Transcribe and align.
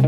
Hey, 0.00 0.06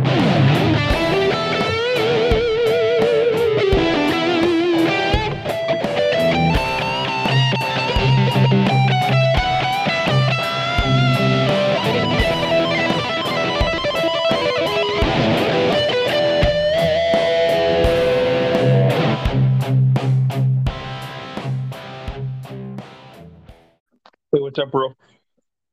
what's 24.38 24.58
up, 24.60 24.70
bro? 24.70 24.94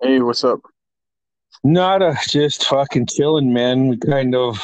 Hey, 0.02 0.20
what's 0.22 0.44
up? 0.44 0.62
Nada, 1.64 2.16
just 2.30 2.66
fucking 2.66 3.08
chilling, 3.08 3.54
man. 3.54 3.88
We 3.88 3.98
kind 3.98 4.36
of 4.36 4.60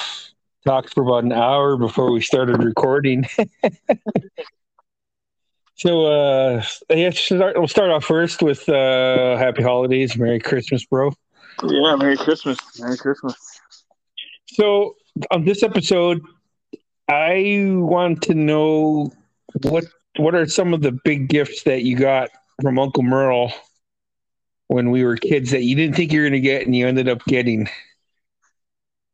talked 0.65 0.93
for 0.93 1.03
about 1.03 1.23
an 1.23 1.31
hour 1.31 1.77
before 1.77 2.11
we 2.11 2.21
started 2.21 2.63
recording. 2.63 3.25
so, 5.75 6.05
uh, 6.05 6.63
yeah, 6.89 7.09
start, 7.09 7.57
we'll 7.57 7.67
start 7.67 7.91
off 7.91 8.05
first 8.05 8.41
with 8.41 8.67
uh, 8.69 9.37
Happy 9.37 9.63
Holidays, 9.63 10.17
Merry 10.17 10.39
Christmas, 10.39 10.85
bro. 10.85 11.11
Yeah, 11.63 11.95
Merry 11.95 12.17
Christmas. 12.17 12.57
Merry 12.79 12.97
Christmas. 12.97 13.35
So, 14.47 14.95
on 15.31 15.45
this 15.45 15.63
episode, 15.63 16.21
I 17.09 17.65
want 17.67 18.21
to 18.23 18.33
know 18.33 19.11
what 19.63 19.85
what 20.17 20.35
are 20.35 20.47
some 20.47 20.73
of 20.73 20.81
the 20.81 20.91
big 20.91 21.27
gifts 21.27 21.63
that 21.63 21.83
you 21.83 21.97
got 21.97 22.29
from 22.61 22.77
Uncle 22.77 23.03
Merle 23.03 23.51
when 24.67 24.91
we 24.91 25.03
were 25.03 25.15
kids 25.15 25.51
that 25.51 25.63
you 25.63 25.75
didn't 25.75 25.95
think 25.95 26.11
you 26.11 26.21
were 26.21 26.29
going 26.29 26.41
to 26.41 26.47
get 26.47 26.65
and 26.65 26.75
you 26.75 26.87
ended 26.87 27.09
up 27.09 27.23
getting? 27.25 27.69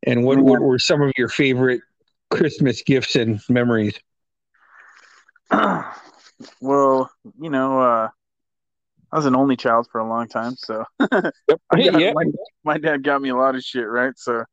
And 0.03 0.23
what, 0.23 0.39
what 0.39 0.61
were 0.61 0.79
some 0.79 1.01
of 1.01 1.11
your 1.17 1.27
favorite 1.27 1.81
Christmas 2.29 2.81
gifts 2.83 3.15
and 3.15 3.41
memories? 3.49 3.99
well, 6.61 7.11
you 7.39 7.49
know, 7.49 7.81
uh, 7.81 8.09
I 9.11 9.15
was 9.15 9.25
an 9.25 9.35
only 9.35 9.57
child 9.57 9.87
for 9.91 9.99
a 9.99 10.07
long 10.07 10.27
time, 10.27 10.55
so 10.55 10.85
got- 10.99 11.33
yeah. 11.77 12.13
my, 12.13 12.25
my 12.63 12.77
dad 12.77 13.03
got 13.03 13.21
me 13.21 13.29
a 13.29 13.35
lot 13.35 13.55
of 13.55 13.63
shit, 13.63 13.87
right? 13.87 14.13
So 14.15 14.43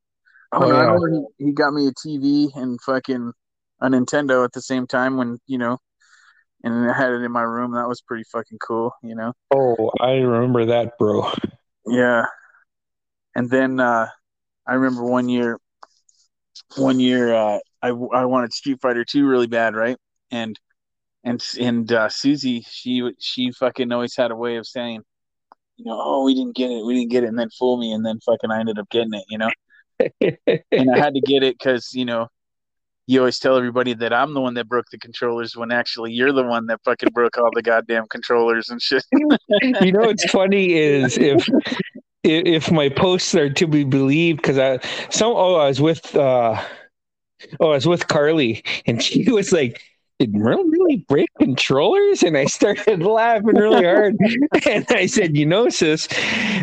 I 0.53 0.59
Oh, 0.59 0.69
know, 0.69 0.77
I 0.81 0.85
yeah. 0.85 0.99
he, 1.39 1.47
he 1.47 1.53
got 1.53 1.75
me 1.75 1.89
a 1.89 1.93
TV 1.93 2.49
and 2.57 2.81
fucking 2.81 3.33
a 3.81 3.89
Nintendo 3.89 4.45
at 4.45 4.53
the 4.53 4.63
same 4.63 4.87
time 4.87 5.17
when, 5.17 5.39
you 5.47 5.59
know, 5.59 5.79
and 6.63 6.91
I 6.91 6.97
had 6.97 7.13
it 7.13 7.23
in 7.23 7.33
my 7.33 7.43
room. 7.43 7.73
That 7.73 7.89
was 7.89 8.01
pretty 8.01 8.25
fucking 8.33 8.59
cool, 8.59 8.93
you 9.03 9.15
know? 9.15 9.33
Oh, 9.51 9.91
I 10.01 10.13
remember 10.13 10.67
that, 10.67 10.99
bro. 10.99 11.31
Yeah. 11.87 12.27
And 13.35 13.51
then 13.51 13.81
uh 13.81 14.09
I 14.67 14.75
remember 14.75 15.05
one 15.05 15.29
year 15.29 15.59
one 16.77 17.01
year 17.01 17.35
uh 17.35 17.59
I 17.83 17.89
I 17.89 18.25
wanted 18.25 18.53
Street 18.53 18.81
Fighter 18.81 19.05
2 19.05 19.27
really 19.27 19.47
bad, 19.47 19.75
right? 19.75 19.97
And 20.31 20.59
and 21.25 21.43
and 21.61 21.91
uh 21.93 22.09
Susie, 22.09 22.65
she 22.69 23.11
she 23.19 23.53
fucking 23.53 23.93
always 23.93 24.17
had 24.17 24.31
a 24.31 24.37
way 24.37 24.57
of 24.57 24.67
saying, 24.67 25.03
you 25.77 25.85
know, 25.85 25.99
oh, 26.01 26.25
we 26.25 26.35
didn't 26.35 26.57
get 26.57 26.71
it, 26.71 26.85
we 26.85 26.95
didn't 26.95 27.11
get 27.11 27.25
it 27.25 27.29
and 27.29 27.39
then 27.39 27.51
fool 27.51 27.77
me 27.77 27.93
and 27.93 28.05
then 28.05 28.21
fucking 28.21 28.51
I 28.51 28.61
ended 28.61 28.79
up 28.79 28.89
getting 28.91 29.15
it, 29.15 29.25
you 29.29 29.39
know? 29.39 29.51
And 30.73 30.95
I 30.95 30.99
had 30.99 31.15
to 31.15 31.21
get 31.21 31.43
it 31.43 31.59
cuz, 31.59 31.95
you 31.95 32.05
know, 32.05 32.29
you 33.07 33.21
always 33.21 33.39
tell 33.39 33.57
everybody 33.57 33.95
that 33.95 34.13
I'm 34.13 34.35
the 34.35 34.41
one 34.41 34.55
that 34.55 34.69
broke 34.69 34.91
the 34.91 34.99
controllers 34.99 35.57
when 35.57 35.71
actually 35.71 36.13
you're 36.13 36.33
the 36.33 36.43
one 36.43 36.67
that 36.67 36.81
fucking 36.85 37.11
broke 37.13 37.39
all 37.39 37.51
the 37.55 37.63
goddamn 37.63 38.07
controllers 38.09 38.69
and 38.69 38.83
shit. 38.83 39.05
you 39.81 39.93
know 39.93 40.07
what's 40.07 40.29
funny 40.31 40.75
is 40.75 41.17
if 41.17 41.49
if 42.25 42.73
my 42.73 42.89
posts 42.89 43.35
are 43.35 43.49
to 43.51 43.67
be 43.69 43.85
believed 43.85 44.39
because 44.39 44.59
i 44.59 44.79
some 45.11 45.33
oh 45.33 45.55
i 45.57 45.69
was 45.69 45.81
with 45.81 46.15
uh 46.17 46.61
oh 47.61 47.71
i 47.71 47.75
was 47.75 47.87
with 47.87 48.09
carly 48.09 48.65
and 48.87 49.01
she 49.03 49.31
was 49.31 49.53
like 49.53 49.81
did 50.19 50.35
Merle 50.35 50.65
really 50.65 50.97
break 51.09 51.29
controllers? 51.39 52.23
And 52.23 52.37
I 52.37 52.47
started 52.47 53.03
laughing 53.03 53.55
really 53.55 53.85
hard. 53.85 54.17
and 54.67 54.87
I 54.89 55.07
said, 55.07 55.37
you 55.37 55.45
know, 55.45 55.69
sis, 55.69 56.09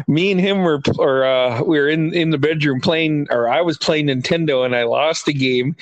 me 0.07 0.31
and 0.31 0.41
him 0.41 0.63
were, 0.63 0.81
or 0.97 1.23
uh, 1.25 1.61
we 1.61 1.79
were 1.79 1.87
in, 1.87 2.13
in 2.13 2.31
the 2.31 2.37
bedroom 2.37 2.81
playing, 2.81 3.27
or 3.29 3.47
I 3.47 3.61
was 3.61 3.77
playing 3.77 4.07
Nintendo 4.07 4.65
and 4.65 4.75
I 4.75 4.83
lost 4.83 5.25
the 5.25 5.33
game. 5.33 5.75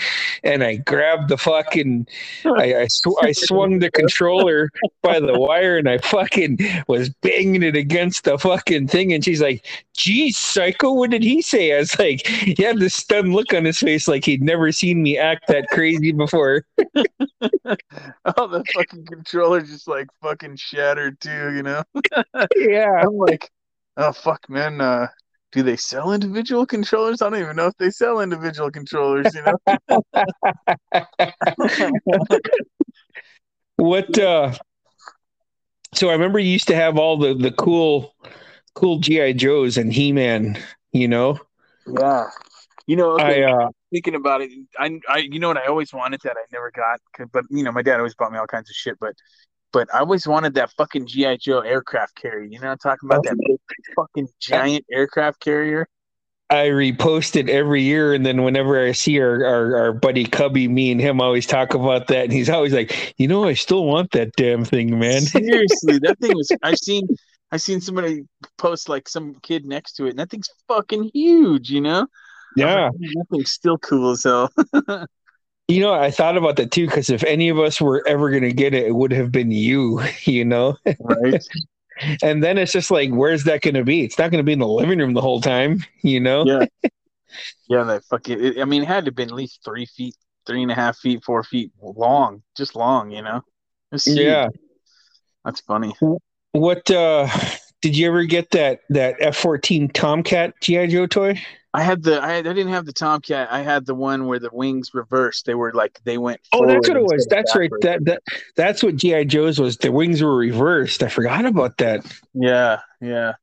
And 0.44 0.64
I 0.64 0.78
grabbed 0.78 1.30
the 1.30 1.38
fucking, 1.38 2.08
I, 2.46 2.76
I, 2.76 2.88
sw- 2.88 3.22
I 3.22 3.32
swung 3.32 3.80
the 3.80 3.92
controller 3.92 4.70
by 5.02 5.20
the 5.20 5.40
wire 5.40 5.78
and 5.78 5.88
I 5.88 6.00
fucking 6.00 6.60
was 6.88 7.10
banging 7.10 7.64
it 7.64 7.76
against 7.78 8.26
the 8.26 8.38
fucking 8.38 8.88
thing. 8.88 9.14
And 9.14 9.24
she's 9.24 9.42
like, 9.42 9.66
geez, 9.94 10.38
psycho, 10.38 10.92
what 10.94 11.12
did 11.12 11.24
he 11.24 11.42
say? 11.42 11.74
I 11.74 11.80
was 11.80 11.98
like, 11.98 12.28
he 12.28 12.62
had 12.62 12.80
this 12.80 12.96
stunned 12.96 13.34
look 13.34 13.54
on 13.54 13.64
his 13.64 13.80
face 13.80 14.08
like 14.08 14.26
he'd 14.26 14.42
never 14.42 14.72
seen 14.72 15.04
me 15.04 15.18
act 15.18 15.48
that 15.48 15.70
crazy 15.70 16.12
before. 16.12 16.66
oh, 18.38 18.48
the 18.48 18.64
fucking 18.74 19.06
controller 19.06 19.62
just 19.62 19.88
like 19.88 20.08
fucking 20.22 20.56
shattered 20.56 21.20
too, 21.20 21.54
you 21.56 21.64
know? 21.64 21.84
Yeah. 22.56 23.04
I'm 23.04 23.18
like, 23.18 23.50
oh 23.98 24.12
fuck, 24.12 24.50
man. 24.50 24.82
Uh, 24.82 25.08
do 25.52 25.64
they 25.64 25.76
sell 25.76 26.14
individual 26.14 26.66
controllers? 26.66 27.22
I 27.22 27.30
don't 27.30 27.40
even 27.40 27.56
know 27.56 27.68
if 27.68 27.78
they 27.78 27.90
sell 27.90 28.22
individual 28.22 28.72
controllers. 28.72 29.36
You 29.36 29.44
know? 29.44 29.58
What 33.78 34.18
uh 34.20 34.54
so 35.94 36.10
I 36.10 36.14
remember 36.14 36.38
you 36.38 36.52
used 36.52 36.68
to 36.68 36.76
have 36.76 37.00
all 37.00 37.18
the 37.18 37.34
the 37.34 37.52
cool 37.52 38.14
cool 38.76 39.00
GI 39.00 39.34
Joes 39.34 39.78
and 39.78 39.92
He-Man, 39.92 40.58
you 40.92 41.08
know? 41.08 41.40
yeah. 41.88 42.28
You 42.86 42.96
know, 42.96 43.14
okay, 43.14 43.44
I 43.44 43.52
uh 43.52 43.70
thinking 43.92 44.16
about 44.16 44.42
it, 44.42 44.52
I, 44.80 45.00
I, 45.10 45.18
you 45.20 45.40
know 45.40 45.50
what 45.50 45.58
I 45.58 45.68
always 45.68 45.94
wanted 45.94 46.22
that 46.24 46.38
I 46.38 46.46
never 46.52 46.72
got, 46.72 47.00
but 47.32 47.46
you 47.50 47.64
know, 47.64 47.72
my 47.72 47.82
dad 47.82 47.98
always 47.98 48.16
bought 48.16 48.32
me 48.32 48.40
all 48.40 48.48
kinds 48.48 48.70
of 48.70 48.76
shit, 48.76 48.98
but, 49.00 49.14
but 49.72 49.94
I 49.94 50.00
always 50.00 50.28
wanted 50.28 50.54
that 50.56 50.72
fucking 50.72 51.08
GI 51.08 51.38
Joe 51.38 51.60
aircraft 51.60 52.16
carrier. 52.16 52.48
You 52.50 52.60
know, 52.60 52.70
I'm 52.70 52.78
talking 52.78 53.10
about 53.10 53.24
that 53.24 53.38
big 53.38 53.58
fucking 53.96 54.28
giant 54.40 54.86
aircraft 54.92 55.40
carrier. 55.40 55.88
I 56.52 56.68
repost 56.68 57.38
it 57.38 57.50
every 57.50 57.82
year 57.82 58.14
and 58.14 58.26
then 58.26 58.44
whenever 58.44 58.86
I 58.86 58.92
see 58.92 59.22
our, 59.22 59.46
our 59.46 59.78
our 59.78 59.94
buddy 59.94 60.26
Cubby, 60.26 60.68
me 60.68 60.92
and 60.92 61.00
him 61.00 61.22
always 61.22 61.46
talk 61.46 61.74
about 61.74 62.08
that 62.08 62.26
and 62.26 62.34
he's 62.34 62.50
always 62.50 62.74
like, 62.74 63.14
you 63.18 63.26
know, 63.26 63.46
I 63.46 63.54
still 63.54 63.86
want 63.86 64.12
that 64.12 64.34
damn 64.36 64.66
thing, 64.66 65.00
man. 65.00 65.22
Seriously, 65.22 66.00
that 66.00 66.20
thing 66.20 66.36
was. 66.36 66.52
I've 66.62 66.78
seen. 66.78 67.08
I've 67.54 67.62
seen 67.62 67.82
somebody 67.82 68.24
post 68.58 68.88
like 68.88 69.10
some 69.10 69.36
kid 69.42 69.66
next 69.66 69.94
to 69.94 70.06
it, 70.06 70.12
and 70.12 70.20
that 70.20 70.30
thing's 70.30 70.50
fucking 70.68 71.12
huge. 71.14 71.70
You 71.70 71.82
know. 71.82 72.08
Yeah. 72.56 72.86
like, 72.86 73.00
"Man, 73.00 73.12
that 73.16 73.26
thing's 73.32 73.52
still 73.52 73.78
cool 73.78 74.12
as 74.12 74.24
hell. 74.24 74.52
You 75.72 75.80
know, 75.80 75.94
I 75.94 76.12
thought 76.12 76.36
about 76.36 76.58
that 76.58 76.72
too, 76.72 76.86
because 76.86 77.10
if 77.10 77.24
any 77.24 77.48
of 77.48 77.58
us 77.58 77.80
were 77.80 78.06
ever 78.06 78.30
gonna 78.30 78.52
get 78.52 78.74
it, 78.74 78.88
it 78.88 78.96
would 78.96 79.14
have 79.14 79.32
been 79.32 79.52
you, 79.52 80.02
you 80.24 80.46
know? 80.46 80.78
right. 81.00 81.44
And 82.24 82.44
then 82.44 82.58
it's 82.58 82.72
just 82.72 82.90
like, 82.90 83.12
where's 83.12 83.44
that 83.44 83.62
gonna 83.62 83.84
be? 83.84 84.04
It's 84.04 84.18
not 84.18 84.32
gonna 84.32 84.42
be 84.44 84.54
in 84.54 84.60
the 84.60 84.68
living 84.68 84.98
room 84.98 85.14
the 85.14 85.22
whole 85.22 85.40
time, 85.40 85.86
you 86.02 86.20
know? 86.20 86.44
Yeah. 86.46 86.66
Yeah. 87.70 87.84
That 87.84 88.04
fucking. 88.06 88.44
It, 88.44 88.60
I 88.60 88.66
mean, 88.66 88.82
it 88.82 88.88
had 88.88 89.06
to 89.06 89.10
have 89.10 89.16
been 89.16 89.30
at 89.30 89.36
least 89.36 89.64
three 89.64 89.86
feet, 89.86 90.16
three 90.48 90.64
and 90.64 90.72
a 90.72 90.74
half 90.74 90.98
feet, 90.98 91.24
four 91.24 91.44
feet 91.44 91.72
long, 91.80 92.42
just 92.58 92.76
long. 92.76 93.12
You 93.12 93.22
know. 93.22 93.38
It 93.38 93.44
was 93.92 94.06
huge. 94.06 94.18
Yeah. 94.18 94.48
That's 95.46 95.62
funny. 95.62 95.94
What 96.54 96.90
uh 96.90 97.28
did 97.84 97.96
you 97.96 98.08
ever 98.08 98.24
get 98.24 98.50
that 98.52 98.80
that 98.90 99.18
F 99.20 99.38
fourteen 99.38 99.88
Tomcat 99.88 100.56
GI 100.60 100.88
Joe 100.88 101.06
toy? 101.06 101.40
I 101.74 101.84
had 101.84 102.04
the. 102.04 102.22
I, 102.22 102.34
had, 102.34 102.48
I 102.48 102.54
didn't 102.54 102.74
have 102.74 102.86
the 102.86 102.94
Tomcat. 102.94 103.48
I 103.52 103.62
had 103.62 103.86
the 103.86 103.96
one 103.96 104.26
where 104.26 104.40
the 104.40 104.50
wings 104.52 104.92
reversed. 104.94 105.46
They 105.46 105.56
were 105.56 105.72
like 105.74 106.00
they 106.04 106.18
went. 106.18 106.42
Oh, 106.54 106.66
that's 106.68 106.88
what 106.88 106.98
it 106.98 107.04
was. 107.04 107.26
That's 107.30 107.56
right. 107.56 107.72
That 107.82 108.04
that 108.06 108.22
that's 108.58 108.84
what 108.84 108.98
GI 108.98 109.26
Joe's 109.26 109.58
was. 109.60 109.78
The 109.78 109.92
wings 109.92 110.22
were 110.22 110.36
reversed. 110.36 111.02
I 111.02 111.08
forgot 111.08 111.46
about 111.46 111.78
that. 111.78 112.06
Yeah, 112.34 112.80
yeah. 113.00 113.34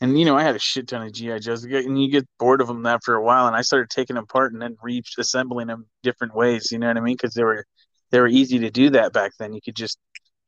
And 0.00 0.16
you 0.16 0.24
know, 0.24 0.36
I 0.36 0.44
had 0.44 0.54
a 0.54 0.60
shit 0.60 0.86
ton 0.86 1.04
of 1.04 1.12
GI 1.12 1.40
Joes, 1.40 1.64
and 1.64 2.00
you 2.00 2.10
get 2.10 2.28
bored 2.38 2.60
of 2.60 2.68
them 2.68 2.86
after 2.86 3.14
a 3.14 3.22
while. 3.22 3.48
And 3.48 3.56
I 3.56 3.62
started 3.62 3.90
taking 3.90 4.14
them 4.14 4.24
apart 4.24 4.52
and 4.52 4.62
then 4.62 4.76
reassembling 4.80 5.66
them 5.66 5.86
different 6.04 6.36
ways. 6.36 6.70
You 6.70 6.78
know 6.78 6.86
what 6.86 6.96
I 6.96 7.00
mean? 7.00 7.16
Because 7.16 7.34
they 7.34 7.42
were 7.42 7.64
they 8.10 8.20
were 8.20 8.28
easy 8.28 8.60
to 8.60 8.70
do 8.70 8.90
that 8.90 9.12
back 9.12 9.32
then. 9.38 9.52
You 9.52 9.60
could 9.60 9.74
just 9.74 9.98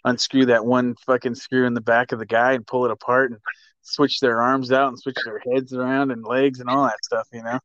unscrew 0.04 0.46
that 0.46 0.64
one 0.64 0.94
fucking 1.06 1.34
screw 1.34 1.66
in 1.66 1.74
the 1.74 1.80
back 1.80 2.12
of 2.12 2.20
the 2.20 2.26
guy 2.26 2.52
and 2.52 2.66
pull 2.66 2.84
it 2.84 2.90
apart 2.90 3.32
and 3.32 3.40
switch 3.82 4.20
their 4.20 4.40
arms 4.40 4.72
out 4.72 4.88
and 4.88 4.98
switch 4.98 5.16
their 5.24 5.40
heads 5.52 5.72
around 5.72 6.10
and 6.10 6.24
legs 6.24 6.60
and 6.60 6.68
all 6.68 6.84
that 6.84 7.02
stuff. 7.04 7.26
You 7.32 7.42
know? 7.42 7.58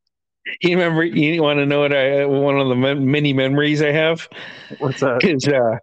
You 0.61 0.71
remember? 0.71 1.03
You 1.03 1.41
want 1.41 1.57
to 1.57 1.65
know 1.65 1.79
what 1.79 1.93
I 1.95 2.25
one 2.25 2.59
of 2.59 2.67
the 2.69 2.75
many 2.75 3.33
memories 3.33 3.81
I 3.81 3.91
have 3.91 4.29
What's 4.77 4.99
that? 4.99 5.23
is 5.23 5.47
uh, 5.47 5.77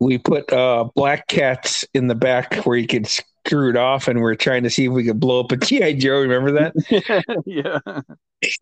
we 0.00 0.16
put 0.16 0.50
uh, 0.52 0.88
black 0.94 1.26
cats 1.28 1.84
in 1.92 2.06
the 2.06 2.14
back 2.14 2.54
where 2.64 2.78
you 2.78 2.86
could 2.86 3.06
screw 3.06 3.68
it 3.70 3.76
off, 3.76 4.08
and 4.08 4.20
we're 4.20 4.34
trying 4.34 4.62
to 4.62 4.70
see 4.70 4.86
if 4.86 4.92
we 4.92 5.04
could 5.04 5.20
blow 5.20 5.40
up 5.40 5.52
a 5.52 5.56
GI 5.58 5.94
Joe. 5.94 6.20
Remember 6.20 6.52
that? 6.52 7.42
yeah, 7.46 7.78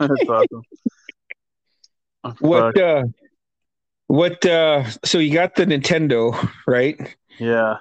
that's 0.00 0.28
awesome. 0.28 0.62
Oh. 2.24 2.34
What? 2.40 2.78
uh 2.78 3.04
What? 4.06 4.44
uh 4.46 4.84
So 5.04 5.18
you 5.18 5.32
got 5.32 5.54
the 5.54 5.66
Nintendo, 5.66 6.50
right? 6.66 7.14
Yeah. 7.38 7.76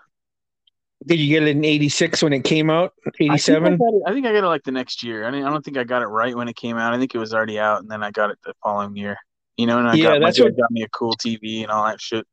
Did 1.06 1.20
you 1.20 1.28
get 1.28 1.44
it 1.48 1.50
in 1.56 1.66
'86 1.66 2.24
when 2.24 2.34
it 2.34 2.44
came 2.44 2.70
out? 2.70 2.94
I 3.08 3.12
think 3.12 3.32
I, 3.32 3.34
'87. 3.36 3.80
I 4.08 4.14
think 4.14 4.26
I 4.26 4.32
got 4.34 4.44
it 4.44 4.48
like 4.48 4.64
the 4.64 4.72
next 4.72 5.04
year. 5.04 5.26
I 5.26 5.32
mean, 5.32 5.44
I 5.44 5.50
don't 5.50 5.64
think 5.64 5.78
I 5.78 5.84
got 5.84 6.02
it 6.02 6.08
right 6.08 6.36
when 6.36 6.48
it 6.48 6.56
came 6.56 6.78
out. 6.78 6.94
I 6.94 6.98
think 7.00 7.14
it 7.14 7.18
was 7.18 7.34
already 7.34 7.60
out, 7.60 7.82
and 7.82 7.90
then 7.92 8.04
I 8.04 8.12
got 8.12 8.30
it 8.32 8.38
the 8.46 8.54
following 8.64 8.96
year. 8.96 9.18
You 9.58 9.68
know, 9.68 9.80
and 9.80 9.88
I 9.88 9.94
Yeah, 9.96 10.04
got 10.04 10.22
my 10.22 10.28
that's 10.28 10.38
dad 10.38 10.44
what- 10.46 10.58
got 10.58 10.72
me 10.72 10.82
a 10.84 10.90
cool 10.90 11.14
TV 11.14 11.62
and 11.64 11.72
all 11.72 11.86
that 11.86 12.00
shit. 12.02 12.26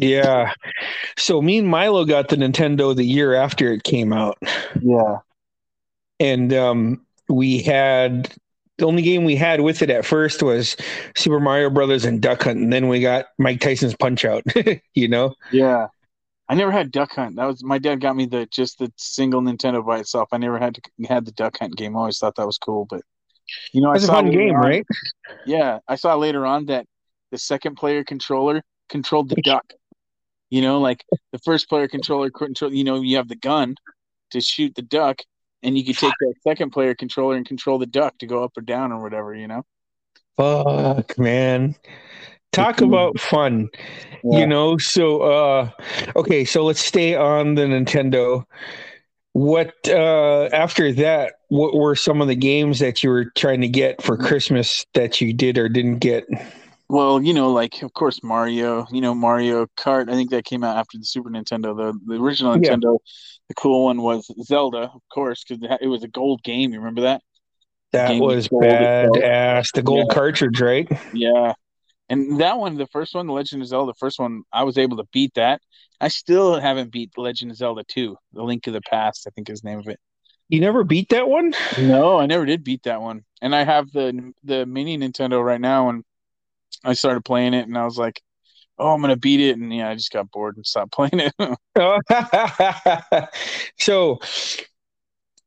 Yeah. 0.00 0.52
So 1.18 1.42
me 1.42 1.58
and 1.58 1.68
Milo 1.68 2.04
got 2.06 2.28
the 2.28 2.36
Nintendo 2.36 2.96
the 2.96 3.04
year 3.04 3.34
after 3.34 3.72
it 3.72 3.82
came 3.84 4.12
out, 4.14 4.38
Yeah. 4.80 5.18
and 6.20 6.52
um, 6.54 7.06
we 7.28 7.58
had 7.60 8.34
the 8.78 8.86
only 8.86 9.02
game 9.02 9.24
we 9.24 9.36
had 9.36 9.60
with 9.60 9.82
it 9.82 9.90
at 9.90 10.04
first 10.06 10.42
was 10.42 10.76
Super 11.16 11.38
Mario 11.40 11.68
Brothers 11.68 12.04
and 12.04 12.20
Duck 12.22 12.44
Hunt, 12.44 12.58
and 12.58 12.72
then 12.72 12.88
we 12.88 13.00
got 13.00 13.26
Mike 13.38 13.60
Tyson's 13.60 13.94
Punch 13.96 14.24
Out. 14.24 14.42
you 14.94 15.08
know. 15.08 15.34
Yeah. 15.52 15.88
I 16.48 16.54
never 16.54 16.70
had 16.72 16.90
Duck 16.90 17.12
Hunt. 17.14 17.36
That 17.36 17.44
was 17.46 17.62
my 17.62 17.78
dad 17.78 18.00
got 18.00 18.16
me 18.16 18.26
the 18.26 18.46
just 18.46 18.78
the 18.78 18.90
single 18.96 19.42
Nintendo 19.42 19.84
by 19.84 19.98
itself. 19.98 20.28
I 20.32 20.38
never 20.38 20.58
had 20.58 20.74
to 20.76 21.06
had 21.06 21.24
the 21.26 21.32
Duck 21.32 21.58
Hunt 21.58 21.76
game. 21.76 21.94
I 21.96 22.00
always 22.00 22.18
thought 22.18 22.36
that 22.36 22.46
was 22.46 22.58
cool, 22.58 22.86
but 22.88 23.02
you 23.72 23.80
know, 23.80 23.92
It's 23.92 24.04
a 24.04 24.08
fun 24.08 24.30
game, 24.30 24.54
on- 24.54 24.60
right? 24.62 24.86
Yeah, 25.46 25.78
I 25.88 25.96
saw 25.96 26.14
later 26.16 26.46
on 26.46 26.66
that 26.66 26.86
the 27.30 27.38
second 27.38 27.76
player 27.76 28.04
controller 28.04 28.62
controlled 28.88 29.28
the 29.28 29.40
duck. 29.42 29.72
You 30.50 30.62
know, 30.62 30.80
like 30.80 31.04
the 31.32 31.38
first 31.40 31.68
player 31.68 31.88
controller 31.88 32.30
control. 32.30 32.72
You 32.72 32.84
know, 32.84 33.02
you 33.02 33.16
have 33.16 33.28
the 33.28 33.36
gun 33.36 33.74
to 34.30 34.40
shoot 34.40 34.74
the 34.74 34.82
duck, 34.82 35.20
and 35.62 35.76
you 35.76 35.84
could 35.84 35.98
take 35.98 36.14
that 36.20 36.34
second 36.42 36.70
player 36.70 36.94
controller 36.94 37.36
and 37.36 37.44
control 37.46 37.78
the 37.78 37.86
duck 37.86 38.16
to 38.18 38.26
go 38.26 38.42
up 38.44 38.56
or 38.56 38.62
down 38.62 38.92
or 38.92 39.02
whatever. 39.02 39.34
You 39.34 39.48
know. 39.48 39.64
Fuck, 40.38 41.18
man. 41.18 41.74
Talk 42.52 42.80
about 42.80 43.18
fun. 43.20 43.68
Yeah. 44.24 44.40
You 44.40 44.46
know, 44.46 44.78
so 44.78 45.22
uh 45.22 45.70
okay, 46.16 46.44
so 46.44 46.64
let's 46.64 46.80
stay 46.80 47.14
on 47.14 47.54
the 47.54 47.62
Nintendo. 47.62 48.44
What 49.32 49.74
uh 49.86 50.44
after 50.52 50.92
that, 50.94 51.34
what 51.48 51.74
were 51.74 51.94
some 51.94 52.20
of 52.20 52.28
the 52.28 52.34
games 52.34 52.78
that 52.80 53.02
you 53.02 53.10
were 53.10 53.26
trying 53.36 53.60
to 53.60 53.68
get 53.68 54.02
for 54.02 54.16
Christmas 54.16 54.84
that 54.94 55.20
you 55.20 55.32
did 55.32 55.58
or 55.58 55.68
didn't 55.68 55.98
get? 55.98 56.26
Well, 56.88 57.22
you 57.22 57.34
know, 57.34 57.52
like 57.52 57.82
of 57.82 57.92
course 57.92 58.22
Mario. 58.22 58.86
You 58.90 59.00
know 59.02 59.14
Mario 59.14 59.66
Kart. 59.78 60.10
I 60.10 60.14
think 60.14 60.30
that 60.30 60.44
came 60.44 60.64
out 60.64 60.76
after 60.78 60.98
the 60.98 61.04
Super 61.04 61.30
Nintendo. 61.30 61.76
The 61.76 61.98
the 62.06 62.20
original 62.20 62.56
Yeah. 62.56 62.74
Nintendo, 62.74 62.98
the 63.48 63.54
cool 63.54 63.84
one 63.84 64.02
was 64.02 64.30
Zelda, 64.42 64.90
of 64.94 65.02
course, 65.12 65.44
because 65.46 65.62
it 65.80 65.86
was 65.86 66.02
a 66.02 66.08
gold 66.08 66.42
game. 66.42 66.72
You 66.72 66.78
remember 66.78 67.02
that? 67.02 67.22
That 67.92 68.20
was 68.20 68.48
badass. 68.48 69.72
The 69.72 69.82
gold 69.82 70.06
Yeah. 70.08 70.14
cartridge, 70.14 70.60
right? 70.60 70.88
Yeah. 71.12 71.52
And 72.08 72.40
that 72.40 72.58
one, 72.58 72.76
the 72.76 72.86
first 72.86 73.14
one, 73.14 73.26
The 73.26 73.32
Legend 73.32 73.62
of 73.62 73.68
Zelda, 73.68 73.92
the 73.92 73.98
first 73.98 74.18
one, 74.18 74.42
I 74.52 74.64
was 74.64 74.78
able 74.78 74.96
to 74.96 75.04
beat 75.12 75.34
that. 75.34 75.60
I 76.00 76.08
still 76.08 76.58
haven't 76.58 76.92
beat 76.92 77.12
The 77.14 77.20
Legend 77.20 77.50
of 77.50 77.56
Zelda 77.56 77.84
2, 77.88 78.16
The 78.32 78.42
Link 78.42 78.66
of 78.66 78.72
the 78.72 78.80
Past, 78.80 79.26
I 79.26 79.30
think 79.30 79.50
is 79.50 79.60
the 79.60 79.70
name 79.70 79.78
of 79.78 79.88
it. 79.88 79.98
You 80.48 80.60
never 80.60 80.84
beat 80.84 81.10
that 81.10 81.28
one? 81.28 81.52
No, 81.78 82.18
I 82.18 82.26
never 82.26 82.46
did 82.46 82.64
beat 82.64 82.84
that 82.84 83.02
one. 83.02 83.24
And 83.42 83.54
I 83.54 83.64
have 83.64 83.92
the 83.92 84.32
the 84.44 84.64
mini 84.64 84.96
Nintendo 84.96 85.44
right 85.44 85.60
now 85.60 85.90
and 85.90 86.04
I 86.84 86.94
started 86.94 87.24
playing 87.24 87.54
it 87.54 87.68
and 87.68 87.76
I 87.76 87.84
was 87.84 87.98
like, 87.98 88.22
Oh, 88.78 88.94
I'm 88.94 89.02
gonna 89.02 89.16
beat 89.16 89.40
it 89.40 89.58
and 89.58 89.74
yeah, 89.74 89.90
I 89.90 89.94
just 89.94 90.10
got 90.10 90.30
bored 90.30 90.56
and 90.56 90.66
stopped 90.66 90.92
playing 90.92 91.20
it. 91.20 91.34
so 93.78 94.20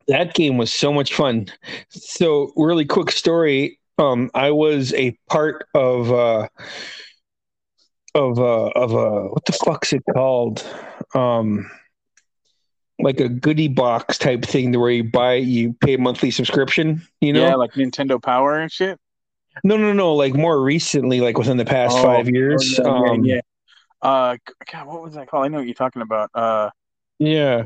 that 0.08 0.34
game 0.36 0.58
was 0.58 0.72
so 0.72 0.94
much 0.94 1.16
fun. 1.16 1.48
So 1.90 2.52
really 2.56 2.86
quick 2.86 3.12
story. 3.12 3.80
Um, 4.02 4.32
I 4.34 4.50
was 4.52 4.94
a 4.94 5.16
part 5.30 5.68
of 5.76 6.12
uh 6.12 6.48
of 8.16 8.40
uh 8.40 8.70
of 8.70 8.94
a 8.94 9.28
what 9.28 9.46
the 9.46 9.54
fuck's 9.54 9.94
it 9.94 10.04
called? 10.12 10.66
Um 11.14 11.70
like 13.00 13.20
a 13.20 13.30
goodie 13.30 13.68
box 13.68 14.18
type 14.18 14.44
thing 14.44 14.78
where 14.80 14.90
you 14.90 15.04
buy 15.04 15.36
you 15.36 15.74
pay 15.74 15.96
a 15.96 15.98
monthly 15.98 16.32
subscription, 16.32 17.02
you 17.20 17.34
know? 17.34 17.42
yeah, 17.42 17.56
like 17.56 17.74
Nintendo 17.74 18.22
Power 18.22 18.60
and 18.60 18.72
shit. 18.72 19.00
No, 19.64 19.78
no, 19.78 19.94
no, 19.94 20.16
like 20.16 20.34
more 20.34 20.62
recently, 20.62 21.22
like 21.22 21.38
within 21.38 21.58
the 21.58 21.66
past 21.66 21.98
Oh, 21.98 22.04
five 22.04 22.28
years. 22.28 22.80
Oh, 22.80 22.86
yeah, 23.06 23.12
um 23.12 23.26
yeah. 23.26 23.42
Uh 24.02 24.38
God, 24.72 24.88
what 24.88 25.04
was 25.04 25.14
that 25.14 25.28
called? 25.28 25.46
I 25.46 25.48
know 25.50 25.58
what 25.60 25.68
you're 25.68 25.76
talking 25.76 26.02
about. 26.02 26.32
Uh 26.34 26.72
Yeah. 27.22 27.66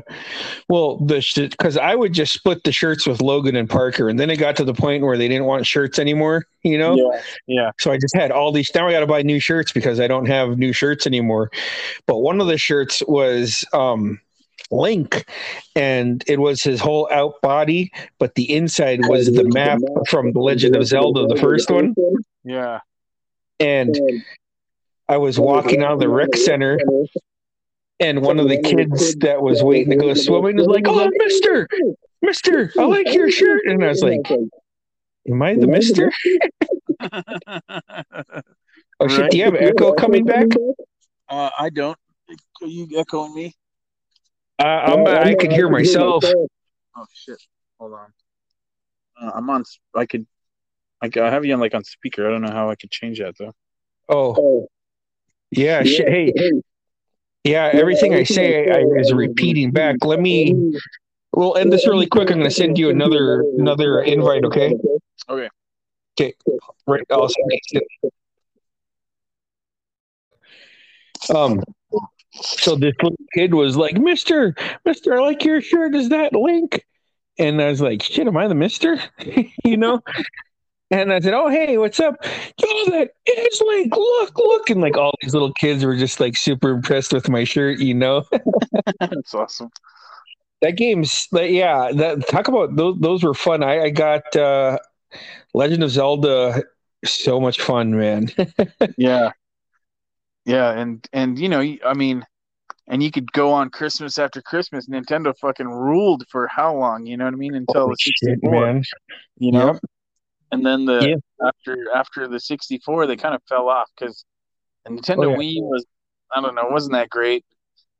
Well, 0.68 0.98
the 0.98 1.24
because 1.50 1.78
I 1.78 1.94
would 1.94 2.12
just 2.12 2.34
split 2.34 2.62
the 2.64 2.72
shirts 2.72 3.06
with 3.06 3.22
Logan 3.22 3.56
and 3.56 3.70
Parker, 3.70 4.10
and 4.10 4.20
then 4.20 4.28
it 4.28 4.36
got 4.36 4.54
to 4.56 4.64
the 4.64 4.74
point 4.74 5.02
where 5.02 5.16
they 5.16 5.28
didn't 5.28 5.46
want 5.46 5.66
shirts 5.66 5.98
anymore. 5.98 6.44
You 6.62 6.76
know, 6.76 6.94
yeah, 6.94 7.22
yeah. 7.46 7.70
so 7.78 7.90
I 7.90 7.96
just 7.96 8.14
had 8.14 8.30
all 8.30 8.52
these. 8.52 8.70
Now 8.74 8.86
I 8.86 8.92
got 8.92 9.00
to 9.00 9.06
buy 9.06 9.22
new 9.22 9.40
shirts 9.40 9.72
because 9.72 9.98
I 9.98 10.08
don't 10.08 10.26
have 10.26 10.58
new 10.58 10.74
shirts 10.74 11.06
anymore. 11.06 11.50
But 12.04 12.18
one 12.18 12.38
of 12.42 12.48
the 12.48 12.58
shirts 12.58 13.02
was 13.08 13.64
um 13.72 14.20
Link, 14.70 15.24
and 15.74 16.22
it 16.26 16.38
was 16.38 16.62
his 16.62 16.78
whole 16.78 17.08
out 17.10 17.40
body, 17.40 17.90
but 18.18 18.34
the 18.34 18.54
inside 18.54 19.06
was 19.06 19.32
the 19.32 19.44
map 19.44 19.78
from 20.06 20.32
The 20.32 20.40
Legend 20.40 20.76
of 20.76 20.84
Zelda, 20.84 21.26
the 21.26 21.40
first 21.40 21.70
one. 21.70 21.94
Yeah. 22.44 22.80
And 23.58 23.98
I 25.08 25.16
was 25.16 25.38
walking 25.38 25.82
out 25.82 25.92
of 25.92 26.00
the 26.00 26.10
rec 26.10 26.34
center, 26.36 26.78
and 28.00 28.22
one 28.22 28.38
of 28.38 28.48
the 28.48 28.58
kids 28.60 29.16
that 29.16 29.40
was 29.40 29.62
waiting 29.62 29.90
to 29.90 29.96
go 29.96 30.14
swimming 30.14 30.56
was 30.56 30.66
like, 30.66 30.84
"Oh, 30.86 31.08
Mister, 31.16 31.68
Mister, 32.22 32.72
I 32.78 32.84
like 32.86 33.12
your 33.12 33.30
shirt," 33.30 33.62
and 33.66 33.82
I 33.84 33.88
was 33.88 34.02
like, 34.02 34.20
"Am 35.28 35.42
I 35.42 35.54
the 35.54 35.66
Mister?" 35.66 36.10
Oh 38.98 39.08
shit! 39.08 39.30
Do 39.30 39.36
you 39.36 39.44
have 39.44 39.54
echo 39.56 39.92
coming 39.92 40.24
back? 40.24 40.46
Uh, 41.28 41.50
I 41.58 41.68
don't. 41.68 41.98
Are 42.62 42.66
you 42.66 42.88
echoing 42.96 43.34
me? 43.34 43.54
Uh, 44.58 44.62
I'm, 44.64 45.06
I 45.06 45.34
could 45.34 45.52
hear 45.52 45.68
myself. 45.68 46.24
Oh 46.24 47.04
shit! 47.12 47.36
Hold 47.78 47.92
on. 47.92 48.12
Uh, 49.20 49.32
I'm 49.34 49.50
on. 49.50 49.60
s- 49.60 49.78
I 49.94 50.06
could. 50.06 50.26
I 51.02 51.10
could- 51.10 51.24
I 51.24 51.30
have 51.30 51.44
you 51.44 51.52
on 51.52 51.60
like 51.60 51.74
on 51.74 51.84
speaker. 51.84 52.26
I 52.26 52.30
don't 52.30 52.40
know 52.40 52.50
how 52.50 52.70
I 52.70 52.74
could 52.74 52.90
change 52.90 53.18
that 53.18 53.34
though. 53.38 53.52
Oh, 54.08 54.66
yeah. 55.50 55.82
Shit. 55.82 56.08
Hey, 56.08 56.32
yeah. 57.46 57.70
Everything 57.72 58.14
I 58.14 58.22
say 58.22 58.70
I, 58.70 58.82
is 58.98 59.12
repeating 59.12 59.70
back. 59.70 60.04
Let 60.04 60.20
me. 60.20 60.74
We'll 61.32 61.56
end 61.56 61.72
this 61.72 61.86
really 61.86 62.06
quick. 62.06 62.30
I'm 62.30 62.38
going 62.38 62.48
to 62.48 62.54
send 62.54 62.78
you 62.78 62.88
another 62.88 63.44
another 63.58 64.00
invite. 64.00 64.44
Okay. 64.44 64.74
Okay. 65.28 65.48
Okay. 66.18 66.34
Right. 66.86 67.04
I'll 67.10 67.28
send 67.28 67.60
it. 67.72 68.12
Um. 71.34 71.62
So 72.40 72.76
this 72.76 72.94
little 73.02 73.16
kid 73.34 73.54
was 73.54 73.76
like, 73.76 73.96
"Mister, 73.96 74.54
Mister, 74.84 75.14
I 75.14 75.20
like 75.20 75.44
your 75.44 75.60
shirt. 75.60 75.94
Is 75.94 76.10
that 76.10 76.32
Link?" 76.34 76.84
And 77.38 77.60
I 77.60 77.68
was 77.68 77.80
like, 77.80 78.02
"Shit, 78.02 78.26
am 78.26 78.36
I 78.36 78.46
the 78.48 78.54
Mister?" 78.54 78.98
you 79.64 79.76
know. 79.76 80.00
And 80.90 81.12
I 81.12 81.18
said, 81.20 81.34
"Oh, 81.34 81.48
hey, 81.48 81.78
what's 81.78 81.98
up? 81.98 82.14
Oh, 82.22 82.86
that 82.90 83.10
is 83.26 83.60
Link. 83.66 83.96
Look, 83.96 84.38
look!" 84.38 84.70
And 84.70 84.80
like 84.80 84.96
all 84.96 85.12
these 85.20 85.32
little 85.32 85.52
kids 85.54 85.84
were 85.84 85.96
just 85.96 86.20
like 86.20 86.36
super 86.36 86.70
impressed 86.70 87.12
with 87.12 87.28
my 87.28 87.42
shirt. 87.44 87.80
You 87.80 87.94
know, 87.94 88.24
That's 89.00 89.34
awesome. 89.34 89.70
that 90.62 90.72
game's 90.76 91.26
like, 91.32 91.50
yeah. 91.50 91.90
That 91.92 92.28
talk 92.28 92.46
about 92.48 92.76
those. 92.76 92.96
Those 93.00 93.24
were 93.24 93.34
fun. 93.34 93.64
I, 93.64 93.84
I 93.84 93.90
got 93.90 94.34
uh 94.36 94.78
Legend 95.54 95.82
of 95.82 95.90
Zelda. 95.90 96.62
So 97.04 97.40
much 97.40 97.60
fun, 97.60 97.96
man. 97.96 98.28
Yeah. 98.96 99.30
Yeah, 100.44 100.70
and 100.70 101.06
and 101.12 101.38
you 101.38 101.48
know, 101.48 101.60
I 101.84 101.94
mean, 101.94 102.24
and 102.86 103.02
you 103.02 103.10
could 103.10 103.32
go 103.32 103.52
on 103.52 103.70
Christmas 103.70 104.16
after 104.18 104.40
Christmas. 104.40 104.88
Nintendo 104.88 105.36
fucking 105.36 105.66
ruled 105.68 106.24
for 106.30 106.46
how 106.46 106.74
long? 106.76 107.04
You 107.06 107.16
know 107.16 107.24
what 107.24 107.34
I 107.34 107.36
mean? 107.36 107.54
Until 107.56 107.82
Holy 107.82 107.94
the 108.22 108.36
64. 108.36 108.50
man. 108.52 108.82
You 109.38 109.50
know. 109.52 109.66
Yep. 109.72 109.80
And 110.52 110.64
then 110.64 110.84
the 110.84 111.08
Yeah. 111.08 111.46
after 111.48 111.90
after 111.94 112.28
the 112.28 112.38
64, 112.40 113.06
they 113.06 113.16
kind 113.16 113.34
of 113.34 113.42
fell 113.48 113.68
off 113.68 113.90
because 113.98 114.24
the 114.84 114.92
Nintendo 114.92 115.26
Oh, 115.26 115.30
yeah. 115.30 115.36
Wii 115.36 115.62
was 115.62 115.84
I 116.34 116.40
don't 116.40 116.54
know, 116.54 116.66
wasn't 116.70 116.92
that 116.94 117.08
great. 117.10 117.44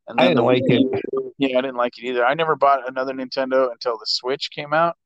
And 0.09 0.21
I 0.21 0.25
then 0.26 0.37
didn't 0.37 0.37
the 0.37 0.53
like 0.53 0.62
it. 0.67 1.05
Wii- 1.15 1.33
Yeah, 1.38 1.59
I 1.59 1.61
didn't 1.62 1.76
like 1.76 1.99
it 1.99 2.05
either. 2.05 2.25
I 2.25 2.35
never 2.35 2.57
bought 2.57 2.88
another 2.88 3.12
Nintendo 3.12 3.71
until 3.73 3.99
the 3.99 4.07
Switch 4.07 4.50
came 4.50 4.73
out. 4.73 4.97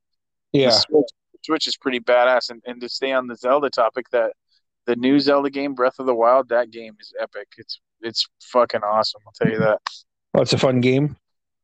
Yeah. 0.52 0.66
The 0.66 0.72
Switch, 0.72 1.06
Switch 1.44 1.66
is 1.66 1.76
pretty 1.76 2.00
badass. 2.00 2.50
And, 2.50 2.62
and 2.66 2.80
to 2.82 2.88
stay 2.88 3.12
on 3.12 3.26
the 3.26 3.36
Zelda 3.36 3.70
topic, 3.70 4.08
that 4.10 4.32
the 4.86 4.96
new 4.96 5.18
Zelda 5.20 5.48
game, 5.50 5.74
Breath 5.74 5.98
of 5.98 6.06
the 6.06 6.14
Wild, 6.14 6.48
that 6.50 6.70
game 6.70 6.96
is 7.00 7.12
epic. 7.20 7.48
It's 7.58 7.80
it's 8.02 8.26
fucking 8.42 8.82
awesome. 8.82 9.20
I'll 9.26 9.32
tell 9.32 9.50
you 9.52 9.58
that. 9.60 9.80
Oh, 10.34 10.40
it's 10.42 10.52
a 10.52 10.58
fun 10.58 10.80
game. 10.80 11.16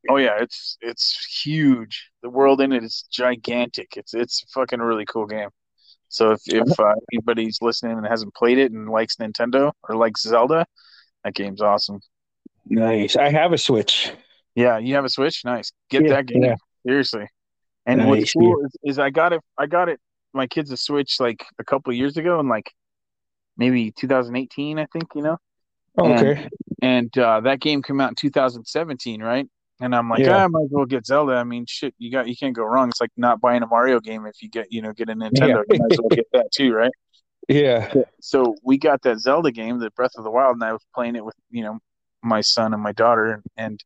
Oh 0.08 0.16
yeah, 0.16 0.36
it's 0.40 0.76
it's 0.80 1.42
huge. 1.44 2.10
The 2.22 2.30
world 2.30 2.60
in 2.60 2.72
it 2.72 2.84
is 2.84 3.04
gigantic. 3.10 3.96
It's 3.96 4.14
it's 4.14 4.42
a 4.44 4.46
fucking 4.48 4.80
really 4.80 5.04
cool 5.06 5.26
game. 5.26 5.48
So 6.08 6.32
if 6.32 6.40
if 6.46 6.78
uh, 6.80 6.94
anybody's 7.12 7.58
listening 7.60 7.98
and 7.98 8.06
hasn't 8.06 8.34
played 8.34 8.58
it 8.58 8.72
and 8.72 8.88
likes 8.88 9.16
Nintendo 9.16 9.72
or 9.88 9.96
likes 9.96 10.22
Zelda, 10.22 10.66
that 11.24 11.34
game's 11.34 11.60
awesome. 11.60 12.00
Nice. 12.68 13.16
I 13.16 13.30
have 13.30 13.52
a 13.52 13.58
Switch. 13.58 14.12
Yeah, 14.54 14.78
you 14.78 14.94
have 14.94 15.04
a 15.04 15.08
Switch. 15.08 15.44
Nice. 15.44 15.72
Get 15.90 16.04
Yeah, 16.04 16.14
that 16.16 16.26
game 16.26 16.42
yeah. 16.42 16.56
seriously. 16.86 17.28
And 17.86 18.06
what's 18.06 18.22
Nice, 18.22 18.32
cool 18.32 18.64
is, 18.64 18.72
is 18.84 18.98
I 18.98 19.10
got 19.10 19.32
it. 19.32 19.40
I 19.58 19.66
got 19.66 19.88
it. 19.88 20.00
My 20.34 20.46
kids 20.46 20.70
a 20.70 20.76
Switch 20.76 21.20
like 21.20 21.44
a 21.58 21.64
couple 21.64 21.92
years 21.92 22.16
ago, 22.16 22.40
and 22.40 22.48
like 22.48 22.72
maybe 23.56 23.92
2018, 23.92 24.78
I 24.78 24.86
think. 24.86 25.04
You 25.14 25.22
know, 25.22 25.38
Oh, 25.98 26.12
okay. 26.14 26.48
and 26.82 27.16
uh, 27.18 27.40
that 27.40 27.60
game 27.60 27.82
came 27.82 28.00
out 28.00 28.10
in 28.10 28.14
2017, 28.16 29.22
right? 29.22 29.46
And 29.80 29.94
I'm 29.94 30.08
like, 30.08 30.20
Yeah. 30.20 30.36
ah, 30.36 30.44
I 30.44 30.46
might 30.46 30.64
as 30.64 30.70
well 30.70 30.86
get 30.86 31.06
Zelda. 31.06 31.34
I 31.34 31.44
mean, 31.44 31.66
shit, 31.66 31.94
you 31.98 32.10
got 32.10 32.28
you 32.28 32.36
can't 32.36 32.54
go 32.54 32.64
wrong. 32.64 32.88
It's 32.88 33.00
like 33.00 33.10
not 33.16 33.40
buying 33.40 33.62
a 33.62 33.66
Mario 33.66 34.00
game 34.00 34.24
if 34.26 34.42
you 34.42 34.48
get 34.48 34.72
you 34.72 34.80
know 34.82 34.92
get 34.92 35.10
a 35.10 35.14
Nintendo. 35.14 35.62
You 35.68 35.78
might 35.78 35.92
as 35.92 35.98
well 36.00 36.08
get 36.08 36.26
that 36.32 36.52
too, 36.52 36.72
right? 36.72 36.92
Yeah. 37.48 37.92
So 38.20 38.56
we 38.64 38.76
got 38.76 39.02
that 39.02 39.20
Zelda 39.20 39.52
game, 39.52 39.78
the 39.78 39.92
Breath 39.92 40.16
of 40.16 40.24
the 40.24 40.30
Wild, 40.32 40.54
and 40.54 40.64
I 40.64 40.72
was 40.72 40.84
playing 40.92 41.14
it 41.14 41.24
with 41.24 41.36
you 41.48 41.62
know 41.62 41.78
my 42.20 42.40
son 42.40 42.74
and 42.74 42.82
my 42.82 42.90
daughter, 42.90 43.40
and 43.56 43.80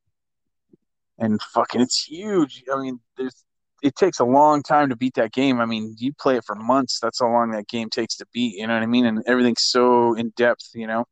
and 1.19 1.43
fucking, 1.43 1.83
it's 1.83 2.05
huge. 2.05 2.65
I 2.73 2.81
mean, 2.81 3.01
there's 3.19 3.45
it 3.83 3.97
takes 3.97 4.19
a 4.19 4.25
long 4.25 4.63
time 4.63 4.89
to 4.89 4.97
beat 4.97 5.15
that 5.15 5.33
game. 5.33 5.61
I 5.61 5.67
mean, 5.67 5.95
you 5.99 6.13
play 6.19 6.37
it 6.37 6.45
for 6.47 6.55
months. 6.55 7.01
That's 7.01 7.21
how 7.21 7.31
long 7.31 7.51
that 7.51 7.69
game 7.69 7.91
takes 7.91 8.17
to 8.17 8.27
beat. 8.33 8.57
You 8.57 8.67
know 8.67 8.75
what 8.75 8.83
I 8.83 8.87
mean? 8.87 9.07
And 9.07 9.23
everything's 9.27 9.63
so 9.63 10.15
in 10.15 10.33
depth. 10.37 10.71
You 10.75 10.87
know, 10.87 11.05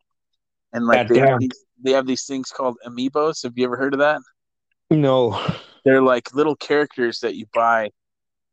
and 0.73 0.87
like 0.87 1.09
God 1.09 1.15
they 1.15 1.19
have, 1.21 1.41
these, 1.41 1.65
they 1.83 1.93
have 1.93 2.07
these 2.07 2.25
things 2.25 2.51
called 2.51 2.77
amiibos. 2.87 3.43
Have 3.43 3.53
you 3.57 3.65
ever 3.65 3.77
heard 3.77 3.93
of 3.93 4.01
that? 4.01 4.21
No. 4.91 5.39
they're 5.85 6.03
like 6.03 6.35
little 6.35 6.57
characters 6.57 7.21
that 7.21 7.35
you 7.37 7.47
buy 7.55 7.91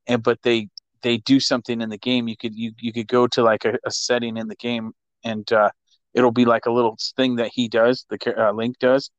and 0.07 0.23
but 0.23 0.41
they 0.43 0.69
they 1.03 1.17
do 1.19 1.39
something 1.39 1.81
in 1.81 1.89
the 1.89 1.97
game 1.97 2.27
you 2.27 2.37
could 2.37 2.55
you, 2.55 2.73
you 2.79 2.93
could 2.93 3.07
go 3.07 3.27
to 3.27 3.43
like 3.43 3.65
a, 3.65 3.77
a 3.85 3.91
setting 3.91 4.37
in 4.37 4.47
the 4.47 4.55
game 4.55 4.93
and 5.23 5.51
uh 5.53 5.69
it'll 6.13 6.31
be 6.31 6.45
like 6.45 6.65
a 6.65 6.71
little 6.71 6.97
thing 7.17 7.37
that 7.37 7.51
he 7.53 7.67
does 7.69 8.05
the 8.09 8.35
uh, 8.47 8.51
link 8.53 8.77
does 8.79 9.11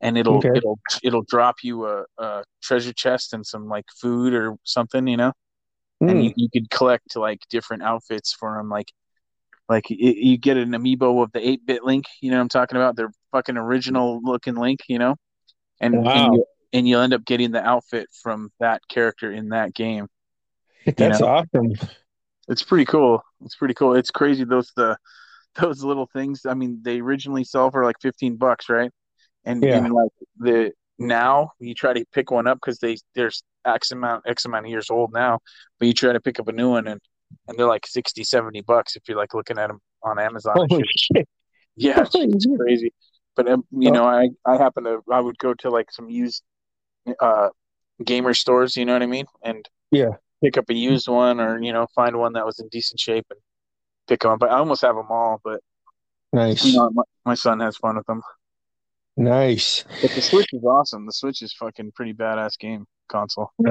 and 0.00 0.18
it'll 0.18 0.46
Okay. 0.46 0.50
it'll 0.54 0.78
it'll 1.02 1.24
drop 1.28 1.56
you 1.62 1.86
a, 1.86 2.04
a 2.18 2.44
treasure 2.62 2.92
chest 2.94 3.32
and 3.34 3.46
some 3.46 3.68
like 3.68 3.86
food 4.00 4.34
or 4.34 4.56
something 4.64 5.06
you 5.08 5.16
know 5.18 5.32
and 6.08 6.22
Hmm. 6.22 6.24
you, 6.24 6.32
you 6.36 6.48
could 6.52 6.70
collect 6.70 7.16
like 7.16 7.40
different 7.50 7.82
outfits 7.82 8.34
for 8.34 8.58
him 8.58 8.68
like 8.68 8.92
like 9.68 9.86
y 9.90 9.96
you 9.98 10.38
get 10.38 10.56
an 10.56 10.70
amiibo 10.72 11.22
of 11.22 11.32
the 11.32 11.40
8-bit 11.40 11.84
link 11.84 12.06
you 12.20 12.30
know 12.30 12.36
what 12.38 12.42
i'm 12.42 12.48
talking 12.48 12.76
about 12.76 12.96
their 12.96 13.10
fucking 13.32 13.56
original 13.56 14.20
looking 14.22 14.56
link 14.56 14.80
you 14.88 14.98
know 14.98 15.16
and 15.80 15.94
Wow. 16.04 16.12
and, 16.14 16.34
you, 16.34 16.44
and 16.72 16.86
you'll 16.88 17.00
end 17.00 17.14
up 17.14 17.24
getting 17.24 17.50
the 17.52 17.62
outfit 17.64 18.08
from 18.22 18.50
that 18.60 18.82
character 18.88 19.32
in 19.32 19.50
that 19.50 19.74
game 19.74 20.06
That's 20.96 21.20
know. 21.20 21.26
awesome. 21.28 21.72
it's 22.48 22.62
pretty 22.62 22.84
cool 22.84 23.22
it's 23.44 23.56
pretty 23.56 23.74
cool 23.74 23.94
it's 23.94 24.10
crazy 24.10 24.44
those 24.44 24.72
the 24.76 24.96
those 25.60 25.82
little 25.82 26.08
things 26.12 26.46
i 26.46 26.54
mean 26.54 26.80
they 26.82 27.00
originally 27.00 27.44
sell 27.44 27.70
for 27.70 27.84
like 27.84 27.96
15 28.00 28.36
bucks 28.36 28.68
right 28.68 28.90
and, 29.44 29.62
Yeah. 29.62 29.78
and 29.78 29.92
like 29.92 30.10
the 30.38 30.72
now 30.98 31.52
you 31.60 31.74
try 31.74 31.92
to 31.92 32.04
pick 32.12 32.30
one 32.30 32.46
up 32.46 32.58
because 32.58 32.78
they 32.78 32.96
there's 33.14 33.42
x 33.64 33.90
amount 33.92 34.24
x 34.26 34.44
amount 34.44 34.66
of 34.66 34.70
years 34.70 34.90
old 34.90 35.12
now 35.12 35.38
but 35.78 35.86
you 35.88 35.94
try 35.94 36.12
to 36.12 36.20
pick 36.20 36.38
up 36.40 36.48
a 36.48 36.52
new 36.52 36.70
one 36.70 36.86
and 36.86 37.00
and 37.46 37.58
they're 37.58 37.66
like 37.66 37.86
60 37.86 38.24
70 38.24 38.62
bucks 38.62 38.96
if 38.96 39.02
you're 39.08 39.16
like 39.16 39.34
looking 39.34 39.58
at 39.58 39.68
them 39.68 39.78
on 40.02 40.18
amazon 40.18 40.54
Holy 40.56 40.82
shit. 40.96 41.16
shit. 41.18 41.28
yeah 41.76 42.00
it's, 42.00 42.14
it's 42.14 42.46
crazy 42.56 42.92
but 43.36 43.48
um, 43.48 43.64
you 43.70 43.90
Oh. 43.90 43.92
know 43.94 44.04
i 44.04 44.28
i 44.46 44.56
happen 44.56 44.84
to 44.84 45.00
i 45.12 45.20
would 45.20 45.38
go 45.38 45.54
to 45.54 45.70
like 45.70 45.90
some 45.92 46.08
used 46.08 46.42
uh 47.20 47.48
gamer 48.04 48.34
stores 48.34 48.76
you 48.76 48.84
know 48.84 48.92
what 48.92 49.02
i 49.02 49.06
mean 49.06 49.26
and 49.42 49.68
Yeah. 49.90 50.10
pick 50.42 50.56
up 50.56 50.70
a 50.70 50.74
used 50.74 51.08
one 51.08 51.40
or 51.40 51.60
you 51.62 51.72
know 51.72 51.86
find 51.94 52.16
one 52.16 52.34
that 52.34 52.46
was 52.46 52.58
in 52.60 52.68
decent 52.68 53.00
shape 53.00 53.26
and 53.30 53.40
pick 54.06 54.20
them 54.20 54.32
up 54.32 54.42
i 54.42 54.48
almost 54.48 54.82
have 54.82 54.96
them 54.96 55.08
all 55.10 55.40
but 55.44 55.60
Nice. 56.32 56.64
you 56.64 56.72
know 56.74 56.90
my, 56.90 57.02
my 57.24 57.34
son 57.34 57.60
has 57.60 57.76
fun 57.76 57.96
with 57.96 58.06
them 58.06 58.22
Nice. 59.16 59.84
but 60.00 60.10
the 60.14 60.22
switch 60.22 60.46
is 60.52 60.62
awesome 60.64 61.06
the 61.06 61.12
switch 61.12 61.42
is 61.42 61.52
fucking 61.52 61.92
pretty 61.92 62.14
badass 62.14 62.58
game 62.58 62.86
console 63.08 63.52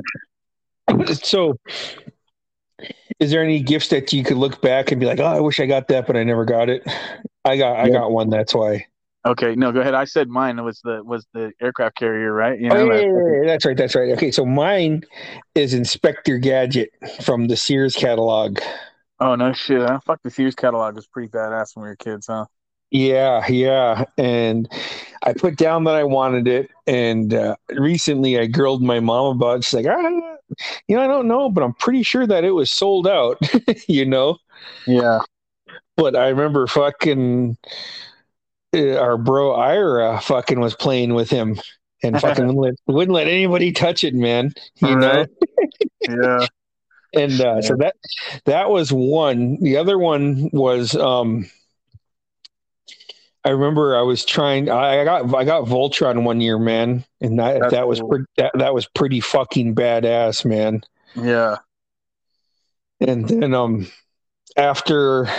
So, 1.14 1.58
is 3.20 3.30
there 3.32 3.44
any 3.44 3.60
gifts 3.60 3.90
that 3.90 4.14
you 4.14 4.24
could 4.24 4.38
look 4.38 4.62
back 4.62 4.90
and 4.92 5.00
be 5.02 5.06
like, 5.06 5.20
"Oh, 5.20 5.26
I 5.26 5.40
wish 5.42 5.60
I 5.60 5.66
got 5.66 5.90
that, 5.90 6.08
but 6.08 6.16
I 6.16 6.24
never 6.24 6.46
got 6.46 6.70
it"? 6.70 6.82
I 7.44 7.58
got, 7.58 7.78
I 7.78 7.90
got 7.90 8.12
one. 8.12 8.30
That's 8.30 8.54
why. 8.56 8.88
Okay 9.28 9.56
no 9.56 9.72
go 9.72 9.82
ahead 9.82 9.94
i 9.94 10.06
said 10.06 10.28
mine 10.30 10.64
was 10.64 10.80
the 10.84 11.04
was 11.04 11.26
the 11.34 11.52
aircraft 11.62 11.96
carrier 11.98 12.34
right 12.34 12.60
you 12.60 12.70
Oh, 12.70 12.76
know 12.76 12.86
yeah, 12.92 13.00
yeah, 13.00 13.06
yeah, 13.06 13.42
yeah, 13.42 13.46
that's 13.48 13.66
right. 13.66 13.78
That's 13.78 13.96
right. 13.96 14.12
Okay, 14.12 14.32
so 14.32 14.46
mine 14.46 15.04
is 15.56 15.74
Inspector 15.74 16.38
Gadget 16.40 16.90
from 17.24 17.48
the 17.48 17.56
Sears 17.56 17.96
catalog. 17.96 18.60
oh 19.20 19.36
no 19.36 19.54
shit 19.54 19.82
huh? 19.82 20.00
fuck 20.06 20.22
the 20.24 20.30
sears 20.32 20.56
catalog 20.56 20.96
was 20.96 21.08
pretty 21.08 21.28
badass 21.30 21.76
when 21.76 21.84
we 21.84 21.90
were 21.90 21.96
kids 21.96 22.28
huh 22.28 22.46
Yeah, 22.90 23.46
yeah. 23.50 24.06
And 24.18 24.70
I 25.24 25.34
put 25.34 25.58
down 25.58 25.84
that 25.86 25.96
I 25.96 26.04
wanted 26.06 26.48
it. 26.48 26.70
And 26.86 27.34
uh, 27.34 27.56
recently 27.72 28.40
I 28.40 28.46
grilled 28.46 28.82
my 28.82 29.00
mom 29.02 29.36
about 29.36 29.58
it. 29.60 29.64
She's 29.66 29.74
like, 29.74 29.88
ah, 29.88 30.38
you 30.88 30.96
know, 30.96 31.02
I 31.04 31.08
don't 31.08 31.28
know, 31.28 31.50
but 31.50 31.64
I'm 31.64 31.74
pretty 31.74 32.04
sure 32.04 32.26
that 32.28 32.46
it 32.46 32.52
was 32.52 32.72
sold 32.72 33.08
out, 33.08 33.40
you 33.88 34.06
know? 34.06 34.38
yeah 34.86 35.20
But 35.96 36.16
I 36.16 36.30
remember 36.30 36.68
fucking 36.68 37.58
our 38.74 39.18
bro 39.18 39.54
Ira 39.54 40.20
fucking 40.22 40.60
was 40.60 40.76
playing 40.76 41.14
with 41.14 41.30
him 41.30 41.60
and 42.04 42.20
fucking 42.22 42.56
wouldn't 42.56 42.80
let, 42.88 42.96
wouldn't 42.96 43.16
let 43.16 43.28
anybody 43.28 43.72
touch 43.72 44.04
it, 44.04 44.14
man. 44.14 44.54
You 44.82 44.96
know? 44.96 45.26
Yeah 46.08 46.48
and 47.14 47.42
uh, 47.42 47.62
so 47.62 47.76
that 47.78 47.96
that 48.46 48.70
was 48.70 48.92
one. 48.92 49.58
The 49.62 49.78
other 49.78 49.98
one 49.98 50.50
was 50.52 50.96
um, 50.96 51.50
I 53.44 53.50
remember 53.50 53.98
I 53.98 54.02
was 54.02 54.26
trying. 54.26 54.70
I 54.70 55.02
I 55.02 55.04
got 55.06 55.34
I 55.36 55.44
got 55.44 55.66
Voltron 55.66 56.24
one 56.24 56.42
year, 56.42 56.60
man, 56.60 57.06
and 57.22 57.40
that 57.40 57.60
That's 57.60 57.74
that 57.74 57.88
was 57.88 58.00
cool. 58.00 58.10
pretty, 58.10 58.26
that 58.38 58.52
that 58.56 58.74
was 58.74 58.88
pretty 58.88 59.20
fucking 59.20 59.76
badass, 59.76 60.46
man. 60.46 60.82
yeah 61.16 61.58
And 63.00 63.28
then 63.28 63.54
um, 63.54 63.88
after 64.56 65.30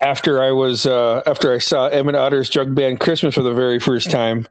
after 0.00 0.42
I 0.42 0.52
was 0.52 0.86
uh, 0.86 1.22
after 1.26 1.52
I 1.52 1.58
saw 1.58 1.88
Emmett 1.88 2.14
Otter's 2.14 2.48
Jug 2.48 2.74
Band 2.74 3.00
Christmas 3.00 3.34
for 3.34 3.42
the 3.42 3.54
very 3.54 3.78
first 3.78 4.10
time, 4.10 4.46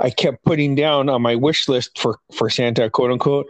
I 0.00 0.10
kept 0.10 0.44
putting 0.44 0.74
down 0.74 1.08
on 1.08 1.22
my 1.22 1.34
wish 1.34 1.68
list 1.68 1.98
for 1.98 2.18
for 2.34 2.50
Santa, 2.50 2.90
quote 2.90 3.10
unquote, 3.10 3.46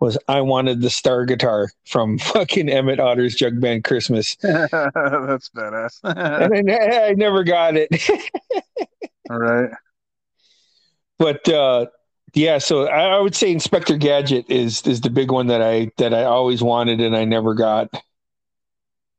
was 0.00 0.18
I 0.28 0.40
wanted 0.40 0.80
the 0.80 0.90
star 0.90 1.24
guitar 1.24 1.70
from 1.86 2.18
fucking 2.18 2.68
Emmett 2.68 3.00
Otter's 3.00 3.34
Jug 3.34 3.60
Band 3.60 3.84
Christmas, 3.84 4.36
that's 4.42 5.50
badass 5.50 6.00
and 6.04 6.70
I, 6.70 7.08
I 7.08 7.12
never 7.14 7.44
got 7.44 7.76
it. 7.76 7.88
all 9.30 9.38
right 9.38 9.70
but 11.18 11.48
uh, 11.48 11.86
yeah, 12.34 12.58
so 12.58 12.86
I, 12.86 13.16
I 13.16 13.20
would 13.20 13.34
say 13.34 13.50
Inspector 13.50 13.96
Gadget 13.98 14.50
is 14.50 14.82
is 14.86 15.00
the 15.00 15.10
big 15.10 15.30
one 15.30 15.46
that 15.48 15.62
I 15.62 15.90
that 15.98 16.12
I 16.12 16.24
always 16.24 16.62
wanted 16.62 17.00
and 17.00 17.16
I 17.16 17.24
never 17.24 17.54
got. 17.54 17.88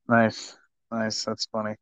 Nice, 0.08 0.56
nice. 0.96 1.24
That's 1.26 1.48
funny. 1.52 1.76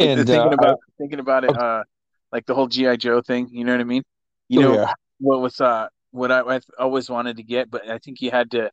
And 0.00 0.28
thinking 0.28 0.52
uh, 0.54 0.54
about 0.54 0.80
thinking 0.98 1.20
about 1.20 1.44
it, 1.44 1.54
uh, 1.56 1.84
like 2.32 2.46
the 2.46 2.54
whole 2.54 2.68
GI 2.68 2.96
Joe 2.96 3.22
thing. 3.22 3.48
You 3.52 3.64
know 3.64 3.72
what 3.72 3.80
I 3.80 3.84
mean? 3.84 4.02
You 4.48 4.58
Oh, 4.58 4.60
know 4.60 4.80
yeah. 4.80 4.94
what 5.20 5.40
was 5.40 5.60
uh 5.60 5.88
what 6.12 6.32
I, 6.32 6.40
I 6.40 6.60
always 6.78 7.10
wanted 7.10 7.36
to 7.38 7.42
get, 7.44 7.70
but 7.70 7.88
I 7.88 7.98
think 7.98 8.20
you 8.20 8.30
had 8.30 8.52
to 8.52 8.70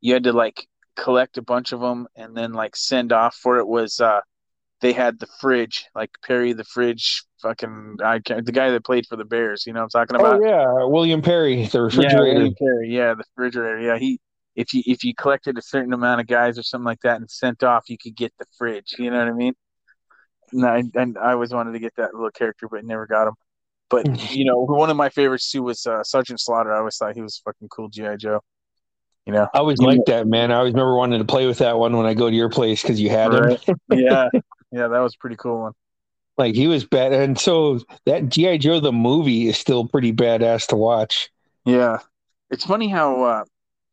you 0.00 0.14
had 0.14 0.24
to 0.24 0.32
like 0.32 0.66
collect 0.96 1.38
a 1.38 1.42
bunch 1.42 1.72
of 1.72 1.80
them 1.80 2.08
and 2.16 2.36
then 2.36 2.52
like 2.54 2.76
send 2.76 3.12
off 3.12 3.36
for 3.36 3.58
it 3.58 3.68
was 3.68 4.00
uh 4.00 4.20
they 4.82 4.92
had 4.94 5.18
the 5.20 5.28
fridge 5.40 5.86
like 5.94 6.10
Perry 6.26 6.52
the 6.54 6.64
fridge 6.64 7.24
fucking 7.42 7.98
I 8.04 8.20
can't, 8.20 8.46
the 8.46 8.52
guy 8.52 8.70
that 8.70 8.84
played 8.84 9.06
for 9.08 9.16
the 9.16 9.24
Bears. 9.26 9.64
You 9.66 9.72
know 9.74 9.80
what 9.80 9.84
I'm 9.94 10.00
talking 10.02 10.16
about? 10.16 10.40
Oh 10.40 10.44
yeah, 10.44 10.84
William 10.86 11.22
Perry, 11.22 11.66
the 11.66 11.80
Yeah, 11.90 12.20
refrigerator. 12.20 12.22
William 12.22 12.54
Perry. 12.54 12.90
Yeah, 12.94 13.14
the 13.14 13.24
refrigerator. 13.36 13.80
Yeah, 13.80 13.98
he 13.98 14.20
if 14.58 14.74
you 14.74 14.82
if 14.86 15.04
you 15.04 15.14
collected 15.14 15.56
a 15.56 15.62
certain 15.62 15.92
amount 15.92 16.20
of 16.20 16.26
guys 16.26 16.58
or 16.58 16.64
something 16.64 16.84
like 16.84 17.00
that 17.02 17.20
and 17.20 17.30
sent 17.30 17.62
off, 17.62 17.88
you 17.88 17.96
could 17.96 18.16
get 18.16 18.32
the 18.40 18.44
fridge. 18.58 18.96
You 18.98 19.10
know 19.10 19.18
what 19.18 19.28
I 19.28 19.32
mean? 19.32 19.54
And 20.52 20.66
I, 20.66 20.82
and 20.94 21.16
I 21.16 21.32
always 21.32 21.52
wanted 21.52 21.72
to 21.72 21.78
get 21.78 21.94
that 21.96 22.12
little 22.12 22.32
character, 22.32 22.66
but 22.68 22.84
never 22.84 23.06
got 23.06 23.28
him. 23.28 23.34
But 23.88 24.34
you 24.34 24.44
know, 24.44 24.58
one 24.64 24.90
of 24.90 24.96
my 24.96 25.10
favorites 25.10 25.50
too 25.50 25.62
was 25.62 25.86
uh, 25.86 26.02
Sergeant 26.02 26.40
Slaughter. 26.40 26.74
I 26.74 26.78
always 26.78 26.96
thought 26.96 27.14
he 27.14 27.22
was 27.22 27.40
fucking 27.44 27.68
cool, 27.68 27.88
GI 27.88 28.16
Joe. 28.18 28.40
You 29.26 29.32
know? 29.32 29.46
I 29.54 29.58
always 29.58 29.78
liked 29.78 30.06
that 30.06 30.26
man. 30.26 30.50
I 30.50 30.56
always 30.56 30.72
remember 30.72 30.96
wanting 30.96 31.20
to 31.20 31.24
play 31.24 31.46
with 31.46 31.58
that 31.58 31.78
one 31.78 31.96
when 31.96 32.06
I 32.06 32.14
go 32.14 32.28
to 32.28 32.34
your 32.34 32.48
place 32.48 32.82
because 32.82 33.00
you 33.00 33.10
had 33.10 33.32
him. 33.32 33.56
Yeah, 33.92 34.28
yeah, 34.72 34.88
that 34.88 34.98
was 34.98 35.14
a 35.14 35.18
pretty 35.18 35.36
cool 35.36 35.60
one. 35.60 35.72
Like 36.36 36.56
he 36.56 36.66
was 36.66 36.84
bad, 36.84 37.12
and 37.12 37.38
so 37.38 37.80
that 38.06 38.28
GI 38.28 38.58
Joe 38.58 38.80
the 38.80 38.92
movie 38.92 39.46
is 39.46 39.56
still 39.56 39.86
pretty 39.86 40.12
badass 40.12 40.66
to 40.68 40.76
watch. 40.76 41.30
Yeah, 41.64 41.98
it's 42.50 42.64
funny 42.64 42.88
how 42.88 43.22
uh, 43.22 43.44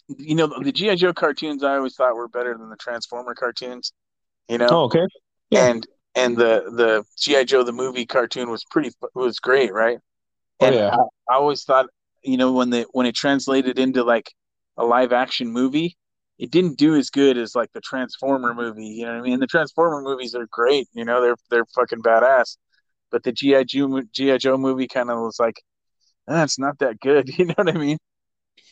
you 0.07 0.35
know 0.35 0.47
the 0.62 0.71
GI 0.71 0.95
Joe 0.95 1.13
cartoons. 1.13 1.63
I 1.63 1.75
always 1.75 1.95
thought 1.95 2.15
were 2.15 2.27
better 2.27 2.57
than 2.57 2.69
the 2.69 2.75
Transformer 2.77 3.33
cartoons. 3.35 3.91
You 4.50 4.59
know? 4.59 4.69
Oh, 4.69 4.83
okay. 4.85 5.05
Yeah. 5.50 5.69
and 5.69 5.88
and 6.15 6.38
the 6.38 6.63
the 6.75 7.05
GI 7.19 7.45
Joe 7.45 7.63
the 7.63 7.74
movie 7.74 8.05
cartoon 8.05 8.50
was 8.50 8.63
pretty 8.65 8.91
was 9.15 9.39
great, 9.39 9.74
right? 9.74 10.00
Oh, 10.59 10.67
And 10.67 10.75
yeah. 10.75 10.95
I, 11.29 11.33
I 11.33 11.35
always 11.38 11.63
thought, 11.63 11.88
you 12.24 12.38
know, 12.38 12.53
when 12.53 12.69
the 12.69 12.88
when 12.93 13.05
it 13.07 13.15
translated 13.15 13.79
into 13.79 14.03
like 14.03 14.31
a 14.77 14.85
live 14.85 15.13
action 15.13 15.50
movie, 15.51 15.97
it 16.39 16.51
didn't 16.51 16.77
do 16.77 16.95
as 16.95 17.09
good 17.09 17.38
as 17.38 17.55
like 17.55 17.71
the 17.74 17.81
Transformer 17.81 18.53
movie. 18.53 18.88
You 18.88 19.05
know 19.05 19.13
what 19.13 19.19
I 19.19 19.24
mean? 19.24 19.39
The 19.39 19.47
Transformer 19.47 20.01
movies 20.01 20.35
are 20.35 20.47
great. 20.51 20.88
You 20.93 21.05
know, 21.05 21.21
they're 21.21 21.38
they're 21.51 21.65
fucking 21.75 22.01
badass. 22.03 22.57
But 23.12 23.24
the 23.24 23.31
GI 23.33 23.65
Joe 23.65 24.01
GI 24.13 24.38
Joe 24.39 24.57
movie 24.57 24.88
kind 24.88 25.09
of 25.12 25.19
was 25.19 25.39
like, 25.39 25.62
ah, 26.29 26.43
it's 26.43 26.59
not 26.59 26.79
that 26.79 27.00
good. 27.00 27.29
You 27.38 27.45
know 27.45 27.53
what 27.57 27.69
I 27.75 27.77
mean? 27.79 27.97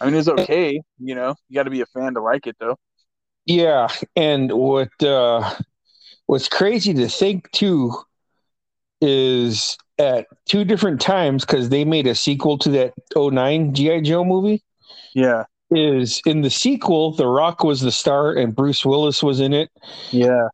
I 0.01 0.05
mean, 0.05 0.15
it's 0.15 0.27
okay. 0.27 0.81
You 0.99 1.15
know, 1.15 1.35
you 1.49 1.55
got 1.55 1.63
to 1.63 1.69
be 1.69 1.81
a 1.81 1.85
fan 1.85 2.13
to 2.15 2.21
like 2.21 2.47
it, 2.47 2.55
though. 2.59 2.77
Yeah, 3.45 3.87
and 4.15 4.51
what 4.51 4.89
uh, 5.03 5.53
what's 6.25 6.47
crazy 6.47 6.93
to 6.93 7.07
think 7.09 7.51
too 7.51 7.93
is 9.01 9.77
at 9.99 10.27
two 10.45 10.63
different 10.63 11.01
times 11.01 11.45
because 11.45 11.69
they 11.69 11.83
made 11.85 12.07
a 12.07 12.15
sequel 12.15 12.57
to 12.59 12.69
that 12.69 12.93
09 13.15 13.73
GI 13.73 14.01
Joe 14.01 14.23
movie. 14.23 14.63
Yeah. 15.13 15.43
Is 15.71 16.21
in 16.25 16.41
the 16.41 16.49
sequel, 16.49 17.13
The 17.13 17.27
Rock 17.27 17.63
was 17.63 17.81
the 17.81 17.91
star 17.91 18.33
and 18.33 18.55
Bruce 18.55 18.85
Willis 18.85 19.23
was 19.23 19.39
in 19.39 19.53
it, 19.53 19.69
Yeah. 20.11 20.47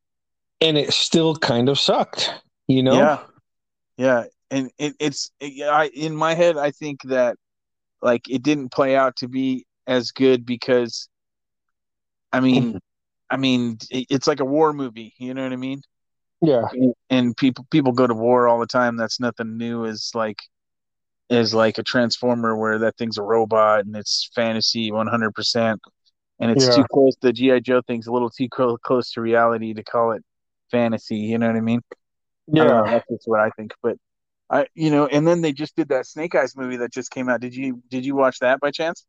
and 0.62 0.78
it 0.78 0.94
still 0.94 1.36
kind 1.36 1.68
of 1.70 1.78
sucked. 1.78 2.34
You 2.68 2.84
know? 2.84 2.94
Yeah. 2.96 3.20
Yeah. 3.98 4.24
And 4.52 4.72
it, 4.78 4.96
it's 5.00 5.32
I 5.42 5.92
in 5.94 6.16
my 6.16 6.34
head 6.34 6.58
I 6.58 6.72
think 6.72 7.02
that 7.04 7.36
like 8.02 8.30
it 8.30 8.44
didn't 8.44 8.72
play 8.72 8.96
out 8.96 9.18
to 9.18 9.28
be 9.28 9.66
as 9.88 10.12
good 10.12 10.46
because 10.46 11.10
I 12.32 12.40
mean 12.40 12.64
mm-hmm. 12.64 12.78
I 13.30 13.38
mean 13.38 13.78
it's 13.90 14.28
like 14.28 14.40
a 14.40 14.46
war 14.46 14.74
movie, 14.74 15.14
you 15.18 15.34
know 15.34 15.44
what 15.44 15.54
I 15.54 15.58
mean? 15.58 15.82
Yeah. 16.42 16.68
And 17.10 17.36
people 17.36 17.66
people 17.72 17.92
go 17.92 18.08
to 18.08 18.14
war 18.14 18.48
all 18.48 18.60
the 18.60 18.68
time. 18.68 18.96
That's 18.98 19.20
nothing 19.20 19.58
new 19.58 19.86
as 19.86 20.12
like 20.14 20.38
is 21.30 21.54
like 21.54 21.78
a 21.78 21.84
transformer 21.84 22.58
where 22.58 22.80
that 22.80 22.98
thing's 22.98 23.18
a 23.18 23.24
robot 23.24 23.86
and 23.86 23.96
it's 23.96 24.30
fantasy 24.34 24.92
100% 24.92 25.78
and 26.40 26.52
it's 26.52 26.68
Yeah. 26.68 26.76
too 26.78 26.86
close 26.92 27.16
the 27.22 27.34
GI 27.34 27.62
Joe 27.62 27.82
thing's 27.82 28.08
a 28.08 28.12
little 28.12 28.30
too 28.32 28.48
close 28.50 28.80
close 28.84 29.12
to 29.14 29.22
reality 29.22 29.74
to 29.74 29.84
call 29.84 30.12
it 30.14 30.24
fantasy, 30.72 31.18
you 31.18 31.38
know 31.38 31.48
what 31.48 31.56
I 31.56 31.62
mean? 31.62 31.82
I 32.50 32.52
know, 32.54 32.86
Yeah. 32.86 32.92
that's 32.92 33.08
just 33.10 33.28
what 33.28 33.40
I 33.42 33.50
think. 33.52 33.74
But 33.84 33.98
I, 34.50 34.68
you 34.74 34.90
know, 34.90 35.06
and 35.06 35.28
then 35.28 35.42
they 35.42 35.54
just 35.54 35.76
did 35.76 35.90
that 35.90 36.08
Snake 36.08 36.34
Eyes 36.34 36.56
movie 36.56 36.78
that 36.78 36.92
just 36.92 37.12
came 37.12 37.30
out. 37.30 37.42
Did 37.42 37.56
you 37.56 37.82
did 37.90 38.06
you 38.06 38.16
watch 38.16 38.40
that 38.40 38.60
by 38.60 38.72
chance? 38.72 39.06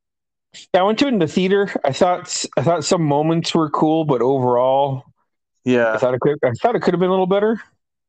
Yeah, 0.75 0.81
I 0.81 0.83
went 0.83 0.99
to 0.99 1.07
it 1.07 1.13
in 1.13 1.19
the 1.19 1.29
theater. 1.29 1.71
I 1.85 1.93
thought 1.93 2.45
I 2.57 2.63
thought 2.63 2.85
some 2.85 3.03
moments 3.03 3.55
were 3.55 3.71
cool, 3.71 4.05
but 4.05 4.21
overall, 4.21 5.05
yeah, 5.65 5.93
I 5.93 5.99
thought 5.99 6.15
it 6.15 6.21
could 6.21 6.39
I 6.45 6.53
thought 6.61 6.77
it 6.77 6.83
could 6.83 6.95
have 6.95 7.01
been 7.01 7.09
a 7.09 7.13
little 7.13 7.27
better. 7.27 7.61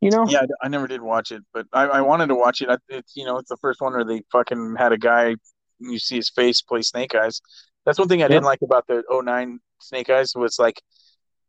You 0.01 0.09
know? 0.09 0.25
yeah. 0.27 0.41
I, 0.63 0.67
never 0.67 0.87
did 0.87 0.99
watch 0.99 1.31
it, 1.31 1.43
but 1.53 1.67
I, 1.71 1.83
I 1.83 2.01
wanted 2.01 2.27
to 2.27 2.35
watch 2.35 2.63
it. 2.63 2.69
I, 2.69 2.77
it's 2.89 3.15
you 3.15 3.23
know, 3.23 3.37
it's 3.37 3.49
the 3.49 3.57
first 3.57 3.81
one 3.81 3.93
where 3.93 4.03
they 4.03 4.23
fucking 4.31 4.75
had 4.75 4.93
a 4.93 4.97
guy 4.97 5.35
you 5.79 5.99
see 5.99 6.15
his 6.15 6.29
face 6.29 6.61
play 6.61 6.81
Snake 6.81 7.13
Eyes. 7.13 7.39
That's 7.85 7.99
one 7.99 8.07
thing 8.07 8.23
I 8.23 8.27
didn't 8.27 8.43
like 8.43 8.61
about 8.63 8.87
the 8.87 9.03
09 9.09 9.59
Snake 9.79 10.09
Eyes 10.09 10.33
was 10.35 10.57
like 10.59 10.81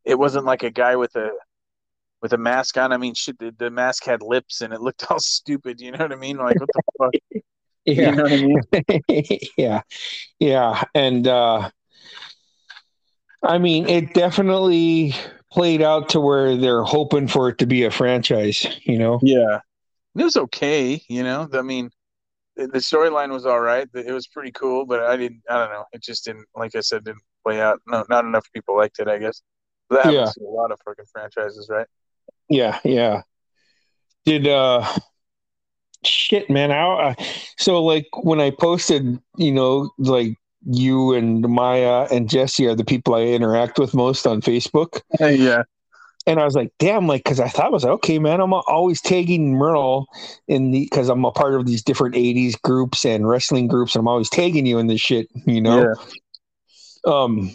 it 0.04 0.18
wasn't 0.18 0.44
like 0.44 0.62
a 0.62 0.70
guy 0.70 0.96
with 0.96 1.14
a 1.16 1.30
with 2.22 2.32
a 2.32 2.38
mask 2.38 2.78
on. 2.78 2.92
I 2.92 2.96
mean, 2.96 3.14
shit, 3.14 3.38
the, 3.38 3.54
the 3.58 3.70
mask 3.70 4.04
had 4.04 4.22
lips 4.22 4.60
and 4.60 4.72
it 4.72 4.80
looked 4.80 5.04
all 5.10 5.18
stupid. 5.20 5.80
You 5.80 5.92
know 5.92 5.98
what 5.98 6.12
I 6.12 6.16
mean? 6.16 6.38
Like 6.38 6.58
what 6.58 6.68
the 6.72 6.82
fuck? 6.98 7.42
Yeah. 7.84 8.10
You 8.10 8.16
know 8.16 8.22
what 8.22 8.32
I 8.32 9.16
mean? 9.16 9.38
yeah. 9.58 9.80
Yeah. 10.38 10.84
And 10.94 11.26
uh 11.26 11.70
I 13.42 13.58
mean 13.58 13.88
it 13.88 14.14
definitely 14.14 15.14
played 15.50 15.82
out 15.82 16.08
to 16.10 16.20
where 16.20 16.56
they're 16.56 16.84
hoping 16.84 17.28
for 17.28 17.48
it 17.48 17.58
to 17.58 17.66
be 17.66 17.84
a 17.84 17.90
franchise, 17.90 18.66
you 18.84 18.98
know? 18.98 19.18
Yeah, 19.22 19.58
it 20.16 20.24
was 20.24 20.36
okay. 20.36 21.02
You 21.08 21.22
know, 21.24 21.46
I 21.52 21.60
mean, 21.60 21.90
the, 22.56 22.68
storyline 22.78 23.30
was 23.30 23.44
all 23.44 23.60
right. 23.60 23.86
It 23.94 24.12
was 24.12 24.26
pretty 24.26 24.52
cool, 24.52 24.86
but 24.86 25.00
I 25.00 25.16
didn't. 25.16 25.42
I 25.50 25.58
don't 25.58 25.70
know. 25.70 25.84
It 25.92 26.02
just 26.02 26.24
didn't. 26.24 26.46
Like 26.54 26.74
I 26.74 26.80
said, 26.80 27.04
didn't 27.04 27.22
play 27.44 27.60
out. 27.60 27.80
No, 27.86 28.04
not 28.08 28.24
enough 28.24 28.46
people 28.54 28.76
liked 28.76 28.98
it. 28.98 29.08
I 29.08 29.18
guess 29.18 29.42
that 29.90 30.12
Yeah. 30.12 30.24
a 30.26 30.50
lot 30.50 30.70
of 30.72 30.78
fucking 30.84 31.04
franchises, 31.12 31.68
right? 31.70 31.86
Yeah, 32.52 32.78
yeah. 32.84 33.22
Did 34.26 34.46
uh 34.46 34.86
shit, 36.04 36.50
man. 36.50 36.70
I, 36.70 36.82
uh, 36.82 37.14
so 37.56 37.82
like 37.82 38.06
when 38.22 38.40
I 38.40 38.50
posted, 38.50 39.18
you 39.38 39.52
know, 39.52 39.90
like 39.96 40.36
you 40.66 41.14
and 41.14 41.40
Maya 41.48 42.06
and 42.10 42.28
Jesse 42.28 42.66
are 42.66 42.74
the 42.74 42.84
people 42.84 43.14
I 43.14 43.22
interact 43.22 43.78
with 43.78 43.94
most 43.94 44.26
on 44.26 44.42
Facebook. 44.42 45.00
yeah, 45.18 45.62
And 46.26 46.38
I 46.38 46.44
was 46.44 46.54
like, 46.54 46.72
damn, 46.78 47.06
like, 47.08 47.24
cause 47.24 47.40
I 47.40 47.48
thought 47.48 47.66
I 47.66 47.70
was 47.70 47.84
like, 47.84 47.92
okay, 47.94 48.18
man, 48.18 48.40
I'm 48.40 48.52
always 48.52 49.00
tagging 49.00 49.54
Merle 49.54 50.06
in 50.46 50.70
the, 50.72 50.86
cause 50.88 51.08
I'm 51.08 51.24
a 51.24 51.32
part 51.32 51.54
of 51.54 51.66
these 51.66 51.82
different 51.82 52.14
80s 52.14 52.60
groups 52.60 53.06
and 53.06 53.26
wrestling 53.26 53.66
groups. 53.66 53.94
And 53.94 54.00
I'm 54.00 54.08
always 54.08 54.28
tagging 54.28 54.66
you 54.66 54.78
in 54.78 54.86
this 54.88 55.00
shit, 55.00 55.26
you 55.46 55.60
know? 55.62 55.94
Um, 57.04 57.50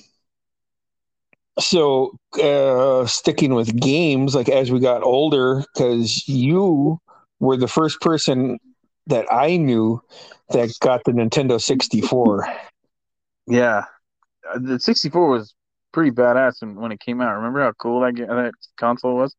so 1.60 2.12
uh 2.42 3.06
sticking 3.06 3.54
with 3.54 3.76
games 3.80 4.36
like 4.36 4.50
as 4.50 4.72
we 4.72 4.80
got 4.80 5.04
older 5.04 5.64
because 5.74 6.28
you 6.28 7.00
were 7.40 7.58
the 7.58 7.68
first 7.68 8.00
person 8.02 8.60
that 9.08 9.26
i 9.32 9.58
knew 9.58 10.02
that 10.50 10.70
got 10.82 11.04
the 11.06 11.12
nintendo 11.12 11.60
64 11.62 12.48
yeah. 13.48 13.86
Uh, 14.54 14.60
The 14.60 14.80
64 14.80 15.30
was 15.30 15.54
pretty 15.94 16.12
badass 16.12 16.62
when, 16.62 16.76
when 16.76 16.92
it 16.92 17.00
came 17.00 17.22
out. 17.22 17.36
Remember 17.36 17.62
how 17.62 17.72
cool 17.74 18.02
that 18.02 18.16
that 18.16 18.52
console 18.78 19.16
was? 19.16 19.36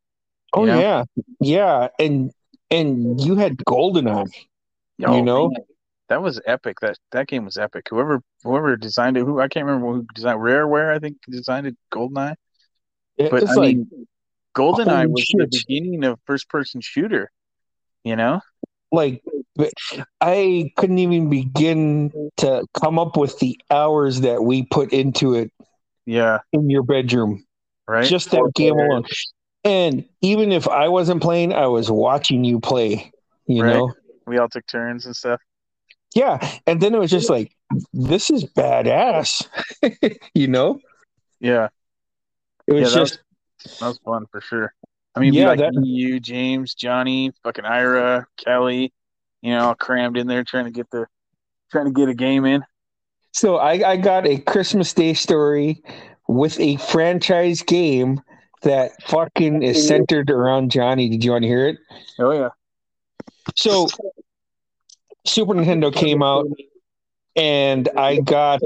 oh 0.53 0.65
Yeah. 0.65 0.79
yeah 0.79 1.03
yeah 1.39 1.87
and 1.99 2.31
and 2.71 3.21
you 3.21 3.35
had 3.35 3.57
goldeneye 3.57 4.31
Oh, 5.05 5.15
You 5.15 5.21
know? 5.21 5.49
man. 5.49 5.61
That 6.09 6.21
was 6.21 6.41
epic. 6.45 6.79
That 6.81 6.97
that 7.11 7.27
game 7.27 7.45
was 7.45 7.57
epic. 7.57 7.87
Whoever 7.89 8.21
whoever 8.43 8.75
designed 8.75 9.17
it, 9.17 9.21
who 9.21 9.39
I 9.39 9.47
can't 9.47 9.65
remember 9.65 9.93
who 9.93 10.05
designed 10.13 10.39
Rareware. 10.39 10.93
I 10.93 10.99
think 10.99 11.17
designed 11.29 11.67
it. 11.67 11.77
Goldeneye. 11.93 12.35
It- 13.17 13.31
But 13.31 13.47
I 13.49 13.53
like 13.53 13.77
mean, 13.77 14.07
GoldenEye 14.55 14.85
holy 14.87 15.07
was 15.07 15.27
the 15.33 15.63
beginning 15.67 16.03
of 16.03 16.19
first-person 16.25 16.81
shooter. 16.81 17.31
You 18.03 18.15
know? 18.15 18.41
like 18.91 19.21
i 20.19 20.71
couldn't 20.77 20.97
even 20.97 21.29
begin 21.29 22.11
to 22.37 22.65
come 22.73 22.97
up 22.97 23.17
with 23.17 23.37
the 23.37 23.59
hours 23.69 24.21
that 24.21 24.43
we 24.43 24.63
put 24.63 24.91
into 24.91 25.35
it 25.35 25.51
Yeah. 26.07 26.39
in 26.53 26.71
your 26.71 26.81
bedroom 26.81 27.45
Right. 27.87 28.05
just 28.07 28.31
that 28.31 28.51
game 28.55 28.73
alone. 28.73 29.03
And 29.63 30.05
even 30.21 30.51
if 30.51 30.67
I 30.67 30.87
wasn't 30.87 31.21
playing, 31.21 31.53
I 31.53 31.67
was 31.67 31.91
watching 31.91 32.43
you 32.43 32.59
play, 32.59 33.11
you 33.45 33.61
Right. 33.63 33.75
know? 33.75 33.93
We 34.25 34.39
all 34.39 34.49
took 34.49 34.65
turns 34.65 35.05
and 35.05 35.15
stuff. 35.15 35.39
Yeah. 36.15 36.39
And 36.65 36.81
then 36.81 36.93
it 36.95 36.99
was 36.99 37.11
just 37.11 37.29
like, 37.29 37.55
this 37.93 38.29
is 38.29 38.45
badass, 38.45 39.47
you 40.33 40.47
know? 40.47 40.79
Yeah. 41.39 41.67
It 42.67 42.73
was 42.73 42.81
Yeah, 42.81 42.89
that 42.89 42.95
just, 43.07 43.19
That 43.79 43.87
was 43.87 43.99
fun 43.99 44.25
for 44.31 44.41
sure. 44.41 44.73
I 45.15 45.19
mean, 45.19 45.33
Yeah, 45.33 45.41
yeah, 45.41 45.47
like 45.49 45.59
that- 45.59 45.85
you, 45.85 46.19
James, 46.19 46.73
Johnny, 46.73 47.31
fucking 47.43 47.65
Ira, 47.65 48.25
Kelly, 48.37 48.91
you 49.41 49.51
know, 49.51 49.67
all 49.67 49.75
crammed 49.75 50.17
in 50.17 50.27
there 50.27 50.43
trying 50.43 50.65
to 50.65 50.71
get 50.71 50.89
the 50.91 51.05
trying 51.71 51.85
to 51.85 51.91
get 51.91 52.09
a 52.09 52.13
game 52.15 52.45
in. 52.45 52.63
so 53.31 53.57
I, 53.57 53.91
I 53.91 53.97
got 53.97 54.25
a 54.25 54.39
Christmas 54.39 54.91
Day 54.93 55.13
story 55.13 55.83
with 56.27 56.59
a 56.59 56.77
franchise 56.77 57.61
game 57.61 58.21
that 58.63 58.91
fucking 59.03 59.61
is 59.63 59.87
centered 59.87 60.29
around 60.31 60.71
Johnny. 60.71 61.09
Did 61.09 61.23
you 61.23 61.31
want 61.31 61.43
to 61.43 61.47
hear 61.47 61.67
it? 61.67 61.77
Oh 62.19 62.31
yeah. 62.31 62.49
So 63.55 63.87
Super 65.29 65.53
Nintendo 65.53 65.93
came 65.93 66.23
out 66.23 66.47
and 67.35 67.87
I 67.95 68.19
got 68.19 68.61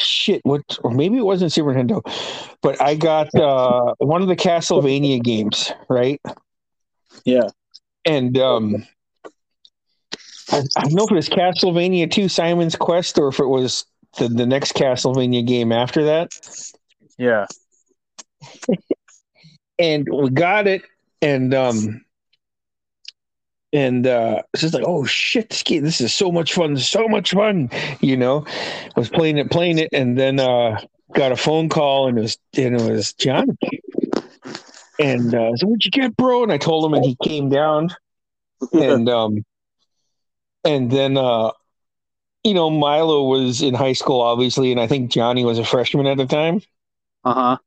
shit 0.00 0.40
what 0.44 0.78
or 0.82 0.90
maybe 0.90 1.16
it 1.16 1.24
wasn't 1.24 1.52
Super 1.52 1.72
Nintendo, 1.72 2.02
but 2.62 2.80
I 2.80 2.94
got 2.94 3.34
uh 3.34 3.94
one 3.98 4.22
of 4.22 4.28
the 4.28 4.36
Castlevania 4.36 5.22
games, 5.22 5.72
right? 5.88 6.20
Yeah. 7.24 7.48
And 8.04 8.36
um 8.38 8.86
I, 10.50 10.62
I 10.76 10.82
don't 10.82 10.94
know 10.94 11.04
if 11.04 11.10
it 11.10 11.14
was 11.14 11.28
Castlevania 11.28 12.10
2 12.10 12.28
Simon's 12.28 12.76
Quest 12.76 13.18
or 13.18 13.28
if 13.28 13.40
it 13.40 13.46
was 13.46 13.86
the, 14.18 14.28
the 14.28 14.46
next 14.46 14.74
Castlevania 14.74 15.46
game 15.46 15.72
after 15.72 16.04
that. 16.04 16.30
Yeah. 17.18 17.46
and 19.78 20.06
we 20.12 20.30
got 20.30 20.66
it 20.66 20.82
and 21.22 21.54
um 21.54 22.04
and 23.74 24.06
uh 24.06 24.42
it's 24.54 24.62
just 24.62 24.74
like 24.74 24.84
oh 24.86 25.04
shit 25.04 25.50
this 25.50 25.62
game 25.64 25.84
this 25.84 26.00
is 26.00 26.14
so 26.14 26.32
much 26.32 26.54
fun 26.54 26.76
so 26.78 27.08
much 27.08 27.32
fun 27.32 27.70
you 28.00 28.16
know 28.16 28.46
I 28.48 29.00
was 29.00 29.10
playing 29.10 29.38
it 29.38 29.50
playing 29.50 29.78
it 29.78 29.90
and 29.92 30.18
then 30.18 30.40
uh 30.40 30.80
got 31.14 31.32
a 31.32 31.36
phone 31.36 31.68
call 31.70 32.08
and 32.08 32.18
it 32.18 32.22
was 32.22 32.38
and 32.56 32.80
it 32.80 32.90
was 32.90 33.14
john 33.14 33.58
and 34.98 35.34
uh 35.34 35.56
so 35.56 35.66
what'd 35.66 35.84
you 35.84 35.90
get 35.90 36.16
bro 36.16 36.42
and 36.42 36.52
i 36.52 36.58
told 36.58 36.84
him 36.86 36.94
and 36.94 37.04
he 37.04 37.16
came 37.24 37.48
down 37.50 37.90
and 38.72 39.08
um 39.10 39.44
and 40.64 40.90
then 40.90 41.16
uh 41.16 41.50
you 42.44 42.54
know 42.54 42.70
milo 42.70 43.24
was 43.24 43.62
in 43.62 43.74
high 43.74 43.92
school 43.94 44.20
obviously 44.22 44.72
and 44.72 44.80
i 44.80 44.86
think 44.86 45.10
johnny 45.12 45.44
was 45.44 45.58
a 45.58 45.64
freshman 45.64 46.06
at 46.06 46.18
the 46.18 46.26
time 46.26 46.60
Uh 47.24 47.34
huh. 47.34 47.58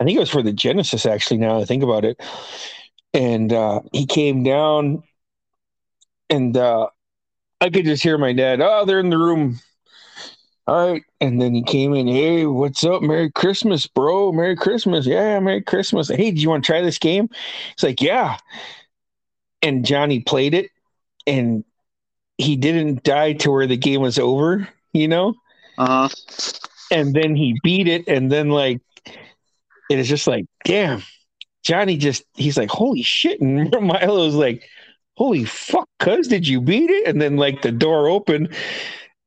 I 0.00 0.04
think 0.04 0.16
it 0.16 0.20
was 0.20 0.30
for 0.30 0.42
the 0.42 0.52
Genesis 0.52 1.06
actually 1.06 1.38
now 1.38 1.56
that 1.56 1.62
I 1.62 1.64
think 1.66 1.82
about 1.82 2.04
it. 2.04 2.20
And 3.14 3.52
uh 3.52 3.80
he 3.92 4.06
came 4.06 4.42
down 4.42 5.02
and 6.30 6.56
uh 6.56 6.88
I 7.60 7.70
could 7.70 7.84
just 7.86 8.02
hear 8.02 8.18
my 8.18 8.32
dad, 8.32 8.60
oh, 8.60 8.84
they're 8.84 9.00
in 9.00 9.10
the 9.10 9.18
room. 9.18 9.58
All 10.66 10.92
right. 10.92 11.02
And 11.20 11.40
then 11.40 11.54
he 11.54 11.62
came 11.62 11.94
in, 11.94 12.08
hey, 12.08 12.44
what's 12.46 12.84
up? 12.84 13.02
Merry 13.02 13.30
Christmas, 13.30 13.86
bro. 13.86 14.32
Merry 14.32 14.56
Christmas. 14.56 15.06
Yeah, 15.06 15.38
Merry 15.40 15.62
Christmas. 15.62 16.08
Hey, 16.08 16.32
do 16.32 16.40
you 16.40 16.50
want 16.50 16.64
to 16.64 16.66
try 16.66 16.80
this 16.82 16.98
game? 16.98 17.28
It's 17.72 17.82
like, 17.82 18.02
yeah. 18.02 18.38
And 19.62 19.84
Johnny 19.84 20.20
played 20.20 20.54
it 20.54 20.70
and 21.26 21.64
he 22.38 22.56
didn't 22.56 23.04
die 23.04 23.34
to 23.34 23.50
where 23.50 23.66
the 23.66 23.76
game 23.76 24.02
was 24.02 24.18
over, 24.18 24.68
you 24.92 25.08
know? 25.08 25.34
Uh 25.78 26.08
huh. 26.08 26.14
and 26.90 27.14
then 27.14 27.36
he 27.36 27.58
beat 27.62 27.88
it 27.88 28.06
and 28.08 28.30
then 28.32 28.50
like 28.50 28.80
it 29.90 29.98
is 29.98 30.08
just 30.08 30.26
like 30.26 30.46
damn 30.64 31.02
johnny 31.64 31.96
just 31.96 32.24
he's 32.34 32.56
like 32.56 32.70
holy 32.70 33.02
shit 33.02 33.40
and 33.42 33.70
milo's 33.80 34.34
like 34.34 34.68
holy 35.16 35.44
fuck, 35.44 35.88
cuz 35.98 36.28
did 36.28 36.46
you 36.46 36.60
beat 36.60 36.90
it? 36.90 37.06
And 37.06 37.20
then 37.20 37.36
like 37.36 37.62
the 37.62 37.72
door 37.72 38.08
opened 38.08 38.54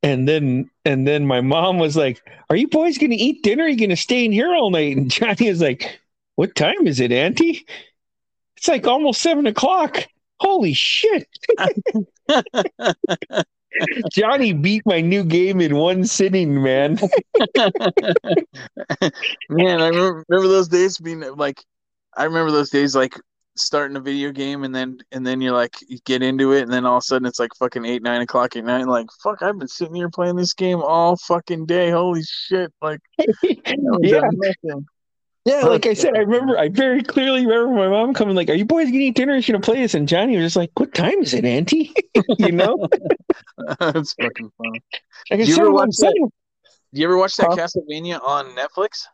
and 0.02 0.28
then 0.28 0.70
and 0.86 1.08
then 1.08 1.26
my 1.26 1.42
mom 1.42 1.78
was 1.78 1.98
like, 1.98 2.22
Are 2.50 2.56
you 2.56 2.68
boys 2.68 2.98
gonna 2.98 3.16
eat 3.18 3.44
dinner? 3.44 3.66
Are 3.66 3.70
you 3.70 3.78
gonna 3.78 3.96
stay 3.96 4.26
in 4.26 4.32
here 4.32 4.54
all 4.54 4.72
night? 4.72 4.98
And 4.98 5.12
Johnny 5.12 5.50
was 5.50 5.62
like, 5.62 6.00
What 6.36 6.56
time 6.56 6.88
is 6.88 7.00
it, 7.00 7.12
Auntie? 7.12 7.66
It's 8.58 8.68
like 8.68 8.88
almost 8.88 9.22
seven 9.22 9.48
o'clock. 9.48 10.06
Holy 10.40 10.74
shit. 10.74 11.28
Johnny 14.12 14.54
beat 14.54 14.84
my 14.86 15.02
new 15.02 15.24
game 15.24 15.62
in 15.62 15.76
one 15.76 16.06
sitting, 16.06 16.62
man. 16.62 16.98
man, 19.50 19.82
I 19.82 19.88
remember, 19.88 20.26
remember 20.28 20.48
those 20.48 20.68
days 20.68 20.98
being 20.98 21.22
like, 21.36 21.64
I 22.18 22.24
remember 22.24 22.52
those 22.52 22.70
days 22.70 22.96
like 22.96 23.16
starting 23.60 23.98
a 23.98 24.00
video 24.00 24.32
game 24.32 24.64
and 24.64 24.74
then 24.74 24.98
and 25.12 25.26
then 25.26 25.42
you're 25.42 25.54
like 25.54 25.76
you 25.88 26.00
get 26.06 26.24
into 26.24 26.54
it 26.54 26.64
and 26.64 26.72
then 26.72 26.86
all 26.86 26.98
of 26.98 27.02
a 27.02 27.06
sudden 27.06 27.28
it's 27.28 27.40
like 27.40 27.52
fucking 27.58 27.86
eight 27.86 28.02
nine 28.02 28.22
o'clock 28.22 28.56
at 28.56 28.64
night 28.64 28.88
like 28.88 29.08
fuck 29.24 29.42
I've 29.42 29.58
been 29.58 29.68
sitting 29.68 29.96
here 29.96 30.10
playing 30.10 30.36
this 30.36 30.54
game 30.54 30.82
all 30.82 31.18
fucking 31.18 31.66
day. 31.66 31.92
Holy 31.92 32.24
shit 32.24 32.74
like 32.82 33.00
yeah 33.44 34.22
yeah 35.46 35.62
like 35.62 35.86
I 35.86 35.94
said 35.94 36.16
I 36.16 36.20
remember 36.20 36.58
I 36.58 36.70
very 36.70 37.02
clearly 37.02 37.46
remember 37.46 37.76
my 37.76 37.88
mom 37.90 38.14
coming 38.14 38.36
like 38.36 38.50
are 38.50 38.56
you 38.56 38.66
boys 38.66 38.92
gonna 38.92 39.12
dinner? 39.12 39.36
You 39.36 39.44
gonna 39.44 39.60
play 39.60 39.82
this? 39.82 39.94
And 39.94 40.08
Johnny 40.08 40.36
was 40.36 40.46
just 40.46 40.56
like 40.56 40.72
what 40.78 40.94
time 40.94 41.20
is 41.20 41.34
it 41.34 41.46
auntie? 41.46 41.94
You 42.38 42.52
know? 42.52 42.88
That's 43.80 44.14
fucking 44.14 44.52
funny. 44.58 44.84
Like, 45.32 45.40
do 45.42 45.46
you 45.46 45.58
ever 45.58 45.72
watch 45.72 45.96
that, 46.00 46.14
do 46.94 47.02
you 47.02 47.08
ever 47.08 47.18
watch 47.18 47.36
that 47.38 47.48
huh? 47.48 47.56
Castlevania 47.56 48.22
on 48.22 48.56
Netflix 48.56 49.06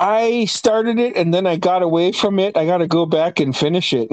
I 0.00 0.46
started 0.46 0.98
it 0.98 1.16
and 1.16 1.32
then 1.32 1.46
I 1.46 1.56
got 1.56 1.82
away 1.82 2.12
from 2.12 2.38
it. 2.38 2.56
I 2.56 2.66
got 2.66 2.78
to 2.78 2.86
go 2.86 3.06
back 3.06 3.40
and 3.40 3.56
finish 3.56 3.92
it. 3.92 4.08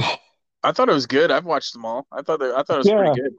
I 0.64 0.72
thought 0.72 0.90
it 0.90 0.94
was 0.94 1.08
good. 1.08 1.32
I've 1.32 1.46
watched 1.46 1.74
them 1.74 1.86
all. 1.86 2.06
I 2.12 2.22
thought 2.22 2.42
I 2.42 2.64
thought 2.64 2.76
it 2.76 2.78
was 2.78 2.88
yeah. 2.88 2.98
pretty 2.98 3.22
good. 3.22 3.36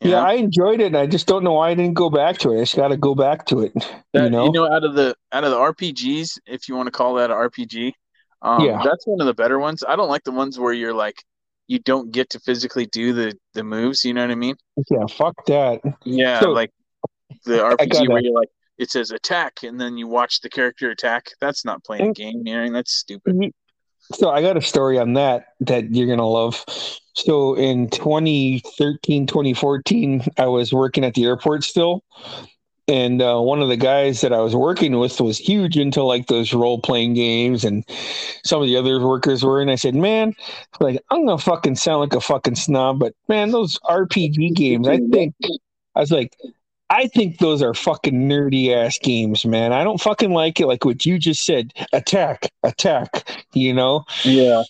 Yeah, 0.00 0.10
know? 0.20 0.26
I 0.26 0.32
enjoyed 0.34 0.80
it. 0.80 0.94
I 0.94 1.06
just 1.06 1.26
don't 1.26 1.44
know 1.44 1.52
why 1.52 1.70
I 1.70 1.74
didn't 1.74 1.94
go 1.94 2.10
back 2.10 2.38
to 2.38 2.52
it. 2.52 2.58
I 2.58 2.62
just 2.62 2.76
got 2.76 2.88
to 2.88 2.96
go 2.96 3.14
back 3.14 3.46
to 3.46 3.60
it. 3.60 3.72
That, 4.12 4.24
you 4.24 4.30
know, 4.30 4.46
you 4.46 4.52
know, 4.52 4.70
out 4.70 4.84
of 4.84 4.94
the 4.94 5.14
out 5.32 5.44
of 5.44 5.50
the 5.50 5.56
RPGs, 5.56 6.38
if 6.46 6.68
you 6.68 6.74
want 6.74 6.88
to 6.88 6.90
call 6.90 7.14
that 7.14 7.30
an 7.30 7.36
RPG, 7.36 7.92
um, 8.42 8.64
yeah, 8.64 8.82
that's 8.84 9.06
one 9.06 9.20
of 9.20 9.26
the 9.26 9.34
better 9.34 9.58
ones. 9.58 9.84
I 9.86 9.96
don't 9.96 10.08
like 10.08 10.24
the 10.24 10.32
ones 10.32 10.58
where 10.58 10.72
you're 10.72 10.92
like 10.92 11.22
you 11.66 11.78
don't 11.78 12.10
get 12.10 12.30
to 12.30 12.40
physically 12.40 12.86
do 12.86 13.12
the 13.12 13.38
the 13.54 13.64
moves. 13.64 14.04
You 14.04 14.14
know 14.14 14.22
what 14.22 14.30
I 14.30 14.34
mean? 14.34 14.56
Yeah, 14.90 15.06
fuck 15.06 15.46
that. 15.46 15.80
Yeah, 16.04 16.40
so, 16.40 16.50
like 16.50 16.70
the 17.44 17.58
RPG 17.58 18.08
where 18.08 18.20
you're 18.20 18.34
like, 18.34 18.48
it 18.78 18.90
says 18.90 19.10
attack 19.10 19.62
and 19.62 19.80
then 19.80 19.96
you 19.96 20.06
watch 20.06 20.40
the 20.40 20.50
character 20.50 20.90
attack. 20.90 21.30
That's 21.40 21.64
not 21.64 21.84
playing 21.84 22.10
a 22.10 22.12
game, 22.12 22.42
know, 22.42 22.72
that's 22.72 22.92
stupid. 22.92 23.52
So 24.12 24.30
I 24.30 24.42
got 24.42 24.56
a 24.56 24.62
story 24.62 24.98
on 24.98 25.14
that 25.14 25.46
that 25.60 25.94
you're 25.94 26.08
gonna 26.08 26.28
love. 26.28 26.64
So 27.14 27.54
in 27.54 27.88
2013, 27.90 29.26
2014, 29.26 30.24
I 30.36 30.46
was 30.46 30.72
working 30.72 31.04
at 31.04 31.14
the 31.14 31.24
airport 31.24 31.64
still. 31.64 32.02
And 32.86 33.22
uh, 33.22 33.40
one 33.40 33.62
of 33.62 33.68
the 33.68 33.78
guys 33.78 34.20
that 34.20 34.34
I 34.34 34.40
was 34.40 34.54
working 34.54 34.98
with 34.98 35.18
was 35.18 35.38
huge 35.38 35.78
into 35.78 36.02
like 36.02 36.26
those 36.26 36.52
role 36.52 36.78
playing 36.78 37.14
games, 37.14 37.64
and 37.64 37.82
some 38.44 38.60
of 38.60 38.68
the 38.68 38.76
other 38.76 39.00
workers 39.00 39.42
were. 39.42 39.62
And 39.62 39.70
I 39.70 39.76
said, 39.76 39.94
"Man, 39.94 40.34
like 40.80 41.02
I'm 41.10 41.24
gonna 41.24 41.38
fucking 41.38 41.76
sound 41.76 42.00
like 42.00 42.12
a 42.12 42.20
fucking 42.20 42.56
snob, 42.56 42.98
but 42.98 43.14
man, 43.26 43.52
those 43.52 43.78
RPG 43.88 44.54
games, 44.54 44.86
I 44.86 44.98
think." 45.12 45.34
I 45.96 46.00
was 46.00 46.10
like, 46.10 46.36
I 46.90 47.06
think 47.08 47.38
those 47.38 47.62
are 47.62 47.74
fucking 47.74 48.28
nerdy 48.28 48.74
ass 48.74 48.98
games, 48.98 49.44
man. 49.44 49.72
I 49.72 49.84
don't 49.84 50.00
fucking 50.00 50.32
like 50.32 50.60
it. 50.60 50.66
Like 50.66 50.84
what 50.84 51.06
you 51.06 51.18
just 51.18 51.44
said, 51.44 51.72
attack, 51.92 52.50
attack. 52.62 53.28
You 53.52 53.72
know? 53.72 54.04
Yeah. 54.22 54.64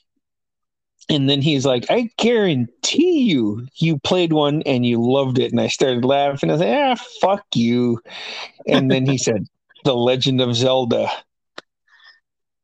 And 1.11 1.29
then 1.29 1.42
he's 1.42 1.66
like, 1.66 1.85
I 1.90 2.09
guarantee 2.16 3.20
you, 3.20 3.66
you 3.74 3.98
played 3.98 4.33
one 4.33 4.62
and 4.62 4.87
you 4.87 5.03
loved 5.03 5.38
it. 5.38 5.50
And 5.50 5.61
I 5.61 5.68
started 5.68 6.05
laughing. 6.05 6.48
I 6.48 6.55
was 6.55 6.62
like, 6.62 6.70
ah, 6.70 6.96
fuck 7.20 7.44
you. 7.55 8.00
And 8.66 8.90
then 8.90 9.05
he 9.05 9.18
said, 9.18 9.46
The 9.85 9.94
Legend 9.94 10.40
of 10.40 10.55
Zelda. 10.57 11.11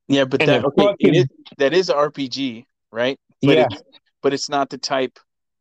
Yeah, 0.09 0.25
but 0.25 0.41
that, 0.41 0.65
okay, 0.65 0.83
fucking, 0.83 1.15
is, 1.15 1.27
that 1.59 1.75
is 1.75 1.91
RPG, 1.91 2.65
right? 2.91 3.19
But 3.43 3.57
yeah. 3.57 3.67
It's, 3.71 3.83
but 4.23 4.33
it's 4.33 4.49
not 4.49 4.71
the 4.71 4.79
type 4.79 5.19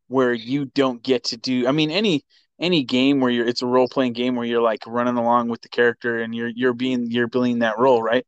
where 0.08 0.32
you 0.32 0.64
don't 0.64 1.02
get 1.02 1.24
to 1.24 1.36
do. 1.36 1.68
I 1.68 1.72
mean, 1.72 1.90
any 1.90 2.24
any 2.60 2.84
game 2.84 3.20
where 3.20 3.30
you're 3.30 3.46
it's 3.46 3.62
a 3.62 3.66
role 3.66 3.88
playing 3.88 4.12
game 4.12 4.36
where 4.36 4.46
you're 4.46 4.62
like 4.62 4.80
running 4.86 5.16
along 5.16 5.48
with 5.48 5.62
the 5.62 5.68
character 5.68 6.20
and 6.20 6.34
you're 6.34 6.50
you're 6.54 6.74
being 6.74 7.10
you're 7.10 7.28
playing 7.28 7.60
that 7.60 7.78
role, 7.78 8.02
right? 8.02 8.26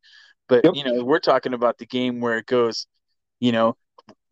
But 0.49 0.65
yep. 0.65 0.75
you 0.75 0.83
know, 0.83 1.03
we're 1.03 1.19
talking 1.19 1.53
about 1.53 1.77
the 1.77 1.85
game 1.85 2.19
where 2.19 2.37
it 2.37 2.45
goes, 2.45 2.87
you 3.39 3.51
know, 3.51 3.77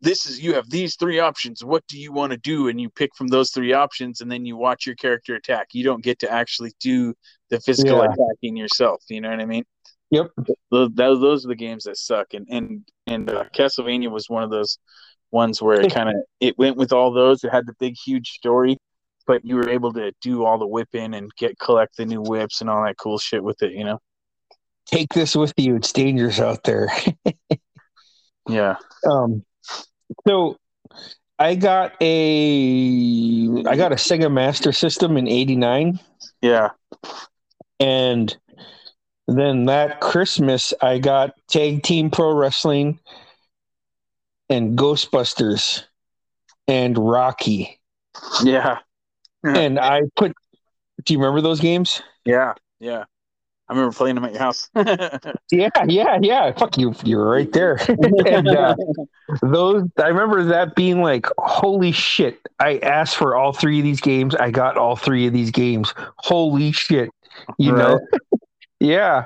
this 0.00 0.26
is 0.26 0.42
you 0.42 0.54
have 0.54 0.68
these 0.68 0.96
three 0.96 1.20
options. 1.20 1.64
What 1.64 1.86
do 1.86 1.98
you 1.98 2.12
want 2.12 2.32
to 2.32 2.38
do? 2.38 2.68
And 2.68 2.80
you 2.80 2.90
pick 2.90 3.14
from 3.16 3.28
those 3.28 3.50
three 3.50 3.72
options, 3.72 4.20
and 4.20 4.30
then 4.30 4.44
you 4.44 4.56
watch 4.56 4.84
your 4.84 4.96
character 4.96 5.36
attack. 5.36 5.68
You 5.72 5.84
don't 5.84 6.02
get 6.02 6.18
to 6.20 6.30
actually 6.30 6.72
do 6.80 7.14
the 7.50 7.60
physical 7.60 7.98
yeah. 7.98 8.08
attacking 8.12 8.56
yourself. 8.56 9.02
You 9.08 9.20
know 9.20 9.30
what 9.30 9.40
I 9.40 9.46
mean? 9.46 9.64
Yep. 10.10 10.30
Those, 10.70 10.90
those 10.94 11.44
are 11.44 11.48
the 11.48 11.54
games 11.54 11.84
that 11.84 11.96
suck. 11.96 12.34
And 12.34 12.46
and 12.50 12.88
and 13.06 13.30
uh, 13.30 13.44
Castlevania 13.54 14.10
was 14.10 14.28
one 14.28 14.42
of 14.42 14.50
those 14.50 14.78
ones 15.30 15.62
where 15.62 15.80
it 15.80 15.94
kind 15.94 16.08
of 16.08 16.16
it 16.40 16.58
went 16.58 16.76
with 16.76 16.92
all 16.92 17.12
those. 17.12 17.44
It 17.44 17.52
had 17.52 17.66
the 17.66 17.74
big, 17.78 17.94
huge 17.96 18.30
story, 18.30 18.78
but 19.26 19.44
you 19.44 19.56
were 19.56 19.68
able 19.68 19.92
to 19.94 20.12
do 20.20 20.44
all 20.44 20.58
the 20.58 20.66
whipping 20.66 21.14
and 21.14 21.30
get 21.36 21.58
collect 21.58 21.96
the 21.96 22.06
new 22.06 22.20
whips 22.22 22.60
and 22.60 22.70
all 22.70 22.84
that 22.84 22.96
cool 22.98 23.18
shit 23.18 23.42
with 23.42 23.62
it, 23.62 23.72
you 23.72 23.84
know. 23.84 23.98
Take 24.86 25.12
this 25.12 25.34
with 25.36 25.54
you. 25.56 25.76
It's 25.76 25.92
dangerous 25.92 26.40
out 26.40 26.64
there. 26.64 26.88
yeah. 28.48 28.76
Um. 29.08 29.44
So, 30.26 30.56
I 31.38 31.54
got 31.54 31.94
a 32.00 33.64
I 33.66 33.76
got 33.76 33.92
a 33.92 33.96
Sega 33.96 34.30
Master 34.30 34.72
System 34.72 35.16
in 35.16 35.28
'89. 35.28 35.98
Yeah. 36.40 36.70
And 37.80 38.36
then 39.28 39.66
that 39.66 40.00
Christmas, 40.00 40.74
I 40.82 40.98
got 40.98 41.34
Tag 41.48 41.82
Team 41.82 42.10
Pro 42.10 42.34
Wrestling 42.34 43.00
and 44.48 44.76
Ghostbusters 44.76 45.84
and 46.68 46.98
Rocky. 46.98 47.80
Yeah. 48.44 48.78
and 49.56 49.78
I 49.78 50.02
put. 50.16 50.32
Do 51.04 51.12
you 51.12 51.18
remember 51.18 51.40
those 51.40 51.60
games? 51.60 52.02
Yeah, 52.24 52.54
yeah. 52.78 53.04
I 53.68 53.74
remember 53.74 53.94
playing 53.94 54.16
them 54.16 54.24
at 54.24 54.32
your 54.32 54.40
house. 54.40 54.68
yeah, 55.50 55.70
yeah, 55.86 56.18
yeah. 56.20 56.52
Fuck 56.52 56.76
you, 56.76 56.94
you 57.04 57.16
were 57.16 57.30
right 57.30 57.50
there. 57.52 57.78
and 58.26 58.48
uh, 58.48 58.76
those, 59.40 59.88
I 59.96 60.08
remember 60.08 60.44
that 60.44 60.74
being 60.74 61.00
like, 61.00 61.26
holy 61.38 61.92
shit! 61.92 62.38
I 62.60 62.78
asked 62.78 63.16
for 63.16 63.34
all 63.34 63.52
three 63.52 63.78
of 63.78 63.84
these 63.84 64.00
games. 64.00 64.34
I 64.34 64.50
got 64.50 64.76
all 64.76 64.94
three 64.94 65.26
of 65.26 65.32
these 65.32 65.50
games. 65.50 65.94
Holy 66.18 66.72
shit! 66.72 67.08
You 67.58 67.72
right. 67.72 67.78
know? 67.78 68.00
yeah. 68.80 69.24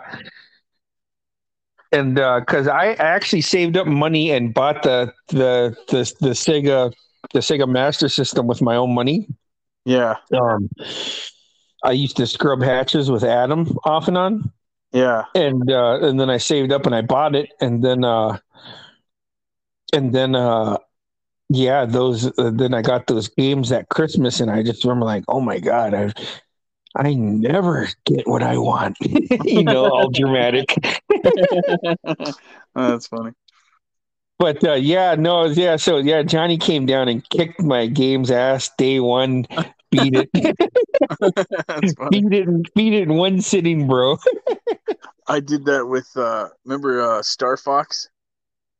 And 1.93 2.15
because 2.15 2.69
uh, 2.69 2.73
I 2.73 2.93
actually 2.95 3.41
saved 3.41 3.77
up 3.77 3.87
money 3.87 4.31
and 4.31 4.55
bought 4.55 4.83
the 4.83 5.13
the 5.29 5.77
the 5.89 6.13
the 6.21 6.31
Sega 6.31 6.93
the 7.33 7.41
Sega 7.41 7.69
Master 7.69 8.09
System 8.09 8.47
with 8.47 8.63
my 8.63 8.77
own 8.77 8.95
money. 8.95 9.27
Yeah. 9.87 10.17
Um, 10.37 10.69
I 11.85 11.93
used 11.93 12.17
to 12.17 12.27
scrub 12.27 12.61
hatches 12.61 13.11
with 13.11 13.23
Adam 13.23 13.79
off 13.85 14.09
and 14.09 14.19
on. 14.19 14.53
Yeah. 14.93 15.25
And 15.35 15.71
uh, 15.71 16.01
and 16.03 16.19
then 16.21 16.29
I 16.29 16.39
saved 16.39 16.73
up 16.73 16.87
and 16.87 16.95
I 16.95 17.03
bought 17.03 17.35
it, 17.35 17.51
and 17.61 17.83
then 17.85 18.05
uh, 18.05 18.39
and 19.93 20.13
then 20.13 20.35
uh, 20.35 20.79
yeah, 21.49 21.85
those 21.85 22.27
uh, 22.39 22.51
then 22.53 22.75
I 22.75 22.83
got 22.83 23.07
those 23.07 23.29
games 23.29 23.69
that 23.69 23.89
Christmas, 23.89 24.41
and 24.41 24.51
I 24.51 24.63
just 24.63 24.85
remember 24.85 25.07
like, 25.07 25.25
oh 25.29 25.41
my 25.41 25.61
god, 25.61 25.95
I 25.95 26.13
I 26.97 27.15
never 27.15 27.89
get 28.07 28.27
what 28.27 28.43
I 28.43 28.59
want, 28.59 28.97
you 29.45 29.63
know, 29.63 29.85
all 29.85 30.11
dramatic. 30.11 30.75
oh, 31.15 32.33
that's 32.75 33.07
funny. 33.07 33.33
But 34.39 34.65
uh, 34.65 34.75
yeah, 34.75 35.15
no, 35.15 35.45
yeah. 35.47 35.77
So 35.77 35.99
yeah, 35.99 36.23
Johnny 36.23 36.59
came 36.59 36.87
down 36.87 37.09
and 37.09 37.29
kicked 37.29 37.63
my 37.63 37.87
game's 37.87 38.31
ass 38.31 38.71
day 38.77 38.99
one 39.01 39.47
beat 39.97 40.15
it. 40.15 40.31
beat 42.11 42.33
it 42.33 42.75
beat 42.75 42.93
it 42.93 43.03
in 43.03 43.15
one 43.15 43.41
sitting, 43.41 43.87
bro. 43.87 44.19
I 45.29 45.41
did 45.41 45.65
that 45.67 45.87
with 45.87 46.09
uh 46.17 46.49
remember 46.65 47.01
uh 47.03 47.23
Star 47.23 47.57
Fox? 47.57 48.09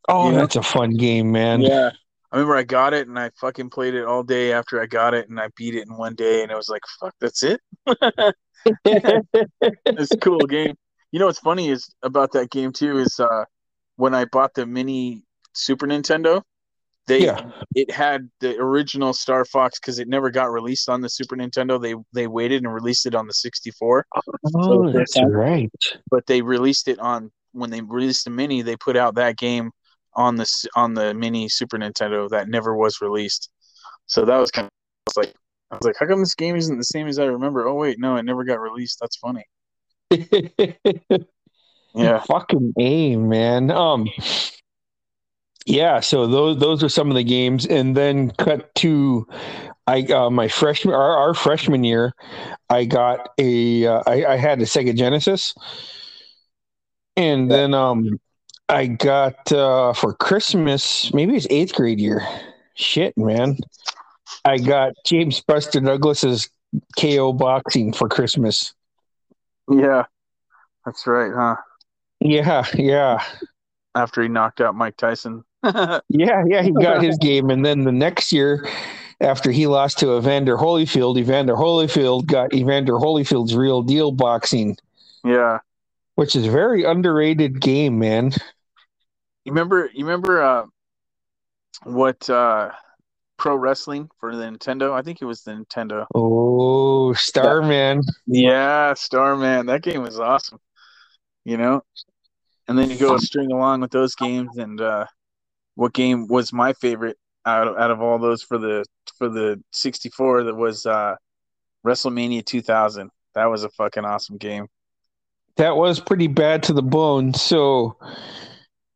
Oh, 0.09 0.31
you 0.31 0.37
that's 0.37 0.55
know? 0.55 0.61
a 0.61 0.65
fun 0.65 0.91
game, 0.91 1.33
man. 1.33 1.61
Yeah. 1.61 1.91
I 2.31 2.37
remember 2.37 2.57
I 2.57 2.65
got 2.65 2.93
it 2.93 3.09
and 3.09 3.19
I 3.19 3.31
fucking 3.41 3.71
played 3.71 3.95
it 3.95 4.05
all 4.05 4.23
day 4.23 4.53
after 4.53 4.81
I 4.81 4.87
got 4.87 5.15
it 5.15 5.29
and 5.29 5.41
I 5.41 5.49
beat 5.57 5.75
it 5.75 5.87
in 5.87 5.97
one 5.97 6.15
day 6.15 6.43
and 6.43 6.51
it 6.51 6.57
was 6.57 6.69
like, 6.69 6.83
fuck, 7.01 7.15
that's 7.21 7.43
it. 7.43 7.61
it's 8.85 10.13
a 10.13 10.19
cool 10.19 10.41
game. 10.41 10.75
You 11.13 11.21
know 11.21 11.27
what's 11.27 11.39
funny 11.39 11.69
is 11.69 11.95
about 12.03 12.33
that 12.33 12.51
game 12.51 12.73
too 12.73 12.99
is 12.99 13.19
uh 13.21 13.45
when 13.97 14.15
I 14.15 14.27
bought 14.27 14.55
the 14.55 14.67
mini 14.67 15.23
Super 15.55 15.87
Nintendo, 15.87 16.43
they 17.07 17.25
yeah. 17.25 17.51
it 17.75 17.91
had 17.91 18.29
the 18.41 18.57
original 18.59 19.13
Star 19.13 19.45
Fox 19.45 19.79
because 19.79 19.99
it 19.99 20.09
never 20.09 20.31
got 20.31 20.51
released 20.51 20.89
on 20.89 21.01
the 21.01 21.09
Super 21.09 21.37
Nintendo. 21.37 21.81
They 21.81 21.95
they 22.13 22.27
waited 22.27 22.65
and 22.65 22.73
released 22.73 23.07
it 23.07 23.15
on 23.15 23.27
the 23.27 23.33
64. 23.33 24.07
Oh, 24.15 24.21
so 24.63 24.93
that's 24.93 25.15
time. 25.15 25.31
right. 25.31 25.71
But 26.11 26.27
they 26.27 26.43
released 26.43 26.89
it 26.89 26.99
on 26.99 27.31
when 27.53 27.71
they 27.71 27.81
released 27.81 28.25
the 28.25 28.31
mini. 28.31 28.63
They 28.63 28.77
put 28.77 28.97
out 28.97 29.15
that 29.15 29.37
game 29.37 29.71
on 30.15 30.37
the 30.37 30.47
on 30.75 30.95
the 30.95 31.15
mini 31.15 31.49
Super 31.49 31.79
Nintendo 31.79 32.29
that 32.31 32.49
never 32.49 32.77
was 32.77 33.01
released. 33.01 33.51
So 34.07 34.25
that 34.25 34.39
was 34.39 34.51
kind 34.51 34.67
of 34.67 34.71
I 34.73 35.11
was 35.11 35.17
like 35.27 35.37
I 35.71 35.77
was 35.77 35.87
like, 35.87 35.97
how 35.99 36.07
come 36.07 36.21
this 36.21 36.35
game 36.35 36.57
isn't 36.57 36.77
the 36.77 36.85
same 36.85 37.07
as 37.07 37.19
I 37.19 37.27
remember? 37.27 37.69
Oh 37.69 37.75
wait, 37.75 38.01
no, 38.01 38.17
it 38.17 38.25
never 38.25 38.45
got 38.45 38.61
released. 38.61 38.99
That's 39.01 39.17
funny. 39.17 39.45
yeah, 41.95 42.21
fucking 42.21 42.75
aim, 42.79 43.29
man. 43.29 43.71
Um, 43.71 44.09
yeah. 45.67 46.01
So 46.01 46.27
those 46.27 46.59
those 46.59 46.83
are 46.83 46.89
some 46.89 47.11
of 47.11 47.17
the 47.17 47.25
games, 47.25 47.67
and 47.67 47.97
then 47.97 48.31
cut 48.31 48.75
to 48.77 49.27
I 49.87 50.03
uh, 50.03 50.31
my 50.31 50.49
freshman 50.49 50.95
our, 50.95 51.17
our 51.17 51.35
freshman 51.35 51.85
year, 51.85 52.15
I 52.71 52.85
got 52.85 53.31
a 53.39 53.87
uh, 53.87 54.03
I, 54.07 54.25
I 54.25 54.37
had 54.37 54.61
a 54.61 54.65
Sega 54.65 54.97
Genesis, 54.97 55.55
and 57.17 57.51
then 57.51 57.75
um 57.75 58.19
I 58.69 58.87
got 58.87 59.53
uh, 59.53 59.93
for 59.93 60.13
Christmas 60.15 61.13
maybe 61.13 61.37
it's 61.37 61.47
eighth 61.51 61.75
grade 61.75 62.01
year. 62.01 62.27
Shit, 62.75 63.17
man. 63.17 63.59
I 64.45 64.59
got 64.59 64.95
James 65.05 65.41
Buster 65.41 65.81
Douglas's 65.81 66.51
KO 66.99 67.33
boxing 67.33 67.93
for 67.93 68.09
Christmas. 68.09 68.75
Yeah, 69.71 70.05
that's 70.85 71.07
right, 71.07 71.33
huh? 71.35 71.57
Yeah, 72.21 72.65
yeah. 72.75 73.23
After 73.95 74.23
he 74.23 74.29
knocked 74.29 74.61
out 74.61 74.75
Mike 74.75 74.97
Tyson. 74.97 75.45
Yeah, 76.09 76.43
yeah, 76.47 76.63
he 76.63 76.71
got 76.73 77.03
his 77.03 77.19
game, 77.19 77.51
and 77.51 77.65
then 77.65 77.85
the 77.85 77.93
next 77.93 78.33
year, 78.33 78.69
after 79.21 79.51
he 79.51 79.67
lost 79.67 79.99
to 79.99 80.17
Evander 80.17 80.57
Holyfield, 80.57 81.19
Evander 81.19 81.55
Holyfield 81.55 82.27
got 82.27 82.55
Evander 82.55 82.95
Holyfield's 82.95 83.57
real 83.57 83.83
deal 83.83 84.13
boxing. 84.13 84.77
Yeah, 85.25 85.59
which 86.15 86.37
is 86.37 86.47
a 86.47 86.51
very 86.51 86.85
underrated 86.85 87.61
game, 87.61 87.99
man. 87.99 88.33
You 89.45 89.53
remember? 89.53 89.91
You 89.95 90.05
remember 90.05 90.43
uh, 90.43 90.65
what 91.85 92.29
uh, 92.29 92.71
pro 93.37 93.57
wrestling 93.57 94.09
for 94.19 94.35
the 94.35 94.45
Nintendo? 94.45 94.93
I 94.93 95.03
think 95.03 95.23
it 95.23 95.27
was 95.27 95.43
the 95.43 95.53
Nintendo. 95.53 96.07
Oh, 96.15 97.13
Starman. 97.15 98.03
Yeah, 98.27 98.95
Starman. 98.95 99.67
That 99.67 99.83
game 99.83 100.03
was 100.03 100.19
awesome. 100.19 100.59
You 101.45 101.57
know, 101.57 101.83
and 102.67 102.77
then 102.77 102.91
you 102.91 102.99
go 102.99 103.17
string 103.19 103.53
along 103.53 103.81
with 103.81 103.93
those 103.93 104.17
games. 104.17 104.57
And 104.57 104.81
uh, 104.81 105.07
what 105.77 105.93
game 105.93 106.27
was 106.27 106.53
my 106.53 106.73
favorite 106.75 107.17
out 107.47 107.69
of, 107.69 107.77
out 107.77 107.91
of 107.91 108.03
all 108.03 108.19
those 108.19 108.43
for 108.43 108.59
the 108.59 108.85
for 109.17 109.29
the 109.29 109.63
64? 109.73 110.45
That 110.45 110.57
was 110.57 110.85
uh, 110.85 111.15
WrestleMania 111.87 112.45
2000. 112.45 113.11
That 113.35 113.47
was 113.47 113.63
a 113.63 113.71
fucking 113.71 114.05
awesome 114.05 114.37
game. 114.37 114.67
That 115.57 115.77
was 115.77 116.01
pretty 116.01 116.27
bad 116.27 116.65
to 116.65 116.73
the 116.73 116.83
bone. 116.83 117.33
So 117.33 117.97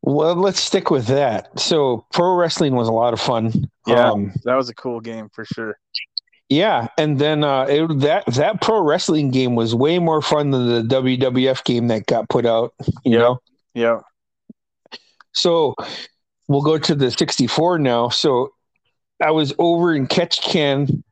well, 0.02 0.34
let's 0.34 0.60
stick 0.60 0.90
with 0.90 1.06
that. 1.06 1.58
So, 1.58 2.06
pro 2.12 2.34
wrestling 2.34 2.74
was 2.74 2.88
a 2.88 2.92
lot 2.92 3.12
of 3.12 3.20
fun. 3.20 3.52
Yeah, 3.86 4.10
um, 4.10 4.32
that 4.44 4.54
was 4.54 4.70
a 4.70 4.74
cool 4.74 5.00
game 5.00 5.28
for 5.32 5.44
sure. 5.44 5.78
Yeah, 6.48 6.88
and 6.96 7.18
then 7.18 7.44
uh, 7.44 7.66
it, 7.68 8.00
that 8.00 8.24
that 8.26 8.60
pro 8.62 8.80
wrestling 8.80 9.30
game 9.30 9.54
was 9.54 9.74
way 9.74 9.98
more 9.98 10.22
fun 10.22 10.50
than 10.50 10.88
the 10.88 10.94
WWF 10.94 11.64
game 11.64 11.88
that 11.88 12.06
got 12.06 12.28
put 12.28 12.46
out. 12.46 12.72
You 13.04 13.12
yeah. 13.12 13.18
know. 13.18 13.38
Yeah. 13.74 14.00
So 15.32 15.76
we'll 16.50 16.62
go 16.62 16.78
to 16.78 16.94
the 16.94 17.10
64 17.10 17.78
now. 17.78 18.08
So 18.08 18.52
I 19.22 19.30
was 19.30 19.54
over 19.58 19.94
in 19.94 20.06
Ketchikan 20.06 21.02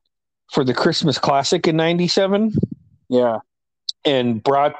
for 0.52 0.64
the 0.64 0.74
Christmas 0.74 1.18
Classic 1.18 1.66
in 1.66 1.76
'97. 1.76 2.52
Yeah. 3.08 3.38
And 4.04 4.42
brought 4.42 4.74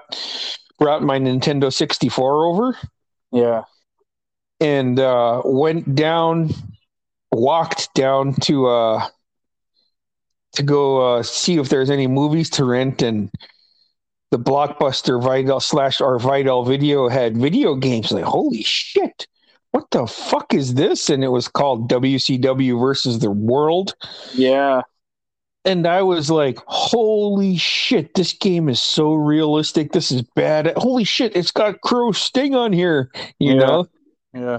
brought 0.78 1.02
my 1.02 1.18
Nintendo 1.18 1.72
64 1.72 2.44
over. 2.44 2.76
Yeah 3.32 3.64
and 4.60 4.98
uh, 4.98 5.42
went 5.44 5.94
down, 5.94 6.50
walked 7.32 7.92
down 7.94 8.34
to 8.34 8.66
uh, 8.66 9.06
to 10.52 10.62
go 10.62 11.16
uh, 11.18 11.22
see 11.22 11.58
if 11.58 11.68
there's 11.68 11.90
any 11.90 12.06
movies 12.06 12.50
to 12.50 12.64
rent, 12.64 13.02
and 13.02 13.30
the 14.30 14.38
Blockbuster 14.38 15.22
Vidal 15.22 15.60
slash 15.60 16.00
our 16.00 16.18
Vidal 16.18 16.64
video 16.64 17.08
had 17.08 17.36
video 17.36 17.74
games. 17.74 18.10
Like, 18.10 18.24
holy 18.24 18.62
shit! 18.62 19.26
What 19.72 19.90
the 19.90 20.06
fuck 20.06 20.54
is 20.54 20.74
this? 20.74 21.10
And 21.10 21.22
it 21.22 21.28
was 21.28 21.48
called 21.48 21.90
WCW 21.90 22.80
versus 22.80 23.18
the 23.18 23.30
World. 23.30 23.94
Yeah. 24.34 24.82
And 25.64 25.86
I 25.86 26.02
was 26.02 26.30
like, 26.30 26.58
holy 26.66 27.56
shit, 27.56 28.14
this 28.14 28.32
game 28.32 28.68
is 28.68 28.80
so 28.80 29.12
realistic. 29.12 29.92
This 29.92 30.10
is 30.10 30.22
bad. 30.34 30.72
Holy 30.76 31.04
shit, 31.04 31.36
it's 31.36 31.50
got 31.50 31.82
Crow 31.82 32.12
Sting 32.12 32.54
on 32.54 32.72
here, 32.72 33.10
you 33.38 33.54
yeah. 33.54 33.58
know? 33.60 33.86
Yeah. 34.32 34.58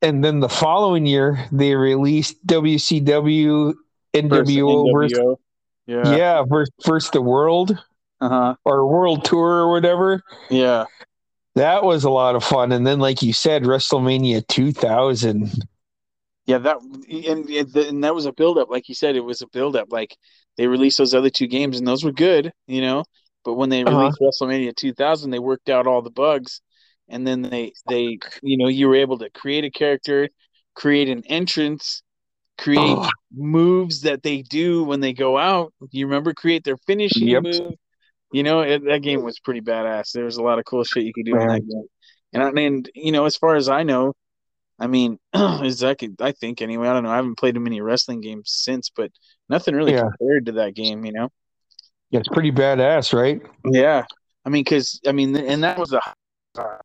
And 0.00 0.24
then 0.24 0.40
the 0.40 0.48
following 0.48 1.06
year, 1.06 1.46
they 1.52 1.74
released 1.74 2.44
WCW 2.46 3.74
NWO 4.14 4.92
versus, 4.92 5.36
yeah, 5.86 6.16
yeah 6.16 6.42
versus, 6.48 6.72
versus 6.84 7.10
the 7.10 7.22
World, 7.22 7.78
uh-huh. 8.20 8.54
or 8.64 8.86
World 8.88 9.24
Tour 9.24 9.64
or 9.64 9.70
whatever. 9.70 10.22
Yeah, 10.50 10.86
that 11.54 11.84
was 11.84 12.04
a 12.04 12.10
lot 12.10 12.34
of 12.34 12.44
fun. 12.44 12.72
And 12.72 12.86
then, 12.86 12.98
like 12.98 13.22
you 13.22 13.32
said, 13.32 13.62
WrestleMania 13.62 14.46
2000. 14.46 15.50
Yeah, 16.46 16.58
that 16.58 16.78
and, 16.80 17.48
and 17.76 18.04
that 18.04 18.14
was 18.14 18.26
a 18.26 18.32
build 18.32 18.58
up. 18.58 18.68
Like 18.70 18.88
you 18.88 18.94
said, 18.94 19.14
it 19.14 19.20
was 19.20 19.42
a 19.42 19.46
build 19.46 19.76
up. 19.76 19.92
Like 19.92 20.16
they 20.56 20.66
released 20.66 20.98
those 20.98 21.14
other 21.14 21.30
two 21.30 21.46
games, 21.46 21.78
and 21.78 21.86
those 21.86 22.04
were 22.04 22.12
good, 22.12 22.52
you 22.66 22.80
know. 22.80 23.04
But 23.44 23.54
when 23.54 23.68
they 23.68 23.84
uh-huh. 23.84 23.96
released 23.96 24.18
uh-huh. 24.20 24.46
WrestleMania 24.46 24.74
2000, 24.74 25.30
they 25.30 25.38
worked 25.38 25.68
out 25.68 25.86
all 25.86 26.02
the 26.02 26.10
bugs 26.10 26.60
and 27.12 27.26
then 27.26 27.42
they 27.42 27.72
they 27.88 28.18
you 28.42 28.56
know 28.56 28.68
you 28.68 28.88
were 28.88 28.96
able 28.96 29.18
to 29.18 29.30
create 29.30 29.64
a 29.64 29.70
character 29.70 30.28
create 30.74 31.08
an 31.08 31.22
entrance 31.26 32.02
create 32.58 32.80
oh. 32.80 33.08
moves 33.32 34.02
that 34.02 34.22
they 34.22 34.42
do 34.42 34.82
when 34.84 35.00
they 35.00 35.12
go 35.12 35.38
out 35.38 35.72
you 35.90 36.06
remember 36.06 36.34
create 36.34 36.64
their 36.64 36.76
finishing 36.78 37.28
yep. 37.28 37.42
move 37.42 37.74
you 38.32 38.42
know 38.42 38.60
it, 38.60 38.84
that 38.84 39.02
game 39.02 39.22
was 39.22 39.38
pretty 39.40 39.60
badass 39.60 40.12
there 40.12 40.24
was 40.24 40.36
a 40.36 40.42
lot 40.42 40.58
of 40.58 40.64
cool 40.64 40.84
shit 40.84 41.04
you 41.04 41.12
could 41.12 41.26
do 41.26 41.36
in 41.38 41.48
that 41.48 41.66
game 41.66 41.86
and 42.32 42.42
I 42.42 42.50
mean 42.50 42.84
you 42.94 43.12
know 43.12 43.24
as 43.24 43.36
far 43.36 43.56
as 43.56 43.68
I 43.68 43.82
know 43.82 44.14
I 44.78 44.86
mean 44.86 45.18
that 45.32 46.16
I 46.20 46.32
think 46.32 46.62
anyway 46.62 46.88
I 46.88 46.92
don't 46.92 47.04
know 47.04 47.10
I 47.10 47.16
haven't 47.16 47.38
played 47.38 47.58
many 47.58 47.80
wrestling 47.80 48.20
games 48.20 48.50
since 48.52 48.90
but 48.94 49.10
nothing 49.48 49.74
really 49.74 49.92
yeah. 49.92 50.02
compared 50.02 50.46
to 50.46 50.52
that 50.52 50.74
game 50.74 51.04
you 51.04 51.12
know 51.12 51.28
yeah 52.10 52.20
it's 52.20 52.28
pretty 52.28 52.52
badass 52.52 53.12
right 53.12 53.40
yeah 53.64 54.04
I 54.44 54.48
mean 54.48 54.64
because 54.64 55.00
I 55.06 55.12
mean 55.12 55.36
and 55.36 55.64
that 55.64 55.78
was 55.78 55.92
a 55.92 56.00
uh, 56.58 56.78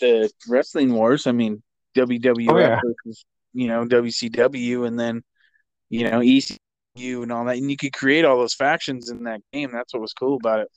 the 0.00 0.30
wrestling 0.48 0.92
wars. 0.92 1.26
I 1.26 1.32
mean, 1.32 1.62
WWF 1.96 2.50
oh, 2.50 2.58
yeah. 2.58 2.80
versus 2.84 3.24
you 3.52 3.68
know 3.68 3.84
WCW, 3.84 4.86
and 4.86 4.98
then 4.98 5.22
you 5.88 6.08
know 6.08 6.22
ECW 6.96 7.22
and 7.22 7.32
all 7.32 7.44
that, 7.44 7.56
and 7.56 7.70
you 7.70 7.76
could 7.76 7.92
create 7.92 8.24
all 8.24 8.38
those 8.38 8.54
factions 8.54 9.10
in 9.10 9.24
that 9.24 9.40
game. 9.52 9.70
That's 9.72 9.92
what 9.92 10.02
was 10.02 10.12
cool 10.12 10.36
about 10.36 10.60
it. 10.60 10.68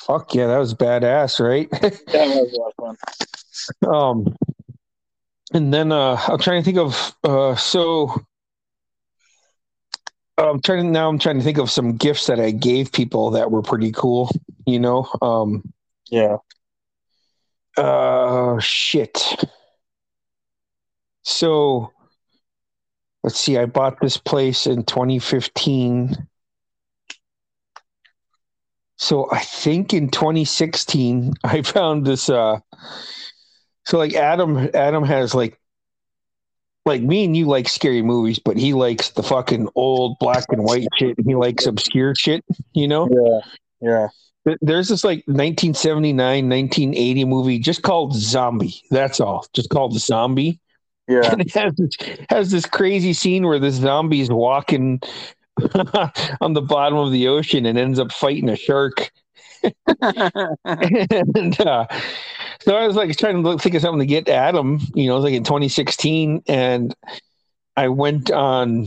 Fuck 0.00 0.34
yeah, 0.34 0.46
that 0.46 0.58
was 0.58 0.74
badass, 0.74 1.40
right? 1.40 1.68
yeah, 1.82 1.88
that 1.88 2.42
was 2.42 2.52
a 2.52 2.60
lot 2.60 2.72
of 2.78 2.96
fun. 3.82 3.94
Um, 3.94 4.36
and 5.52 5.74
then 5.74 5.92
uh, 5.92 6.20
I'm 6.28 6.38
trying 6.38 6.62
to 6.62 6.64
think 6.64 6.78
of 6.78 7.14
uh, 7.24 7.56
so. 7.56 8.14
I'm 10.36 10.60
trying 10.60 10.84
to, 10.84 10.90
now. 10.90 11.08
I'm 11.08 11.18
trying 11.18 11.38
to 11.38 11.44
think 11.44 11.58
of 11.58 11.68
some 11.68 11.96
gifts 11.96 12.26
that 12.26 12.38
I 12.38 12.52
gave 12.52 12.92
people 12.92 13.30
that 13.32 13.50
were 13.50 13.62
pretty 13.62 13.90
cool. 13.90 14.30
You 14.66 14.78
know, 14.78 15.08
um, 15.20 15.64
yeah. 16.10 16.36
Uh, 17.76 18.58
shit. 18.60 19.20
So 21.22 21.92
let's 23.28 23.40
see, 23.40 23.58
I 23.58 23.66
bought 23.66 24.00
this 24.00 24.16
place 24.16 24.66
in 24.66 24.84
2015. 24.84 26.16
So 28.96 29.30
I 29.30 29.40
think 29.40 29.92
in 29.92 30.08
2016 30.08 31.34
I 31.44 31.60
found 31.60 32.06
this 32.06 32.30
uh 32.30 32.60
so 33.84 33.98
like 33.98 34.14
Adam 34.14 34.70
Adam 34.72 35.04
has 35.04 35.34
like 35.34 35.60
like 36.86 37.02
me 37.02 37.26
and 37.26 37.36
you 37.36 37.44
like 37.44 37.68
scary 37.68 38.00
movies, 38.00 38.38
but 38.38 38.56
he 38.56 38.72
likes 38.72 39.10
the 39.10 39.22
fucking 39.22 39.68
old 39.74 40.18
black 40.20 40.46
and 40.48 40.64
white 40.64 40.88
shit. 40.98 41.16
He 41.22 41.34
likes 41.34 41.66
obscure 41.66 42.14
shit, 42.14 42.42
you 42.72 42.88
know? 42.88 43.10
Yeah. 43.82 44.08
Yeah. 44.46 44.56
There's 44.62 44.88
this 44.88 45.04
like 45.04 45.18
1979, 45.26 46.16
1980 46.16 47.24
movie 47.26 47.58
just 47.58 47.82
called 47.82 48.14
Zombie. 48.14 48.80
That's 48.90 49.20
all. 49.20 49.44
Just 49.52 49.68
called 49.68 49.98
Zombie. 49.98 50.60
Yeah. 51.08 51.32
And 51.32 51.40
it 51.40 51.54
has 51.54 51.74
this, 51.74 51.96
has 52.28 52.50
this 52.50 52.66
crazy 52.66 53.12
scene 53.12 53.46
where 53.46 53.58
this 53.58 53.76
zombie 53.76 54.20
is 54.20 54.30
walking 54.30 55.00
on 56.40 56.52
the 56.52 56.62
bottom 56.62 56.98
of 56.98 57.12
the 57.12 57.28
ocean 57.28 57.66
and 57.66 57.78
ends 57.78 57.98
up 57.98 58.12
fighting 58.12 58.48
a 58.48 58.56
shark. 58.56 59.10
and 59.64 61.60
uh, 61.60 61.86
so 62.60 62.76
I 62.76 62.86
was 62.86 62.94
like 62.94 63.16
trying 63.16 63.36
to 63.36 63.40
look, 63.40 63.60
think 63.60 63.74
of 63.74 63.82
something 63.82 64.00
to 64.00 64.06
get 64.06 64.28
Adam, 64.28 64.80
you 64.94 65.06
know, 65.06 65.14
it 65.14 65.16
was 65.16 65.24
like 65.24 65.34
in 65.34 65.44
2016, 65.44 66.42
and 66.46 66.94
I 67.76 67.88
went 67.88 68.30
on, 68.30 68.86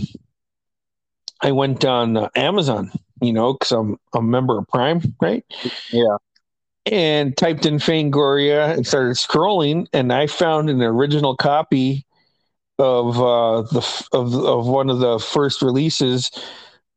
I 1.41 1.51
went 1.51 1.83
on 1.83 2.15
uh, 2.15 2.29
Amazon 2.35 2.91
you 3.21 3.31
know, 3.31 3.53
because 3.53 3.71
I'm 3.71 3.97
a 4.13 4.21
member 4.21 4.57
of 4.57 4.67
Prime, 4.67 5.15
right? 5.21 5.45
Yeah. 5.91 6.17
And 6.87 7.37
typed 7.37 7.65
in 7.65 7.75
Fangoria 7.75 8.75
and 8.75 8.85
started 8.85 9.15
scrolling, 9.15 9.87
and 9.93 10.11
I 10.11 10.27
found 10.27 10.69
an 10.69 10.81
original 10.81 11.37
copy 11.37 12.05
of 12.81 13.21
uh, 13.21 13.61
the 13.61 14.07
of 14.11 14.35
of 14.35 14.67
one 14.67 14.89
of 14.89 14.99
the 14.99 15.19
first 15.19 15.61
releases 15.61 16.31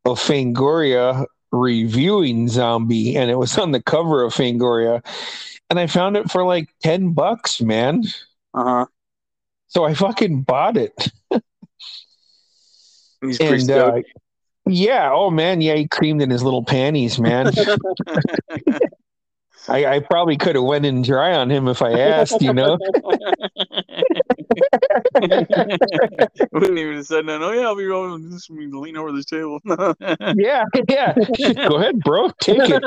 of 0.04 0.18
Fangoria 0.18 1.26
reviewing 1.52 2.48
Zombie, 2.48 3.16
and 3.16 3.30
it 3.30 3.36
was 3.36 3.56
on 3.58 3.70
the 3.70 3.82
cover 3.82 4.22
of 4.22 4.34
Fangoria, 4.34 5.04
and 5.70 5.78
I 5.78 5.86
found 5.86 6.16
it 6.16 6.30
for 6.30 6.44
like 6.44 6.68
ten 6.82 7.12
bucks, 7.12 7.60
man. 7.60 8.02
Uh 8.54 8.64
huh. 8.64 8.86
So 9.68 9.84
I 9.84 9.94
fucking 9.94 10.42
bought 10.42 10.76
it. 10.76 11.12
He's 13.20 13.40
and 13.40 13.70
uh, 13.70 14.02
yeah, 14.66 15.10
oh 15.12 15.30
man, 15.30 15.60
yeah, 15.60 15.74
he 15.74 15.86
creamed 15.86 16.22
in 16.22 16.30
his 16.30 16.42
little 16.42 16.64
panties, 16.64 17.18
man. 17.18 17.50
I, 19.68 19.86
I 19.86 20.00
probably 20.00 20.36
could 20.36 20.56
have 20.56 20.64
went 20.64 20.84
in 20.84 21.02
dry 21.02 21.34
on 21.34 21.50
him 21.50 21.68
if 21.68 21.80
I 21.80 21.92
asked, 21.98 22.42
you 22.42 22.52
know. 22.52 22.78
Wouldn't 26.52 26.78
even 26.78 26.96
have 26.96 27.06
said 27.06 27.26
no. 27.26 27.38
Oh 27.42 27.52
yeah, 27.52 27.62
I'll 27.62 27.76
be 27.76 27.86
rolling. 27.86 28.30
Just 28.30 28.50
lean 28.50 28.96
over 28.96 29.12
this 29.12 29.24
table. 29.26 29.60
yeah, 30.36 30.64
yeah. 30.88 31.14
Go 31.68 31.76
ahead, 31.76 32.00
bro, 32.00 32.30
take 32.40 32.58
it. 32.60 32.82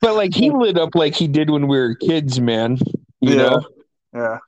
But 0.00 0.14
like 0.16 0.34
he 0.34 0.50
lit 0.50 0.78
up 0.78 0.94
like 0.94 1.14
he 1.14 1.28
did 1.28 1.50
when 1.50 1.68
we 1.68 1.78
were 1.78 1.94
kids, 1.94 2.40
man. 2.40 2.78
You 3.20 3.34
Yeah. 3.36 3.36
know. 3.36 3.62
yeah. 4.14 4.38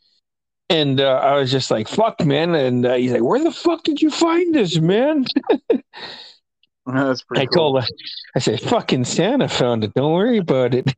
And 0.71 1.01
uh, 1.03 1.21
I 1.23 1.37
was 1.37 1.51
just 1.51 1.71
like, 1.71 1.87
"Fuck, 1.87 2.25
man!" 2.25 2.55
And 2.55 2.87
uh, 2.87 2.95
he's 2.95 3.13
like, 3.13 3.23
"Where 3.23 3.43
the 3.45 3.53
fuck 3.53 3.83
did 3.83 4.01
you 4.01 4.11
find 4.11 4.55
this, 4.55 4.81
man?" 4.81 5.27
That's 6.87 7.23
pretty 7.23 7.43
I 7.43 7.47
cool. 7.47 7.73
told 7.75 7.79
him, 7.85 7.91
"I 8.35 8.39
said, 8.39 8.61
fucking 8.61 9.05
Santa 9.05 9.49
found 9.49 9.85
it. 9.85 9.93
Don't 9.95 10.15
worry 10.15 10.39
about 10.39 10.73
it." 10.75 10.91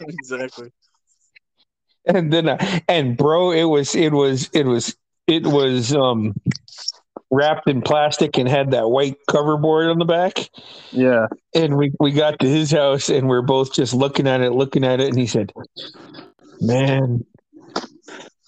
exactly. 0.00 0.70
and 2.14 2.32
then 2.32 2.48
uh, 2.48 2.80
and 2.88 3.16
bro 3.16 3.52
it 3.52 3.64
was 3.64 3.94
it 3.94 4.12
was 4.12 4.48
it 4.52 4.66
was 4.66 4.96
it 5.26 5.46
was 5.46 5.94
um 5.94 6.34
wrapped 7.30 7.68
in 7.68 7.82
plastic 7.82 8.38
and 8.38 8.48
had 8.48 8.70
that 8.70 8.88
white 8.88 9.18
cover 9.28 9.58
board 9.58 9.88
on 9.88 9.98
the 9.98 10.06
back. 10.06 10.48
Yeah. 10.90 11.26
and 11.54 11.76
we 11.76 11.92
we 12.00 12.12
got 12.12 12.38
to 12.40 12.48
his 12.48 12.70
house 12.70 13.10
and 13.10 13.28
we're 13.28 13.42
both 13.42 13.72
just 13.72 13.92
looking 13.92 14.26
at 14.26 14.40
it 14.40 14.52
looking 14.52 14.84
at 14.84 15.00
it. 15.00 15.08
And 15.08 15.18
he 15.18 15.26
said 15.26 15.52
man 16.60 17.24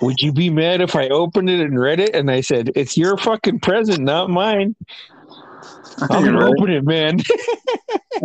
would 0.00 0.18
you 0.20 0.32
be 0.32 0.48
mad 0.48 0.80
if 0.80 0.96
i 0.96 1.08
opened 1.08 1.50
it 1.50 1.60
and 1.60 1.78
read 1.78 2.00
it? 2.00 2.14
And 2.14 2.30
i 2.30 2.40
said 2.40 2.70
it's 2.74 2.96
your 2.96 3.16
fucking 3.18 3.60
present 3.60 4.00
not 4.00 4.30
mine. 4.30 4.74
I'm 6.00 6.24
gonna 6.24 6.38
right. 6.38 6.54
open 6.58 6.70
it 6.70 6.84
man 6.84 7.18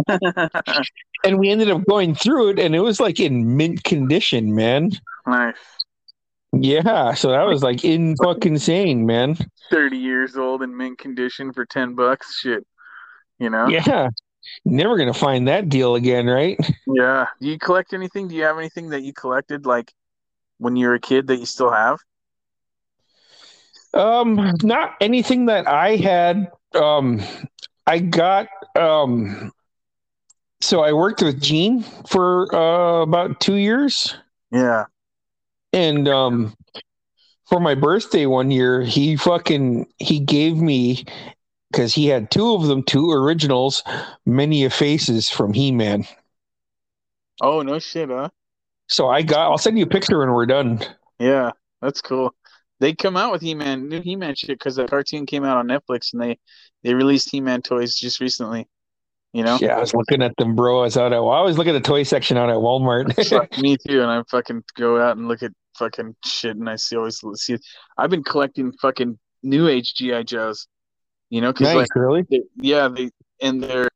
and 1.26 1.40
we 1.40 1.50
ended 1.50 1.70
up 1.70 1.84
going 1.90 2.16
through 2.16 2.50
it 2.50 2.60
and 2.60 2.76
it 2.76 2.82
was 2.82 3.00
like 3.00 3.20
in 3.20 3.58
mint 3.58 3.84
condition 3.84 4.56
man 4.56 4.92
nice. 5.26 5.56
Yeah, 6.58 7.14
so 7.14 7.32
that 7.32 7.46
was 7.46 7.64
like 7.64 7.84
in 7.84 8.16
fucking 8.24 8.54
insane, 8.54 9.06
man. 9.06 9.38
Thirty 9.70 9.98
years 9.98 10.38
old 10.38 10.64
in 10.64 10.76
mint 10.76 10.98
condition 10.98 11.52
for 11.52 11.66
ten 11.66 11.96
bucks. 11.96 12.40
Shit. 12.40 12.66
You 13.40 13.50
know. 13.50 13.68
Yeah. 13.68 14.10
Never 14.64 14.98
gonna 14.98 15.14
find 15.14 15.48
that 15.48 15.70
deal 15.70 15.96
again, 15.96 16.28
right? 16.28 16.58
Yeah. 16.88 17.28
Do 17.42 17.48
you 17.48 17.58
collect 17.58 17.94
anything? 17.94 18.28
Do 18.28 18.36
you 18.36 18.44
have 18.44 18.58
anything 18.58 18.90
that 18.90 19.02
you 19.02 19.12
collected 19.12 19.66
like 19.66 19.92
when 20.60 20.76
you 20.76 20.88
were 20.88 20.94
a 20.94 21.00
kid 21.00 21.28
that 21.28 21.38
you 21.38 21.46
still 21.46 21.72
have? 21.72 22.00
Um, 23.94 24.54
not 24.64 24.96
anything 25.02 25.48
that 25.48 25.68
I 25.68 25.96
had. 25.96 26.52
Um, 26.74 27.22
I 27.88 28.00
got 28.00 28.48
um, 28.78 29.52
so 30.66 30.82
I 30.82 30.94
worked 30.94 31.22
with 31.22 31.40
Gene 31.42 31.84
for 32.08 32.54
uh 32.56 33.02
about 33.04 33.40
two 33.40 33.56
years, 33.56 34.16
Yeah. 34.52 34.86
and 35.72 36.08
um, 36.08 36.56
for 37.48 37.60
my 37.60 37.76
birthday 37.76 38.26
one 38.26 38.50
year, 38.52 38.82
he 38.82 39.16
fucking 39.16 39.88
he 39.98 40.20
gave 40.20 40.58
me 40.58 41.06
because 41.72 41.94
he 41.94 42.08
had 42.08 42.32
two 42.32 42.56
of 42.56 42.64
them, 42.68 42.82
two 42.84 43.12
originals, 43.12 43.84
many 44.26 44.64
of 44.66 44.74
faces 44.74 45.30
from 45.30 45.54
He 45.54 45.72
Man. 45.72 46.06
Oh 47.42 47.62
no 47.62 47.80
shit, 47.80 48.10
huh? 48.10 48.30
So 48.88 49.08
I 49.08 49.22
got. 49.22 49.52
I'll 49.52 49.58
send 49.58 49.78
you 49.78 49.86
a 49.86 49.90
picture 49.90 50.20
when 50.20 50.32
we're 50.32 50.46
done. 50.46 50.80
Yeah, 51.20 51.52
that's 51.82 52.02
cool. 52.02 52.34
They 52.80 52.94
come 52.94 53.16
out 53.16 53.32
with 53.32 53.42
He-Man, 53.42 53.88
new 53.88 54.02
He-Man 54.02 54.36
shit 54.36 54.60
because 54.60 54.76
the 54.76 54.86
cartoon 54.86 55.26
came 55.26 55.46
out 55.46 55.58
on 55.58 55.68
Netflix 55.68 56.12
and 56.14 56.22
they 56.22 56.38
they 56.84 56.94
released 56.94 57.30
He-Man 57.32 57.62
toys 57.62 57.96
just 57.96 58.20
recently. 58.20 58.68
You 59.36 59.44
know, 59.44 59.58
Yeah, 59.60 59.76
I 59.76 59.82
was 59.82 59.94
looking 59.94 60.22
at 60.22 60.34
them, 60.38 60.56
bro. 60.56 60.80
I 60.80 60.84
was 60.84 60.96
out 60.96 61.12
at. 61.12 61.18
I 61.18 61.20
always 61.20 61.58
look 61.58 61.68
at 61.68 61.74
the 61.74 61.82
toy 61.82 62.04
section 62.04 62.38
out 62.38 62.50
at 62.50 62.56
Walmart. 62.56 63.10
Me 63.62 63.76
too. 63.76 64.02
And 64.02 64.10
I 64.10 64.24
fucking 64.32 64.64
go 64.78 64.98
out 65.02 65.18
and 65.18 65.28
look 65.28 65.44
at 65.44 65.52
fucking 65.78 66.16
shit, 66.24 66.56
and 66.56 66.70
I 66.70 66.78
see 66.78 66.96
always 66.96 67.22
see. 67.34 67.58
I've 67.98 68.10
been 68.10 68.24
collecting 68.24 68.72
fucking 68.82 69.20
New 69.44 69.68
Age 69.68 69.94
GI 69.96 70.24
Joes. 70.24 70.68
You 71.30 71.42
know, 71.42 71.52
because 71.52 71.68
nice, 71.68 71.76
like 71.76 71.96
really? 71.96 72.24
they, 72.30 72.44
yeah, 72.56 72.88
they 72.88 73.10
and 73.42 73.62
they're. 73.62 73.90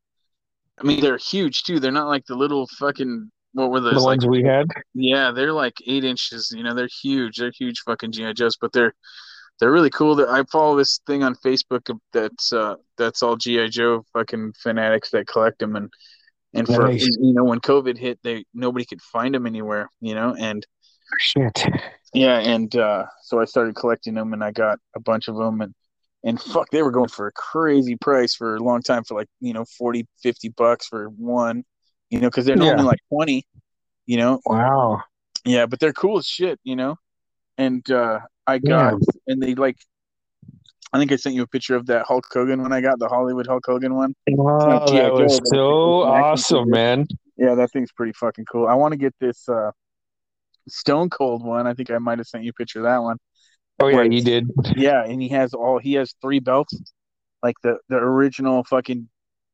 I 0.77 0.83
mean, 0.83 0.99
they're 0.99 1.17
huge 1.17 1.63
too. 1.63 1.79
They're 1.79 1.93
not 1.93 2.09
like 2.09 2.25
the 2.25 2.35
little 2.35 2.67
fucking 2.77 3.31
what 3.53 3.71
were 3.71 3.79
those 3.79 3.93
The 3.93 3.99
like 4.01 4.19
ones 4.19 4.27
we 4.27 4.43
had. 4.43 4.67
Yeah, 4.93 5.31
they're 5.31 5.53
like 5.53 5.75
eight 5.87 6.03
inches. 6.03 6.51
You 6.53 6.63
know, 6.63 6.73
they're 6.73 6.89
huge. 7.01 7.37
They're 7.37 7.53
huge 7.57 7.79
fucking 7.85 8.11
GI 8.11 8.33
Joes, 8.33 8.57
but 8.59 8.73
they're 8.73 8.93
they're 9.59 9.71
really 9.71 9.89
cool. 9.89 10.19
I 10.27 10.43
follow 10.51 10.77
this 10.77 10.99
thing 11.05 11.23
on 11.23 11.35
Facebook 11.35 11.89
that's 12.13 12.53
uh 12.53 12.75
that's 12.97 13.21
all 13.23 13.35
GI 13.35 13.69
Joe 13.69 14.05
fucking 14.13 14.53
fanatics 14.61 15.11
that 15.11 15.27
collect 15.27 15.59
them, 15.59 15.75
and 15.75 15.91
and 16.53 16.67
for 16.67 16.87
Nice. 16.87 17.01
you 17.01 17.33
know 17.33 17.43
when 17.43 17.59
COVID 17.59 17.97
hit, 17.97 18.19
they 18.23 18.45
nobody 18.53 18.85
could 18.85 19.01
find 19.01 19.35
them 19.35 19.45
anywhere. 19.45 19.89
You 20.01 20.15
know, 20.15 20.35
and 20.37 20.65
Shit. 21.19 21.65
yeah, 22.13 22.39
and 22.39 22.73
uh, 22.75 23.05
so 23.23 23.39
I 23.39 23.45
started 23.45 23.75
collecting 23.75 24.13
them, 24.13 24.33
and 24.33 24.43
I 24.43 24.51
got 24.51 24.79
a 24.95 24.99
bunch 24.99 25.27
of 25.27 25.35
them, 25.35 25.61
and 25.61 25.73
and 26.23 26.39
fuck, 26.41 26.69
they 26.71 26.81
were 26.83 26.91
going 26.91 27.09
for 27.09 27.27
a 27.27 27.31
crazy 27.31 27.95
price 27.95 28.35
for 28.35 28.55
a 28.55 28.63
long 28.63 28.81
time, 28.81 29.03
for 29.03 29.15
like 29.15 29.27
you 29.39 29.53
know 29.53 29.65
40, 29.77 30.07
50 30.21 30.49
bucks 30.49 30.87
for 30.87 31.07
one, 31.09 31.63
you 32.09 32.19
know, 32.19 32.27
because 32.27 32.45
they're 32.45 32.57
Yeah. 32.57 32.81
like 32.81 32.99
twenty, 33.11 33.45
you 34.05 34.17
know, 34.17 34.39
Wow. 34.45 35.01
yeah, 35.45 35.65
but 35.65 35.79
they're 35.79 35.93
cool 35.93 36.17
as 36.17 36.25
shit, 36.25 36.59
you 36.63 36.75
know. 36.75 36.95
And 37.59 37.89
uh 37.91 38.19
I 38.47 38.57
got 38.57 38.95
and 39.27 39.41
they 39.41 39.53
like 39.53 39.77
I 40.91 40.97
think 40.97 41.11
I 41.11 41.17
sent 41.17 41.35
you 41.35 41.43
a 41.43 41.47
picture 41.47 41.75
of 41.75 41.85
that 41.85 42.07
Hulk 42.07 42.25
Hogan 42.33 42.63
when 42.63 42.73
I 42.73 42.81
got 42.81 42.97
the 42.97 43.07
Hollywood 43.07 43.45
Hulk 43.45 43.63
Hogan 43.63 43.93
one. 43.93 44.15
Wow, 44.27 44.87
G.I. 44.87 45.03
that 45.03 45.13
was 45.13 45.39
so 45.53 46.01
awesome, 46.01 46.71
man. 46.71 47.05
Yeah, 47.37 47.53
that 47.55 47.71
thing's 47.71 47.91
pretty 47.91 48.13
fucking 48.13 48.45
cool. 48.45 48.67
I 48.67 48.73
want 48.73 48.93
to 48.93 48.97
get 48.97 49.13
this 49.19 49.47
uh 49.47 49.71
Stone 50.67 51.09
Cold 51.11 51.43
one. 51.43 51.67
I 51.67 51.73
think 51.73 51.91
I 51.91 51.99
might 51.99 52.17
have 52.17 52.27
sent 52.27 52.43
you 52.43 52.49
a 52.49 52.53
picture 52.53 52.79
of 52.79 52.85
that 52.85 53.03
one. 53.03 53.17
Oh 53.79 53.87
yeah, 53.87 54.03
you 54.03 54.21
did. 54.21 54.49
Yeah, 54.75 55.03
and 55.05 55.21
he 55.21 55.29
has 55.29 55.53
all 55.53 55.77
he 55.79 55.93
has 55.93 56.15
three 56.21 56.39
belts. 56.39 56.73
Like 57.43 57.55
the 57.61 57.77
the 57.87 57.97
original 57.97 58.63
fucking 58.63 59.07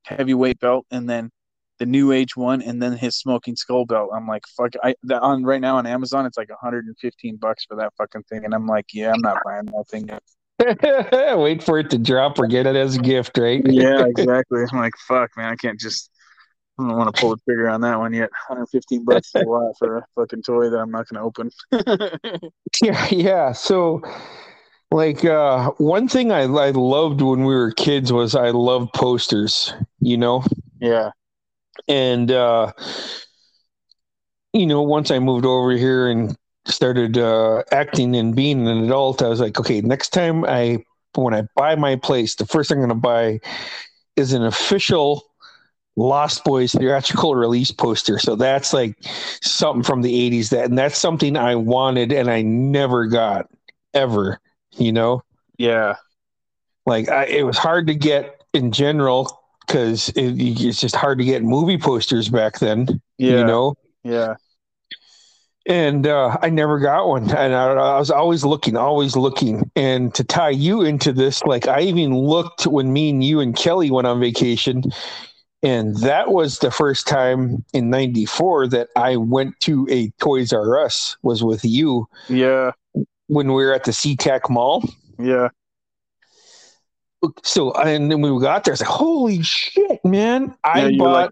heavyweight 0.04 0.60
belt 0.60 0.86
and 0.92 1.10
then 1.10 1.32
the 1.78 1.86
new 1.86 2.12
age 2.12 2.38
one 2.38 2.62
and 2.62 2.82
then 2.82 2.94
his 2.94 3.18
smoking 3.18 3.56
skull 3.56 3.86
belt. 3.86 4.10
I'm 4.14 4.28
like, 4.28 4.44
fuck 4.58 4.74
I 4.84 4.96
that 5.04 5.22
on 5.22 5.44
right 5.44 5.62
now 5.62 5.78
on 5.78 5.86
Amazon 5.86 6.26
it's 6.26 6.38
like 6.38 6.50
115 6.50 7.38
bucks 7.38 7.66
for 7.66 7.76
that 7.78 7.94
fucking 7.98 8.24
thing 8.24 8.46
and 8.46 8.54
I'm 8.54 8.68
like, 8.68 8.88
yeah, 8.94 9.12
I'm 9.12 9.22
not 9.22 9.40
buying 9.44 9.66
that 9.66 9.88
thing. 9.90 10.10
Wait 11.42 11.62
for 11.64 11.80
it 11.80 11.90
to 11.90 11.98
drop 11.98 12.40
or 12.40 12.48
get 12.48 12.66
it 12.66 12.76
as 12.76 12.96
a 12.96 13.00
gift, 13.00 13.38
right? 13.38 13.62
Yeah, 13.70 14.06
exactly. 14.18 14.64
I'm 14.72 14.80
like, 14.80 14.94
fuck, 15.08 15.32
man, 15.38 15.52
I 15.52 15.56
can't 15.56 15.80
just. 15.80 16.10
I 16.78 16.88
don't 16.88 16.98
want 16.98 17.16
to 17.16 17.22
pull 17.22 17.30
the 17.30 17.42
trigger 17.46 17.70
on 17.70 17.80
that 17.82 17.98
one 17.98 18.14
yet. 18.14 18.30
115 18.50 19.06
bucks 19.06 19.32
a 19.34 19.40
lot 19.44 19.76
for 19.80 20.00
a 20.00 20.06
fucking 20.16 20.44
toy 20.44 20.70
that 20.70 20.78
I'm 20.78 20.92
not 20.92 21.08
going 21.08 21.22
to 21.22 21.22
open. 21.22 21.50
yeah, 22.84 23.08
yeah. 23.10 23.52
So, 23.54 24.02
like, 24.92 25.24
uh, 25.24 25.72
one 25.78 26.10
thing 26.10 26.34
I, 26.34 26.42
I 26.42 26.72
loved 26.72 27.22
when 27.22 27.46
we 27.46 27.56
were 27.56 27.72
kids 27.72 28.12
was 28.12 28.36
I 28.36 28.50
loved 28.50 28.92
posters. 28.92 29.74
You 30.02 30.18
know, 30.18 30.44
yeah, 30.82 31.12
and 31.88 32.32
uh, 32.32 32.72
you 34.54 34.66
know, 34.66 34.82
once 34.82 35.12
I 35.12 35.20
moved 35.20 35.46
over 35.46 35.72
here 35.72 36.08
and 36.08 36.36
started 36.66 37.18
uh, 37.18 37.64
acting 37.72 38.16
and 38.16 38.36
being 38.36 38.68
an 38.68 38.84
adult, 38.86 39.22
I 39.22 39.28
was 39.28 39.40
like, 39.40 39.60
okay, 39.60 39.82
next 39.82 40.10
time 40.10 40.46
I 40.46 40.84
when 41.16 41.34
I 41.34 41.44
buy 41.56 41.76
my 41.76 41.96
place, 41.96 42.36
the 42.36 42.46
first 42.46 42.70
thing 42.70 42.78
I'm 42.78 42.88
going 42.88 42.90
to 42.90 42.96
buy 42.96 43.40
is 44.16 44.34
an 44.34 44.44
official 44.44 45.24
Lost 45.96 46.44
Boys 46.44 46.74
theatrical 46.74 47.36
release 47.36 47.72
poster. 47.72 48.20
So 48.20 48.36
that's 48.36 48.74
like 48.74 48.96
something 49.42 49.84
from 49.84 50.02
the 50.02 50.14
80s 50.14 50.50
that 50.50 50.66
and 50.66 50.78
that's 50.78 50.98
something 50.98 51.38
I 51.38 51.56
wanted 51.56 52.12
and 52.12 52.30
I 52.30 52.42
never 52.42 53.08
got 53.08 53.48
ever, 53.94 54.40
you 54.78 54.92
know? 54.92 55.24
yeah, 55.58 55.96
Like 56.86 57.10
I, 57.10 57.26
it 57.26 57.44
was 57.44 57.58
hard 57.58 57.88
to 57.88 57.96
get 57.96 58.44
in 58.54 58.72
general 58.72 59.42
cuz 59.68 60.10
it, 60.10 60.36
it's 60.40 60.80
just 60.80 60.96
hard 60.96 61.18
to 61.20 61.26
get 61.26 61.44
movie 61.44 61.78
posters 61.78 62.30
back 62.30 62.60
then, 62.60 63.02
yeah, 63.18 63.40
you 63.40 63.44
know? 63.44 63.76
yeah, 64.04 64.36
and 65.66 66.06
uh, 66.06 66.38
I 66.42 66.50
never 66.50 66.80
got 66.80 67.08
one. 67.08 67.24
And 67.32 67.56
I, 67.56 67.74
I 67.74 68.00
was 68.00 68.12
always 68.12 68.46
looking, 68.46 68.78
always 68.78 69.16
looking. 69.16 69.70
And 69.76 70.14
to 70.14 70.24
tie 70.24 70.52
you 70.52 70.82
into 70.84 71.12
this, 71.12 71.42
like 71.44 71.68
I 71.68 71.82
even 71.82 72.16
looked 72.16 72.68
when 72.68 72.94
me 72.94 73.10
and 73.10 73.24
you 73.24 73.40
and 73.40 73.56
Kelly 73.56 73.90
went 73.90 74.08
on 74.08 74.20
vacation, 74.20 74.84
and 75.64 75.98
that 75.98 76.32
was 76.32 76.60
the 76.60 76.70
first 76.70 77.08
time 77.08 77.66
in 77.74 77.90
'94 77.90 78.68
that 78.68 78.90
I 78.96 79.18
went 79.18 79.60
to 79.62 79.88
a 79.90 80.10
Toys 80.20 80.54
R 80.54 80.78
Us. 80.84 81.18
Was 81.24 81.44
with 81.44 81.66
you, 81.66 82.08
yeah, 82.30 82.72
when 83.28 83.48
we 83.54 83.66
were 83.66 83.74
at 83.74 83.86
the 83.86 83.92
SeaTac 83.92 84.50
Mall. 84.50 84.84
Yeah. 85.18 85.50
So 87.44 87.74
and 87.74 88.12
then 88.12 88.22
we 88.22 88.42
got 88.42 88.64
there, 88.64 88.74
it's 88.74 88.82
like, 88.82 88.90
holy 88.90 89.42
shit, 89.42 90.04
man! 90.04 90.56
I 90.64 90.84
Yeah, 90.84 90.88
you're 90.88 90.98
bought 90.98 91.12
like, 91.12 91.32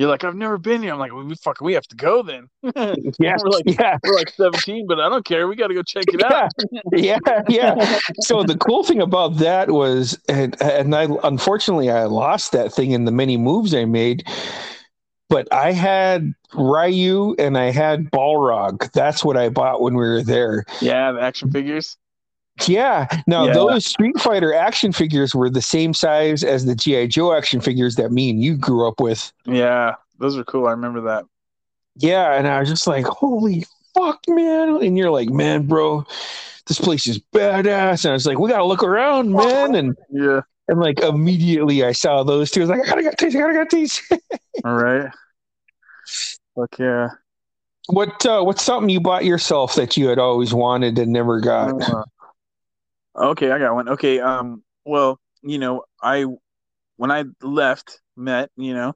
you're 0.00 0.08
like, 0.08 0.24
I've 0.24 0.34
never 0.34 0.56
been 0.56 0.82
here. 0.82 0.94
I'm 0.94 0.98
like, 0.98 1.12
well, 1.12 1.24
we 1.24 1.34
fuck, 1.34 1.60
we 1.60 1.74
have 1.74 1.86
to 1.88 1.94
go 1.94 2.22
then. 2.22 2.48
yeah, 2.62 2.72
we're 3.18 3.50
like, 3.50 3.64
yeah, 3.66 3.98
we're 4.02 4.14
like 4.14 4.30
17, 4.30 4.86
but 4.86 4.98
I 4.98 5.10
don't 5.10 5.26
care. 5.26 5.46
We 5.46 5.56
got 5.56 5.66
to 5.66 5.74
go 5.74 5.82
check 5.82 6.04
it 6.08 6.22
yeah, 6.22 6.48
out. 6.48 6.52
yeah, 6.92 7.42
yeah. 7.50 7.98
So 8.20 8.42
the 8.42 8.56
cool 8.56 8.82
thing 8.82 9.02
about 9.02 9.36
that 9.36 9.70
was, 9.70 10.18
and, 10.26 10.56
and 10.62 10.94
I 10.94 11.06
unfortunately 11.22 11.90
I 11.90 12.04
lost 12.04 12.52
that 12.52 12.72
thing 12.72 12.92
in 12.92 13.04
the 13.04 13.12
many 13.12 13.36
moves 13.36 13.74
I 13.74 13.84
made, 13.84 14.26
but 15.28 15.52
I 15.52 15.72
had 15.72 16.32
Ryu 16.54 17.34
and 17.38 17.58
I 17.58 17.70
had 17.70 18.10
Balrog. 18.10 18.90
That's 18.92 19.22
what 19.22 19.36
I 19.36 19.50
bought 19.50 19.82
when 19.82 19.92
we 19.96 20.00
were 20.02 20.22
there. 20.22 20.64
Yeah, 20.80 21.12
the 21.12 21.20
action 21.20 21.50
figures. 21.50 21.98
Yeah. 22.68 23.06
Now 23.26 23.46
Yeah. 23.46 23.54
those 23.54 23.86
Street 23.86 24.18
Fighter 24.20 24.52
action 24.54 24.92
figures 24.92 25.34
were 25.34 25.50
the 25.50 25.62
same 25.62 25.94
size 25.94 26.42
as 26.44 26.64
the 26.66 26.74
GI 26.74 27.08
Joe 27.08 27.32
action 27.34 27.60
figures 27.60 27.96
that 27.96 28.10
me 28.12 28.30
and 28.30 28.42
you 28.42 28.56
grew 28.56 28.86
up 28.88 29.00
with. 29.00 29.32
Yeah, 29.46 29.94
those 30.18 30.36
are 30.36 30.44
cool. 30.44 30.66
I 30.66 30.72
remember 30.72 31.00
that. 31.02 31.24
Yeah, 31.96 32.34
and 32.34 32.46
I 32.48 32.60
was 32.60 32.68
just 32.68 32.86
like, 32.86 33.04
"Holy 33.06 33.66
fuck, 33.94 34.20
man!" 34.28 34.82
And 34.82 34.96
you're 34.96 35.10
like, 35.10 35.28
"Man, 35.28 35.66
bro, 35.66 36.04
this 36.66 36.78
place 36.78 37.06
is 37.06 37.20
badass." 37.34 38.04
And 38.04 38.10
I 38.10 38.14
was 38.14 38.26
like, 38.26 38.38
"We 38.38 38.48
gotta 38.50 38.64
look 38.64 38.82
around, 38.82 39.32
man." 39.32 39.74
And 39.74 39.96
Yeah. 40.10 40.40
and 40.68 40.78
like 40.80 41.00
immediately 41.00 41.84
I 41.84 41.92
saw 41.92 42.22
those 42.22 42.50
two. 42.50 42.60
I 42.60 42.64
was 42.64 42.70
like, 42.70 42.82
"I 42.82 42.86
gotta 42.88 43.02
get 43.02 43.18
these. 43.18 43.34
I 43.36 43.40
gotta 43.40 43.52
get 43.54 43.70
these." 43.70 44.00
All 44.64 44.74
right. 44.74 45.10
Fuck 46.56 46.78
yeah. 46.78 47.08
what 47.88 48.24
uh, 48.26 48.42
what's 48.42 48.62
something 48.62 48.88
you 48.88 49.00
bought 49.00 49.24
yourself 49.24 49.74
that 49.74 49.96
you 49.96 50.08
had 50.08 50.18
always 50.18 50.54
wanted 50.54 50.98
and 50.98 51.12
never 51.12 51.40
got? 51.40 51.80
Uh, 51.82 52.04
okay, 53.20 53.50
I 53.50 53.58
got 53.58 53.74
one. 53.74 53.88
Okay, 53.90 54.20
um, 54.20 54.62
well, 54.84 55.18
you 55.42 55.58
know, 55.58 55.84
I 56.02 56.26
when 56.96 57.10
I 57.10 57.24
left, 57.42 58.00
met, 58.16 58.50
you 58.56 58.74
know, 58.74 58.94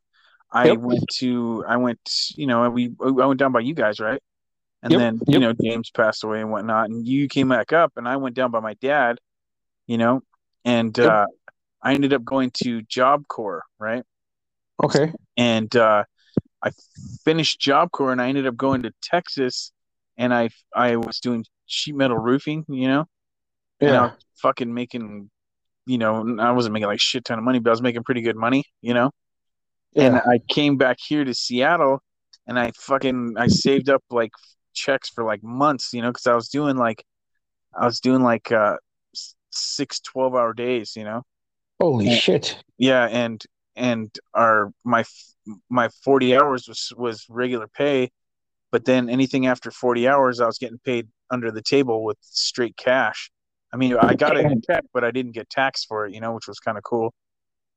I 0.53 0.67
Yep. 0.69 0.79
went 0.79 1.09
to, 1.19 1.65
I 1.69 1.77
went, 1.79 2.01
you 2.37 2.47
know, 2.47 2.69
we, 2.71 2.95
I 3.01 3.27
went 3.27 3.39
down 3.41 3.53
by 3.53 3.61
you 3.61 3.75
guys, 3.75 4.01
right? 4.01 4.23
And 4.83 4.93
Yep, 4.93 5.01
then, 5.01 5.21
you 5.27 5.41
yep. 5.41 5.41
know, 5.41 5.53
James 5.55 5.91
passed 5.91 6.25
away 6.25 6.41
and 6.41 6.51
whatnot, 6.51 6.91
and 6.91 7.07
you 7.07 7.29
came 7.29 7.49
back 7.49 7.73
up, 7.73 7.93
and 7.97 8.07
I 8.09 8.17
went 8.19 8.37
down 8.37 8.51
by 8.51 8.61
my 8.61 8.75
dad, 8.75 9.19
you 9.87 9.99
know, 9.99 10.23
and 10.65 10.99
uh, 10.99 11.27
I 11.83 11.95
ended 11.95 12.13
up 12.13 12.25
going 12.25 12.51
to 12.65 12.83
Job 12.83 13.27
Corps, 13.29 13.65
right? 13.79 14.05
Okay. 14.83 15.13
and 15.37 15.75
uh, 15.77 16.05
I 16.63 16.71
finished 17.25 17.61
Job 17.61 17.91
Corps, 17.93 18.13
and 18.13 18.21
I 18.21 18.29
ended 18.29 18.47
up 18.47 18.57
going 18.57 18.83
to 18.83 18.93
Texas, 19.03 19.73
and 20.17 20.33
I 20.35 20.51
I 20.75 20.97
was 20.97 21.21
doing 21.21 21.45
sheet 21.67 21.95
metal 21.97 22.19
roofing, 22.19 22.65
you 22.69 22.89
know, 22.89 23.07
and 23.81 23.91
I 23.91 23.93
Yeah. 23.93 24.03
was 24.03 24.25
fucking 24.43 24.73
making, 24.73 25.31
you 25.87 25.99
know, 25.99 26.37
I 26.41 26.53
wasn't 26.53 26.73
making 26.75 26.89
like 26.89 27.01
shit 27.01 27.25
ton 27.25 27.39
of 27.39 27.45
money, 27.45 27.59
but 27.59 27.71
I 27.71 27.73
was 27.73 27.83
making 27.83 28.05
pretty 28.05 28.23
good 28.23 28.37
money, 28.37 28.65
you 28.83 28.95
know. 28.95 29.11
And 29.97 30.17
I 30.17 30.41
came 30.49 30.77
back 30.77 30.99
here 31.01 31.25
to 31.25 31.33
Seattle, 31.35 32.03
and 32.49 32.59
I 32.59 32.73
fucking 32.77 33.35
I 33.39 33.47
saved 33.47 33.89
up 33.89 34.03
like 34.11 34.33
checks 34.75 35.09
for 35.09 35.25
like 35.25 35.43
months, 35.45 35.93
you 35.93 36.03
know, 36.03 36.11
because 36.11 36.27
I 36.27 36.35
was 36.35 36.49
doing 36.49 36.77
like 36.77 37.05
I 37.79 37.85
was 37.87 38.01
doing 38.01 38.23
like 38.23 38.51
uh 38.53 38.77
six 39.51 40.01
12 40.01 40.35
hour 40.35 40.53
days, 40.53 40.95
you 40.97 41.05
know 41.05 41.23
Holy 41.81 42.07
Yeah. 42.07 42.17
shit. 42.17 42.59
yeah 42.79 43.07
and 43.07 43.43
and 43.77 44.11
our 44.35 44.73
my 44.85 45.05
my 45.71 45.89
40 46.03 46.37
hours 46.37 46.67
was 46.69 46.93
was 46.97 47.25
regular 47.29 47.69
pay 47.69 48.11
but 48.73 48.85
then 48.85 49.09
anything 49.09 49.47
after 49.47 49.71
40 49.71 50.09
hours 50.09 50.41
i 50.41 50.47
was 50.47 50.59
getting 50.59 50.79
paid 50.85 51.09
under 51.31 51.51
the 51.51 51.63
table 51.63 52.05
with 52.05 52.17
straight 52.21 52.77
cash 52.77 53.31
i 53.75 53.77
mean 53.77 53.95
i 53.99 54.15
got 54.15 54.37
it 54.39 54.47
in 54.47 54.63
check 54.63 54.85
but 54.95 55.05
i 55.05 55.11
didn't 55.11 55.33
get 55.33 55.51
taxed 55.51 55.87
for 55.89 56.07
it 56.07 56.15
you 56.15 56.21
know 56.21 56.33
which 56.33 56.49
was 56.49 56.59
kind 56.61 56.79
of 56.79 56.85
cool 56.85 57.13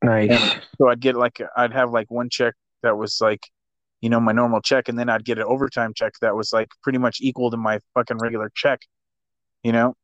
Nice. 0.02 0.56
so 0.78 0.88
i'd 0.90 1.00
get 1.02 1.16
like 1.16 1.42
i'd 1.58 1.74
have 1.74 1.92
like 1.92 2.10
one 2.10 2.30
check 2.30 2.54
that 2.84 2.96
was 2.98 3.20
like 3.20 3.42
you 4.02 4.10
know 4.10 4.20
my 4.20 4.32
normal 4.32 4.62
check 4.62 4.88
and 4.90 4.98
then 4.98 5.10
i'd 5.10 5.26
get 5.26 5.38
an 5.40 5.44
overtime 5.46 5.92
check 5.94 6.14
that 6.22 6.36
was 6.36 6.54
like 6.54 6.70
pretty 6.84 7.00
much 7.00 7.18
equal 7.20 7.50
to 7.52 7.58
my 7.58 7.80
fucking 7.96 8.18
regular 8.20 8.50
check 8.56 8.80
you 9.64 9.72
know 9.72 9.96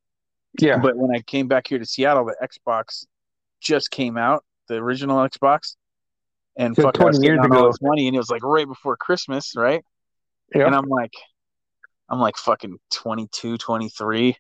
Yeah. 0.60 0.78
but 0.78 0.96
when 0.98 1.16
I 1.16 1.22
came 1.22 1.48
back 1.48 1.68
here 1.68 1.80
to 1.80 1.86
Seattle, 1.86 2.26
the 2.26 2.36
Xbox 2.42 3.06
just 3.60 3.90
came 3.90 4.18
out, 4.18 4.44
the 4.68 4.76
original 4.76 5.18
Xbox. 5.28 5.76
And 6.58 6.76
So 6.76 6.84
fuck, 6.84 6.94
20 6.94 7.26
years 7.26 7.40
ago. 7.44 7.72
money, 7.82 8.06
and 8.08 8.16
it 8.16 8.20
was 8.20 8.30
like 8.30 8.44
right 8.44 8.68
before 8.68 8.96
Christmas, 8.98 9.54
right? 9.56 9.82
Yeah. 10.54 10.68
And 10.68 10.76
I'm 10.76 10.88
like, 10.90 11.14
I'm 12.10 12.20
like 12.20 12.38
fucking 12.38 12.78
22, 12.92 13.58
23. 13.58 14.36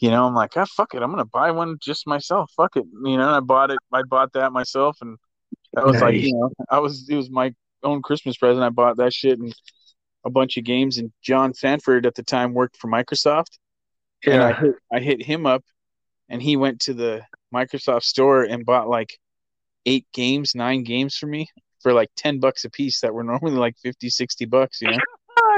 You 0.00 0.10
know, 0.10 0.26
I'm 0.26 0.34
like, 0.34 0.56
ah, 0.56 0.66
fuck 0.76 0.94
it, 0.94 1.02
I'm 1.02 1.10
gonna 1.10 1.24
buy 1.24 1.50
one 1.52 1.76
just 1.80 2.06
myself. 2.06 2.50
Fuck 2.56 2.76
it, 2.76 2.84
you 3.04 3.16
know. 3.16 3.26
And 3.26 3.36
I 3.36 3.40
bought 3.40 3.70
it. 3.70 3.78
I 3.92 4.02
bought 4.02 4.32
that 4.32 4.52
myself, 4.52 4.98
and 5.00 5.16
that 5.72 5.86
was 5.86 6.00
like, 6.00 6.16
you 6.16 6.34
know, 6.34 6.50
I 6.70 6.78
was 6.80 7.08
it 7.08 7.16
was 7.16 7.30
my 7.30 7.54
own 7.82 8.02
Christmas 8.02 8.36
present. 8.36 8.64
I 8.64 8.70
bought 8.70 8.96
that 8.96 9.12
shit 9.12 9.38
and 9.38 9.54
a 10.24 10.30
bunch 10.30 10.56
of 10.56 10.64
games. 10.64 10.98
And 10.98 11.12
John 11.22 11.54
Sanford 11.54 12.06
at 12.06 12.14
the 12.14 12.22
time 12.22 12.54
worked 12.54 12.76
for 12.76 12.88
Microsoft 12.88 13.58
and 14.26 14.42
I 14.42 14.52
hit 14.52 14.74
I 14.92 15.00
hit 15.00 15.22
him 15.22 15.46
up, 15.46 15.62
and 16.28 16.42
he 16.42 16.56
went 16.56 16.80
to 16.82 16.94
the 16.94 17.22
Microsoft 17.54 18.04
store 18.04 18.42
and 18.42 18.64
bought 18.64 18.88
like 18.88 19.18
eight 19.86 20.06
games, 20.12 20.54
nine 20.54 20.82
games 20.82 21.16
for 21.16 21.26
me 21.26 21.48
for 21.82 21.92
like 21.92 22.08
ten 22.16 22.40
bucks 22.40 22.64
a 22.64 22.70
piece 22.70 23.00
that 23.00 23.14
were 23.14 23.24
normally 23.24 23.56
like 23.56 23.76
50, 23.82 24.08
60 24.08 24.44
bucks, 24.46 24.80
you 24.80 24.90
know. 24.90 24.98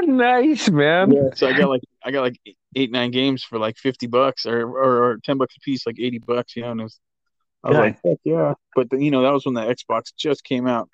Nice, 0.03 0.69
man. 0.69 1.11
Yeah, 1.11 1.31
so 1.35 1.49
I 1.49 1.57
got 1.57 1.71
like 1.71 1.81
I 2.05 2.11
got 2.11 2.21
like 2.21 2.37
eight 2.77 2.93
nine 2.93 3.11
games 3.11 3.43
for 3.43 3.59
like 3.59 3.77
fifty 3.79 4.07
bucks 4.07 4.47
or 4.47 4.61
or, 4.63 5.05
or 5.05 5.19
ten 5.25 5.39
bucks 5.39 5.57
a 5.57 5.61
piece, 5.61 5.87
like 5.87 5.99
eighty 5.99 6.19
bucks, 6.19 6.55
you 6.55 6.63
know. 6.63 6.71
And 6.71 6.81
it 6.81 6.85
was 6.85 7.01
I 7.65 7.69
was 7.71 7.75
Yeah. 7.77 7.81
like, 7.81 7.99
Heck 8.05 8.19
yeah. 8.25 8.55
But 8.77 8.91
the, 8.91 9.03
you 9.03 9.11
know 9.11 9.23
that 9.23 9.33
was 9.33 9.45
when 9.45 9.55
the 9.55 9.63
Xbox 9.63 10.15
just 10.17 10.45
came 10.45 10.67
out. 10.69 10.89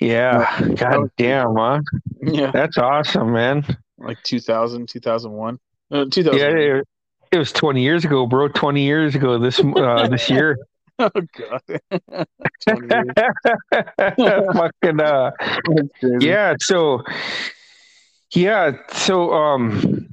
Yeah. 0.00 0.60
God 0.76 1.10
damn, 1.18 1.54
huh? 1.56 1.80
Yeah, 2.22 2.50
That's 2.50 2.78
awesome, 2.78 3.32
man. 3.32 3.64
like 3.98 4.22
2000, 4.24 4.88
2001. 4.88 5.58
Uh, 5.90 6.04
2000. 6.10 6.38
Yeah, 6.40 6.46
it, 6.78 6.84
it 7.32 7.38
was 7.38 7.52
20 7.52 7.82
years 7.82 8.04
ago, 8.04 8.26
bro. 8.26 8.48
20 8.48 8.82
years 8.82 9.14
ago 9.14 9.38
this 9.38 9.58
uh, 9.60 10.08
this 10.08 10.28
year. 10.36 10.56
Oh 10.98 11.10
god. 11.36 11.62
Fucking 14.16 15.00
uh, 15.00 15.30
yeah. 16.20 16.54
So 16.60 17.02
yeah. 18.34 18.72
So 18.92 19.32
um, 19.32 20.08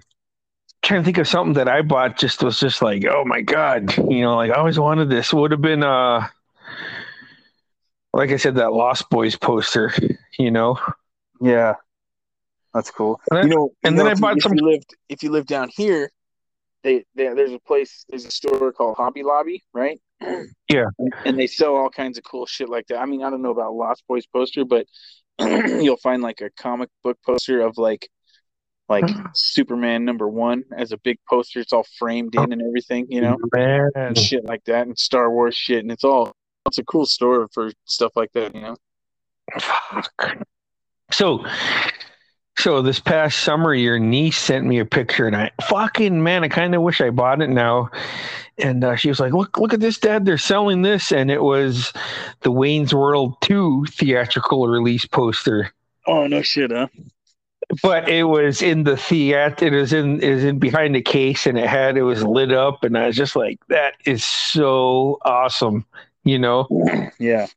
trying 0.84 1.02
to 1.02 1.06
think 1.06 1.18
of 1.18 1.28
something 1.28 1.54
that 1.54 1.68
I 1.68 1.82
bought. 1.82 2.18
Just 2.18 2.44
was 2.44 2.60
just 2.60 2.82
like, 2.82 3.06
oh 3.06 3.24
my 3.26 3.42
god, 3.42 3.96
you 3.98 4.22
know, 4.22 4.36
like 4.36 4.52
I 4.52 4.56
always 4.56 4.80
wanted 4.80 5.10
this. 5.10 5.34
Would 5.34 5.52
have 5.52 5.62
been 5.62 5.84
uh, 5.84 6.28
like 8.14 8.32
I 8.32 8.38
said, 8.38 8.56
that 8.56 8.74
Lost 8.74 9.10
Boys 9.10 9.36
poster. 9.36 9.92
You 10.40 10.52
know, 10.52 10.80
Yeah, 11.42 11.76
that's 12.74 12.90
cool. 12.92 13.22
And 13.30 13.38
then- 13.40 13.48
you 13.50 13.56
know, 13.56 13.70
and 13.84 13.94
you 13.94 13.98
then 14.04 14.06
know, 14.06 14.12
I 14.12 14.16
bought 14.16 14.36
you, 14.36 14.42
some- 14.42 14.54
If 14.54 14.60
you 14.62 14.68
lived, 14.70 14.96
if 15.10 15.24
you 15.24 15.30
live 15.32 15.46
down 15.46 15.70
here, 15.76 16.12
they, 16.84 17.06
they 17.16 17.34
there's 17.34 17.54
a 17.54 17.60
place, 17.60 18.04
there's 18.10 18.26
a 18.26 18.32
store 18.32 18.72
called 18.74 18.98
Hobby 18.98 19.24
Lobby, 19.24 19.64
right? 19.74 20.00
Yeah. 20.70 20.86
And 21.26 21.38
they 21.38 21.46
sell 21.46 21.76
all 21.76 21.92
kinds 21.92 22.18
of 22.18 22.24
cool 22.24 22.48
shit 22.48 22.68
like 22.68 22.88
that. 22.88 22.98
I 22.98 23.06
mean, 23.06 23.22
I 23.24 23.30
don't 23.30 23.44
know 23.44 23.52
about 23.52 23.74
Lost 23.76 24.04
Boys 24.08 24.26
poster, 24.26 24.66
but 24.66 24.88
you'll 25.40 25.98
find 25.98 26.24
like 26.24 26.42
a 26.42 26.50
comic 26.58 26.90
book 27.04 27.20
poster 27.24 27.62
of 27.62 27.78
like 27.78 28.10
like 28.90 29.06
Superman 29.34 30.06
number 30.06 30.28
one 30.28 30.64
as 30.76 30.92
a 30.92 30.98
big 30.98 31.18
poster. 31.30 31.60
It's 31.60 31.74
all 31.74 31.86
framed 31.98 32.36
in 32.36 32.52
and 32.52 32.62
everything, 32.62 33.08
you 33.10 33.22
know, 33.22 33.38
man. 33.54 33.90
and 33.96 34.18
shit 34.18 34.46
like 34.46 34.64
that, 34.66 34.88
and 34.88 34.98
Star 34.98 35.32
Wars 35.32 35.56
shit, 35.56 35.80
and 35.80 35.92
it's 35.92 36.04
all. 36.04 36.34
It's 36.66 36.78
a 36.78 36.84
cool 36.86 37.06
store 37.06 37.50
for 37.54 37.72
stuff 37.86 38.14
like 38.16 38.32
that, 38.34 38.56
you 38.56 38.62
know. 38.62 38.78
Fuck. 39.60 40.48
So, 41.12 41.46
so 42.58 42.82
this 42.82 43.00
past 43.00 43.42
summer, 43.42 43.74
your 43.74 44.00
niece 44.00 44.38
sent 44.38 44.66
me 44.66 44.80
a 44.80 44.86
picture, 44.86 45.28
and 45.28 45.36
I 45.36 45.52
fucking 45.68 46.24
man, 46.24 46.44
I 46.44 46.48
kind 46.48 46.74
of 46.74 46.82
wish 46.82 47.02
I 47.02 47.10
bought 47.10 47.42
it 47.42 47.50
now. 47.50 47.90
And 48.58 48.84
uh, 48.84 48.96
she 48.96 49.10
was 49.10 49.20
like, 49.20 49.34
"Look, 49.34 49.58
look 49.58 49.74
at 49.74 49.80
this, 49.80 49.98
Dad! 49.98 50.26
They're 50.26 50.38
selling 50.38 50.84
this," 50.84 51.12
and 51.12 51.30
it 51.32 51.42
was 51.42 51.92
the 52.42 52.52
Wayne's 52.52 52.94
World 52.94 53.36
Two 53.42 53.86
theatrical 53.90 54.68
release 54.68 55.06
poster. 55.06 55.74
Oh 56.06 56.28
no 56.28 56.42
shit, 56.42 56.72
huh? 56.72 56.88
But 57.82 58.10
it 58.10 58.24
was 58.24 58.62
in 58.62 58.84
the 58.84 58.98
theater. 58.98 59.66
It 59.66 59.74
was 59.74 59.94
in 59.94 60.22
it 60.22 60.34
was 60.34 60.44
in 60.44 60.60
behind 60.60 60.96
the 60.96 61.02
case, 61.02 61.46
and 61.48 61.58
it 61.58 61.68
had 61.68 61.98
it 61.98 62.04
was 62.04 62.24
lit 62.24 62.52
up, 62.52 62.84
and 62.84 62.98
I 62.98 63.08
was 63.08 63.16
just 63.16 63.36
like, 63.36 63.60
"That 63.70 63.96
is 64.06 64.24
so 64.24 65.20
awesome!" 65.24 65.86
You 66.24 66.40
know. 66.40 66.68
Yeah. 67.20 67.48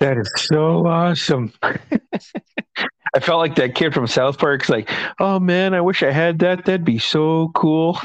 That 0.00 0.16
is 0.16 0.30
so 0.36 0.86
awesome. 0.86 1.52
I 1.62 3.20
felt 3.20 3.40
like 3.40 3.56
that 3.56 3.74
kid 3.74 3.94
from 3.94 4.06
South 4.06 4.38
Park. 4.38 4.60
Park's 4.60 4.68
like, 4.68 4.88
oh 5.18 5.40
man, 5.40 5.74
I 5.74 5.80
wish 5.80 6.02
I 6.02 6.10
had 6.10 6.38
that. 6.40 6.64
That'd 6.64 6.84
be 6.84 6.98
so 6.98 7.50
cool. 7.54 7.98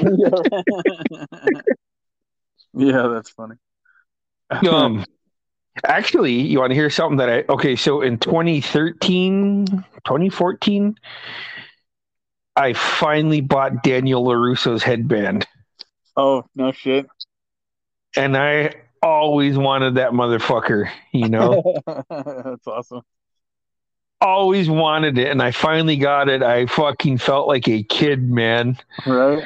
yeah, 2.74 3.08
that's 3.08 3.30
funny. 3.30 3.56
um, 4.50 5.04
actually, 5.84 6.32
you 6.32 6.60
want 6.60 6.70
to 6.70 6.74
hear 6.74 6.90
something 6.90 7.16
that 7.18 7.28
I, 7.28 7.44
okay, 7.48 7.76
so 7.76 8.02
in 8.02 8.18
2013, 8.18 9.66
2014, 9.66 10.98
I 12.56 12.72
finally 12.72 13.40
bought 13.40 13.82
Daniel 13.82 14.24
LaRusso's 14.24 14.82
headband. 14.82 15.46
Oh 16.16 16.44
no 16.54 16.70
shit! 16.70 17.06
And 18.16 18.36
I 18.36 18.74
always 19.02 19.58
wanted 19.58 19.96
that 19.96 20.12
motherfucker, 20.12 20.90
you 21.12 21.28
know? 21.28 21.62
That's 21.86 22.66
awesome. 22.66 23.02
Always 24.20 24.70
wanted 24.70 25.18
it, 25.18 25.30
and 25.30 25.42
I 25.42 25.50
finally 25.50 25.96
got 25.96 26.28
it. 26.28 26.42
I 26.42 26.66
fucking 26.66 27.18
felt 27.18 27.46
like 27.46 27.68
a 27.68 27.82
kid, 27.82 28.22
man. 28.22 28.78
Right? 29.04 29.44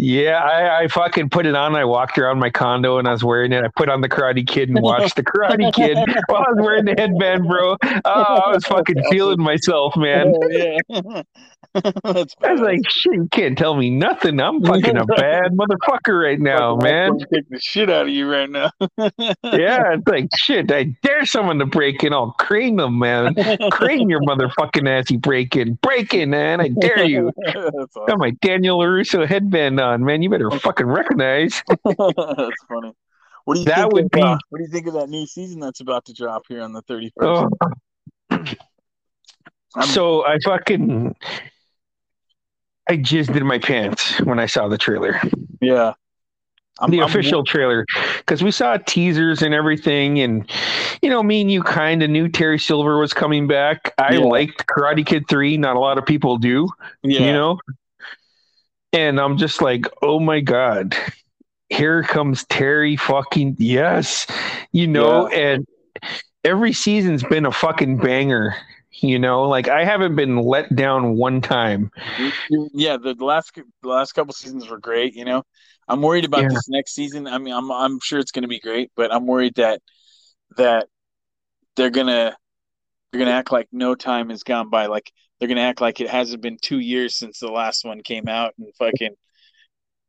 Yeah, 0.00 0.38
I, 0.38 0.84
I 0.84 0.88
fucking 0.88 1.28
put 1.30 1.44
it 1.44 1.56
on. 1.56 1.74
I 1.74 1.84
walked 1.84 2.18
around 2.18 2.38
my 2.38 2.50
condo 2.50 2.98
and 2.98 3.08
I 3.08 3.10
was 3.10 3.24
wearing 3.24 3.50
it. 3.50 3.64
I 3.64 3.68
put 3.74 3.88
on 3.88 4.00
the 4.00 4.08
Karate 4.08 4.46
Kid 4.46 4.68
and 4.68 4.80
watched 4.80 5.16
the 5.16 5.24
Karate 5.24 5.72
Kid 5.74 5.98
while 6.28 6.44
I 6.46 6.52
was 6.52 6.58
wearing 6.60 6.84
the 6.84 6.94
headband, 6.96 7.48
bro. 7.48 7.76
Oh, 7.82 7.98
I 8.04 8.54
was 8.54 8.64
fucking 8.64 9.02
feeling 9.10 9.42
myself, 9.42 9.96
man. 9.96 10.32
Oh, 10.36 10.48
yeah. 10.48 11.22
That's 12.04 12.34
I 12.42 12.52
was 12.52 12.60
like, 12.60 12.80
shit, 12.88 13.12
you 13.14 13.28
can't 13.30 13.56
tell 13.56 13.76
me 13.76 13.90
nothing. 13.90 14.40
I'm 14.40 14.62
fucking 14.62 14.96
a 14.96 15.04
bad 15.16 15.52
motherfucker 15.52 16.20
right 16.22 16.40
now, 16.40 16.76
man. 16.76 17.12
I'm 17.12 17.18
Kick 17.18 17.44
the 17.50 17.60
shit 17.60 17.90
out 17.90 18.02
of 18.02 18.08
you 18.08 18.30
right 18.30 18.48
now. 18.50 18.70
Yeah, 19.42 19.94
it's 19.94 20.06
like 20.06 20.28
shit. 20.36 20.70
I 20.72 20.84
dare 21.02 21.24
someone 21.26 21.58
to 21.58 21.66
break 21.66 22.02
in. 22.04 22.12
I'll 22.12 22.32
crane 22.32 22.76
them, 22.76 22.98
man. 22.98 23.34
Crane 23.70 24.08
your 24.08 24.20
motherfucking 24.22 24.88
ass, 24.88 25.10
you 25.10 25.18
break 25.18 25.56
in. 25.56 25.74
Break 25.74 26.14
in, 26.14 26.30
man. 26.30 26.60
I 26.60 26.68
dare 26.68 27.04
you. 27.04 27.32
That's 27.44 27.94
Got 28.06 28.18
my 28.18 28.30
Daniel 28.42 28.78
LaRusso 28.78 29.26
headband 29.26 29.80
on, 29.80 30.04
man. 30.04 30.22
You 30.22 30.30
better 30.30 30.50
fucking 30.50 30.86
recognize. 30.86 31.62
That's 31.84 31.98
funny. 32.68 32.92
What 33.44 33.54
do 33.54 33.60
you 33.60 33.66
That 33.66 33.76
think 33.82 33.92
would 33.94 34.04
of, 34.04 34.10
be- 34.10 34.20
uh, 34.22 34.36
what 34.50 34.58
do 34.58 34.64
you 34.64 34.70
think 34.70 34.86
of 34.88 34.94
that 34.94 35.08
new 35.08 35.26
season 35.26 35.60
that's 35.60 35.80
about 35.80 36.04
to 36.06 36.12
drop 36.12 36.42
here 36.48 36.62
on 36.62 36.72
the 36.72 36.82
31st? 36.82 37.50
Oh, 38.30 38.44
so 39.86 40.24
I 40.24 40.38
fucking 40.44 41.14
I 42.88 42.96
jizzed 42.96 43.36
in 43.36 43.46
my 43.46 43.58
pants 43.58 44.18
when 44.20 44.38
I 44.38 44.46
saw 44.46 44.68
the 44.68 44.78
trailer, 44.78 45.20
yeah. 45.60 45.92
I'm, 46.80 46.90
the 46.90 47.00
I'm- 47.00 47.08
official 47.08 47.44
trailer, 47.44 47.84
because 48.18 48.42
we 48.42 48.50
saw 48.50 48.76
teasers 48.78 49.42
and 49.42 49.52
everything, 49.52 50.20
and 50.20 50.48
you 51.02 51.10
know, 51.10 51.22
me 51.22 51.40
and 51.42 51.50
you 51.50 51.62
kind 51.62 52.02
of 52.02 52.10
knew 52.10 52.28
Terry 52.28 52.58
Silver 52.58 52.98
was 52.98 53.12
coming 53.12 53.46
back. 53.46 53.92
I 53.98 54.14
Yeah. 54.14 54.20
liked 54.20 54.66
Karate 54.66 55.04
Kid 55.04 55.24
three. 55.28 55.56
Not 55.56 55.76
a 55.76 55.80
lot 55.80 55.98
of 55.98 56.06
people 56.06 56.38
do, 56.38 56.68
yeah. 57.02 57.20
you 57.20 57.32
know. 57.32 57.58
And 58.92 59.20
I'm 59.20 59.36
just 59.36 59.60
like, 59.60 59.84
oh 60.02 60.18
my 60.18 60.40
god, 60.40 60.96
here 61.68 62.02
comes 62.04 62.44
Terry 62.46 62.96
fucking 62.96 63.56
yes, 63.58 64.26
you 64.72 64.86
know, 64.86 65.26
and 65.28 65.66
every 66.44 66.72
season's 66.72 67.22
been 67.24 67.44
a 67.44 67.52
fucking 67.52 67.98
banger. 67.98 68.56
You 69.00 69.18
know, 69.18 69.42
like 69.42 69.68
I 69.68 69.84
haven't 69.84 70.16
been 70.16 70.36
let 70.36 70.74
down 70.74 71.16
one 71.16 71.40
time. 71.40 71.90
Yeah, 72.74 72.96
the 72.96 73.14
last 73.18 73.54
the 73.54 73.88
last 73.88 74.12
couple 74.12 74.32
seasons 74.32 74.68
were 74.68 74.78
great. 74.78 75.14
You 75.14 75.24
know, 75.24 75.42
I'm 75.86 76.02
worried 76.02 76.24
about 76.24 76.42
Yeah. 76.42 76.48
this 76.48 76.68
next 76.68 76.94
season. 76.94 77.26
I 77.26 77.38
mean, 77.38 77.54
I'm 77.54 77.70
I'm 77.70 78.00
sure 78.00 78.18
it's 78.18 78.32
going 78.32 78.42
to 78.42 78.48
be 78.48 78.60
great, 78.60 78.90
but 78.96 79.12
I'm 79.12 79.26
worried 79.26 79.54
that 79.56 79.80
that 80.56 80.88
they're 81.76 81.90
gonna 81.90 82.36
they're 83.12 83.18
gonna 83.20 83.30
act 83.32 83.52
like 83.52 83.68
no 83.72 83.94
time 83.94 84.30
has 84.30 84.42
gone 84.42 84.70
by. 84.70 84.86
Like 84.86 85.12
they're 85.38 85.48
gonna 85.48 85.60
act 85.62 85.80
like 85.80 86.00
it 86.00 86.10
hasn't 86.10 86.42
been 86.42 86.58
two 86.60 86.80
years 86.80 87.16
since 87.18 87.38
the 87.38 87.48
last 87.48 87.84
one 87.84 88.02
came 88.02 88.28
out, 88.28 88.54
and 88.58 88.68
fucking, 88.78 89.14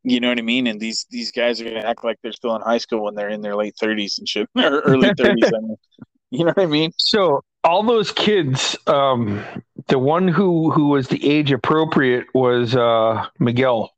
you 0.04 0.20
know 0.20 0.30
what 0.30 0.40
I 0.40 0.44
mean. 0.44 0.68
And 0.68 0.80
these 0.80 1.06
these 1.10 1.32
guys 1.32 1.62
are 1.62 1.66
gonna 1.66 1.82
act 1.82 2.04
like 2.04 2.18
they're 2.24 2.32
still 2.32 2.56
in 2.56 2.62
high 2.62 2.78
school 2.80 3.04
when 3.04 3.16
they're 3.16 3.30
in 3.30 3.42
their 3.42 3.56
late 3.56 3.76
30s 3.80 4.18
and 4.18 4.28
shit, 4.28 4.50
or 4.56 4.80
early 4.82 5.12
30s. 5.12 5.48
I 5.54 5.60
mean, 5.60 5.78
you 6.32 6.40
know 6.40 6.54
what 6.56 6.64
I 6.64 6.66
mean? 6.68 6.92
So 6.98 7.42
all 7.64 7.84
those 7.84 8.12
kids, 8.12 8.78
um, 8.88 9.44
the 9.88 10.00
one 10.00 10.28
who 10.28 10.72
who 10.72 10.90
was 10.90 11.08
the 11.08 11.30
age 11.30 11.52
appropriate 11.52 12.28
was 12.34 12.76
uh, 12.76 13.28
Miguel. 13.40 13.94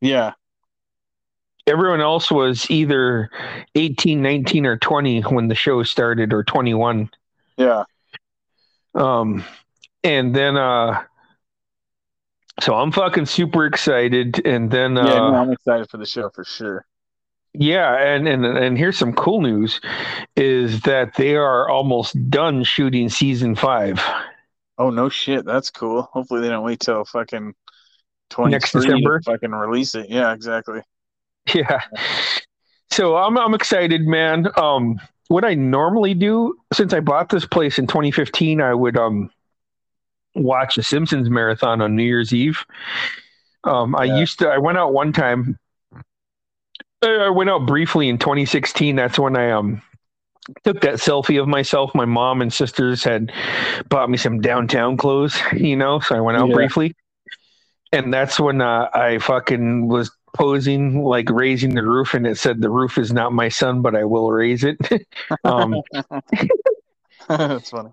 Yeah, 0.00 0.32
Everyone 1.66 2.00
else 2.00 2.30
was 2.30 2.70
either 2.70 3.28
18, 3.74 4.22
19, 4.22 4.66
or 4.66 4.76
20 4.76 5.22
when 5.22 5.48
the 5.48 5.54
show 5.56 5.82
started, 5.82 6.32
or 6.32 6.44
21. 6.44 7.10
yeah, 7.56 7.82
Um, 8.94 9.42
and 10.04 10.32
then, 10.32 10.56
uh, 10.56 11.02
so 12.60 12.72
I'm 12.72 12.92
fucking 12.92 13.26
super 13.26 13.66
excited. 13.66 14.46
And 14.46 14.70
then, 14.70 14.96
uh, 14.96 15.06
yeah. 15.06 15.14
No, 15.14 15.34
I'm 15.34 15.50
excited 15.50 15.90
for 15.90 15.96
the 15.96 16.06
show 16.06 16.30
for 16.30 16.44
sure. 16.44 16.86
Yeah, 17.58 17.96
and, 17.96 18.28
and 18.28 18.44
and 18.44 18.76
here's 18.76 18.98
some 18.98 19.14
cool 19.14 19.40
news 19.40 19.80
is 20.36 20.82
that 20.82 21.14
they 21.16 21.36
are 21.36 21.68
almost 21.68 22.30
done 22.30 22.64
shooting 22.64 23.08
season 23.08 23.54
five. 23.54 24.00
Oh 24.78 24.88
no 24.90 25.08
shit, 25.10 25.44
that's 25.44 25.70
cool. 25.70 26.02
Hopefully 26.12 26.40
they 26.40 26.48
don't 26.48 26.64
wait 26.64 26.80
till 26.80 27.04
fucking 27.04 27.54
Next 28.42 28.72
December? 28.72 29.22
fucking 29.24 29.50
release 29.52 29.94
it. 29.94 30.08
Yeah, 30.10 30.32
exactly. 30.34 30.80
Yeah. 31.54 31.80
So 32.90 33.16
I'm 33.16 33.36
I'm 33.38 33.54
excited, 33.54 34.02
man. 34.02 34.48
Um 34.56 35.00
what 35.28 35.44
I 35.44 35.54
normally 35.54 36.14
do 36.14 36.54
since 36.72 36.92
I 36.92 37.00
bought 37.00 37.28
this 37.30 37.46
place 37.46 37.78
in 37.78 37.86
2015, 37.86 38.60
I 38.60 38.74
would 38.74 38.96
um 38.96 39.30
watch 40.34 40.76
the 40.76 40.82
Simpsons 40.82 41.30
marathon 41.30 41.80
on 41.80 41.96
New 41.96 42.02
Year's 42.02 42.32
Eve. 42.32 42.64
Um 43.64 43.94
I 43.96 44.04
Yeah. 44.04 44.18
used 44.18 44.38
to 44.40 44.48
I 44.48 44.58
went 44.58 44.78
out 44.78 44.92
one 44.92 45.12
time 45.12 45.58
I 47.02 47.30
went 47.30 47.50
out 47.50 47.66
briefly 47.66 48.08
in 48.08 48.18
2016. 48.18 48.96
That's 48.96 49.18
when 49.18 49.36
I 49.36 49.50
um 49.52 49.82
took 50.64 50.80
that 50.82 50.94
selfie 50.94 51.40
of 51.40 51.48
myself. 51.48 51.94
My 51.94 52.04
mom 52.04 52.40
and 52.42 52.52
sisters 52.52 53.04
had 53.04 53.32
bought 53.88 54.10
me 54.10 54.16
some 54.16 54.40
downtown 54.40 54.96
clothes, 54.96 55.36
you 55.52 55.76
know, 55.76 56.00
so 56.00 56.16
I 56.16 56.20
went 56.20 56.38
out 56.38 56.48
Yeah. 56.48 56.54
briefly. 56.54 56.94
And 57.92 58.12
that's 58.12 58.38
when 58.40 58.60
uh, 58.60 58.88
I 58.94 59.18
fucking 59.18 59.88
was 59.88 60.10
posing 60.34 61.02
like 61.02 61.30
raising 61.30 61.74
the 61.74 61.82
roof 61.82 62.12
and 62.12 62.26
it 62.26 62.36
said 62.36 62.60
the 62.60 62.68
roof 62.68 62.98
is 62.98 63.10
not 63.10 63.32
my 63.32 63.48
son 63.48 63.80
but 63.80 63.96
I 63.96 64.04
will 64.04 64.30
raise 64.30 64.64
it. 64.64 64.76
um 65.44 65.74
that's 67.28 67.70
funny. 67.70 67.90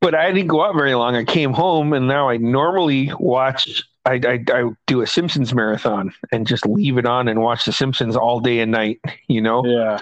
but 0.00 0.14
I 0.14 0.32
didn't 0.32 0.48
go 0.48 0.64
out 0.64 0.74
very 0.74 0.94
long. 0.94 1.14
I 1.14 1.24
came 1.24 1.52
home 1.52 1.92
and 1.92 2.08
now 2.08 2.28
I 2.28 2.36
normally 2.36 3.12
watch 3.18 3.84
I, 4.08 4.20
I 4.26 4.44
I 4.52 4.70
do 4.86 5.02
a 5.02 5.06
Simpsons 5.06 5.52
marathon 5.54 6.12
and 6.32 6.46
just 6.46 6.66
leave 6.66 6.96
it 6.98 7.06
on 7.06 7.28
and 7.28 7.42
watch 7.42 7.64
the 7.66 7.72
Simpsons 7.72 8.16
all 8.16 8.40
day 8.40 8.60
and 8.60 8.72
night, 8.72 9.00
you 9.28 9.40
know. 9.40 9.64
Yeah. 9.64 9.98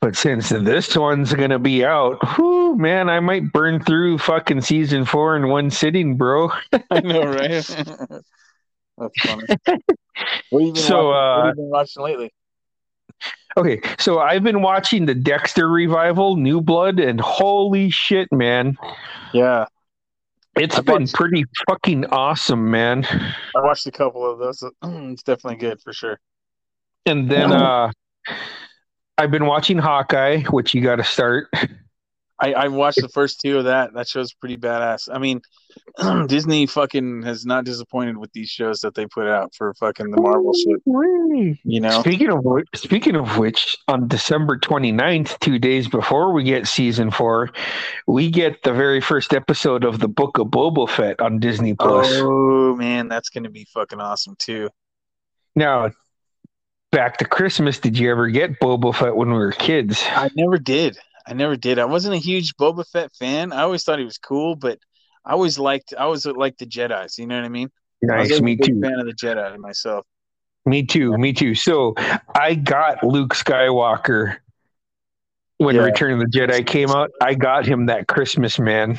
But 0.00 0.14
since 0.14 0.48
this 0.50 0.96
one's 0.96 1.34
gonna 1.34 1.58
be 1.58 1.84
out, 1.84 2.38
whoo, 2.38 2.76
man, 2.76 3.10
I 3.10 3.18
might 3.18 3.52
burn 3.52 3.82
through 3.82 4.18
fucking 4.18 4.60
season 4.60 5.04
four 5.04 5.34
in 5.36 5.48
one 5.48 5.70
sitting, 5.70 6.16
bro. 6.16 6.50
I 6.90 7.00
know, 7.00 7.24
right? 7.24 7.50
that's 8.98 9.20
funny. 9.22 9.44
What 10.50 10.64
have 10.64 10.74
been 10.74 10.76
So, 10.76 11.08
watching? 11.08 11.10
what 11.10 11.16
uh, 11.16 11.36
have 11.46 11.46
you 11.56 11.62
been 11.62 11.70
watching 11.70 12.02
lately? 12.04 12.32
Okay, 13.56 13.80
so 13.98 14.20
I've 14.20 14.44
been 14.44 14.62
watching 14.62 15.06
the 15.06 15.16
Dexter 15.16 15.68
revival, 15.68 16.36
New 16.36 16.60
Blood, 16.60 17.00
and 17.00 17.20
holy 17.20 17.90
shit, 17.90 18.30
man, 18.30 18.78
Yeah. 19.32 19.66
It's 20.58 20.76
I've 20.78 20.84
been 20.84 21.02
watched- 21.02 21.14
pretty 21.14 21.44
fucking 21.68 22.06
awesome, 22.06 22.70
man. 22.70 23.04
I 23.04 23.60
watched 23.60 23.86
a 23.86 23.90
couple 23.90 24.30
of 24.30 24.38
those. 24.38 24.62
It's 25.12 25.22
definitely 25.22 25.56
good 25.58 25.80
for 25.80 25.92
sure. 25.92 26.18
And 27.06 27.30
then 27.30 27.52
uh 27.52 27.90
I've 29.16 29.30
been 29.30 29.46
watching 29.46 29.78
Hawkeye, 29.78 30.42
which 30.42 30.74
you 30.74 30.80
got 30.82 30.96
to 30.96 31.04
start. 31.04 31.48
I, 32.40 32.52
I 32.52 32.68
watched 32.68 33.00
the 33.00 33.08
first 33.08 33.40
two 33.40 33.58
of 33.58 33.64
that. 33.64 33.92
That 33.94 34.06
show's 34.06 34.32
pretty 34.32 34.56
badass. 34.56 35.08
I 35.12 35.18
mean, 35.18 35.40
Disney 36.26 36.66
fucking 36.66 37.22
has 37.22 37.44
not 37.44 37.64
disappointed 37.64 38.16
with 38.16 38.32
these 38.32 38.48
shows 38.48 38.80
that 38.80 38.94
they 38.94 39.06
put 39.06 39.26
out 39.26 39.54
for 39.54 39.74
fucking 39.74 40.10
the 40.10 40.20
Marvel 40.20 40.52
shit. 40.52 40.80
You 41.64 41.80
know? 41.80 42.00
Speaking 42.00 42.30
of 42.30 42.44
which, 42.44 42.68
speaking 42.74 43.16
of 43.16 43.38
which, 43.38 43.76
on 43.88 44.08
December 44.08 44.58
29th, 44.58 45.38
two 45.40 45.58
days 45.58 45.88
before 45.88 46.32
we 46.32 46.44
get 46.44 46.66
season 46.66 47.10
four, 47.10 47.50
we 48.06 48.30
get 48.30 48.62
the 48.62 48.72
very 48.72 49.00
first 49.00 49.34
episode 49.34 49.84
of 49.84 49.98
the 49.98 50.08
Book 50.08 50.38
of 50.38 50.48
Boba 50.48 50.88
Fett 50.88 51.20
on 51.20 51.38
Disney 51.38 51.74
Plus. 51.74 52.08
Oh 52.12 52.76
man, 52.76 53.08
that's 53.08 53.28
gonna 53.28 53.50
be 53.50 53.66
fucking 53.72 54.00
awesome 54.00 54.36
too. 54.38 54.70
Now, 55.54 55.90
back 56.92 57.18
to 57.18 57.24
Christmas, 57.24 57.78
did 57.78 57.98
you 57.98 58.10
ever 58.10 58.28
get 58.28 58.60
Boba 58.60 58.94
Fett 58.94 59.16
when 59.16 59.30
we 59.30 59.38
were 59.38 59.52
kids? 59.52 60.02
I 60.08 60.30
never 60.34 60.58
did. 60.58 60.96
I 61.26 61.34
never 61.34 61.56
did. 61.56 61.78
I 61.78 61.84
wasn't 61.84 62.14
a 62.14 62.18
huge 62.18 62.56
Boba 62.56 62.88
Fett 62.88 63.14
fan. 63.14 63.52
I 63.52 63.62
always 63.62 63.84
thought 63.84 63.98
he 63.98 64.04
was 64.04 64.16
cool, 64.16 64.56
but 64.56 64.78
I 65.24 65.32
always 65.32 65.58
liked 65.58 65.94
I 65.96 66.02
always 66.02 66.26
liked 66.26 66.58
the 66.58 66.66
Jedi's. 66.66 67.18
You 67.18 67.26
know 67.26 67.36
what 67.36 67.44
I 67.44 67.48
mean? 67.48 67.70
I 68.10 68.18
was 68.18 68.30
Nice, 68.30 68.40
me 68.40 68.52
a 68.52 68.56
big 68.56 68.66
too. 68.66 68.80
Fan 68.80 69.00
of 69.00 69.06
the 69.06 69.12
Jedi 69.12 69.58
myself. 69.58 70.06
Me 70.66 70.84
too, 70.84 71.16
me 71.16 71.32
too. 71.32 71.54
So 71.54 71.94
I 72.34 72.54
got 72.54 73.02
Luke 73.02 73.34
Skywalker 73.34 74.36
when 75.58 75.74
Yeah. 75.74 75.82
Return 75.82 76.12
of 76.12 76.18
the 76.20 76.38
Jedi 76.38 76.66
came 76.66 76.90
out. 76.90 77.10
I 77.20 77.34
got 77.34 77.66
him 77.66 77.86
that 77.86 78.06
Christmas, 78.06 78.58
man. 78.58 78.98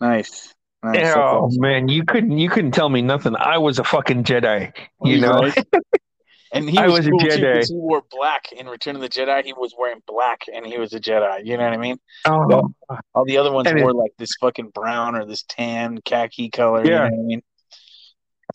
Nice. 0.00 0.54
nice. 0.82 1.14
Oh 1.16 1.48
man, 1.52 1.88
you 1.88 2.04
couldn't 2.04 2.38
you 2.38 2.48
couldn't 2.48 2.72
tell 2.72 2.88
me 2.88 3.02
nothing. 3.02 3.34
I 3.36 3.58
was 3.58 3.78
a 3.78 3.84
fucking 3.84 4.24
Jedi, 4.24 4.72
you 5.02 5.20
know. 5.20 5.40
Right? 5.40 5.66
And 6.52 6.68
he 6.68 6.78
I 6.78 6.86
was, 6.86 7.00
was 7.00 7.06
a 7.06 7.10
cool 7.10 7.18
too 7.20 7.60
he 7.68 7.74
wore 7.74 8.02
black 8.10 8.52
in 8.52 8.66
Return 8.66 8.96
of 8.96 9.02
the 9.02 9.08
Jedi. 9.08 9.44
He 9.44 9.52
was 9.52 9.74
wearing 9.78 10.00
black, 10.06 10.44
and 10.52 10.66
he 10.66 10.78
was 10.78 10.94
a 10.94 11.00
Jedi. 11.00 11.44
You 11.44 11.56
know 11.58 11.64
what 11.64 11.72
I 11.74 11.76
mean? 11.76 11.98
Oh, 12.24 12.70
All 13.14 13.24
the 13.26 13.36
other 13.36 13.52
ones 13.52 13.68
it- 13.68 13.76
wore 13.82 13.92
like 13.92 14.12
this 14.18 14.30
fucking 14.40 14.70
brown 14.70 15.14
or 15.14 15.26
this 15.26 15.42
tan 15.42 15.98
khaki 16.04 16.48
color. 16.50 16.84
Yeah. 16.84 16.84
You 16.84 16.92
know 16.94 17.02
what 17.02 17.12
I 17.12 17.16
mean? 17.26 17.42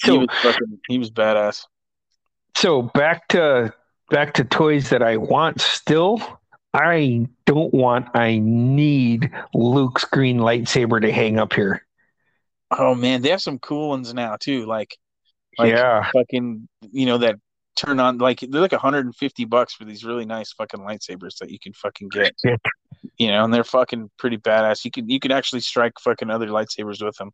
he 0.03 0.07
So 0.07 0.17
was 0.19 0.27
fucking, 0.41 0.79
he 0.87 0.97
was 0.97 1.11
badass. 1.11 1.65
so 2.55 2.81
back 2.81 3.27
to 3.29 3.73
back 4.09 4.33
to 4.33 4.43
toys 4.43 4.89
that 4.89 5.03
I 5.03 5.17
want 5.17 5.61
still. 5.61 6.19
I 6.73 7.27
don't 7.45 7.71
want. 7.71 8.07
I 8.15 8.39
need 8.39 9.29
Luke's 9.53 10.05
green 10.05 10.39
lightsaber 10.39 10.99
to 11.01 11.11
hang 11.11 11.37
up 11.37 11.53
here. 11.53 11.85
Oh 12.71 12.95
man, 12.95 13.21
they 13.21 13.29
have 13.29 13.41
some 13.43 13.59
cool 13.59 13.89
ones 13.89 14.11
now 14.15 14.35
too. 14.39 14.65
Like, 14.65 14.97
like 15.59 15.69
yeah, 15.69 16.09
fucking, 16.11 16.67
you 16.91 17.05
know 17.05 17.19
that 17.19 17.35
turn 17.75 17.99
on 17.99 18.17
like 18.17 18.39
they're 18.39 18.61
like 18.61 18.71
150 18.71 19.45
bucks 19.45 19.73
for 19.73 19.85
these 19.85 20.03
really 20.03 20.25
nice 20.25 20.53
fucking 20.53 20.79
lightsabers 20.79 21.37
that 21.39 21.49
you 21.49 21.59
can 21.59 21.73
fucking 21.73 22.09
get. 22.09 22.35
Yeah. 22.43 22.57
You 23.17 23.27
know, 23.27 23.43
and 23.43 23.53
they're 23.53 23.65
fucking 23.65 24.09
pretty 24.17 24.37
badass. 24.37 24.85
You 24.85 24.91
can 24.91 25.09
you 25.09 25.19
can 25.19 25.31
actually 25.31 25.59
strike 25.59 25.93
fucking 25.99 26.29
other 26.29 26.47
lightsabers 26.47 27.03
with 27.03 27.15
them, 27.17 27.31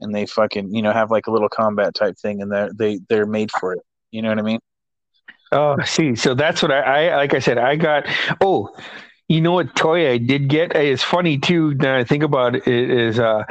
and 0.00 0.14
they 0.14 0.24
fucking 0.24 0.72
you 0.72 0.82
know 0.82 0.92
have 0.92 1.10
like 1.10 1.26
a 1.26 1.32
little 1.32 1.48
combat 1.48 1.94
type 1.94 2.16
thing, 2.16 2.40
and 2.40 2.52
they're 2.52 2.70
they 2.72 3.00
they're 3.08 3.26
made 3.26 3.50
for 3.50 3.72
it. 3.72 3.80
You 4.12 4.22
know 4.22 4.28
what 4.28 4.38
I 4.38 4.42
mean? 4.42 4.60
Oh, 5.52 5.76
see, 5.84 6.14
so 6.14 6.34
that's 6.34 6.62
what 6.62 6.70
I, 6.70 7.08
I 7.08 7.16
like. 7.16 7.34
I 7.34 7.40
said 7.40 7.58
I 7.58 7.74
got. 7.74 8.06
Oh, 8.40 8.70
you 9.28 9.40
know 9.40 9.52
what 9.52 9.74
toy 9.74 10.10
I 10.10 10.18
did 10.18 10.48
get? 10.48 10.76
It's 10.76 11.02
funny 11.02 11.38
too. 11.38 11.74
Now 11.74 11.96
I 11.96 12.04
think 12.04 12.22
about 12.22 12.54
it. 12.54 12.68
Is 12.68 13.18
uh, 13.18 13.42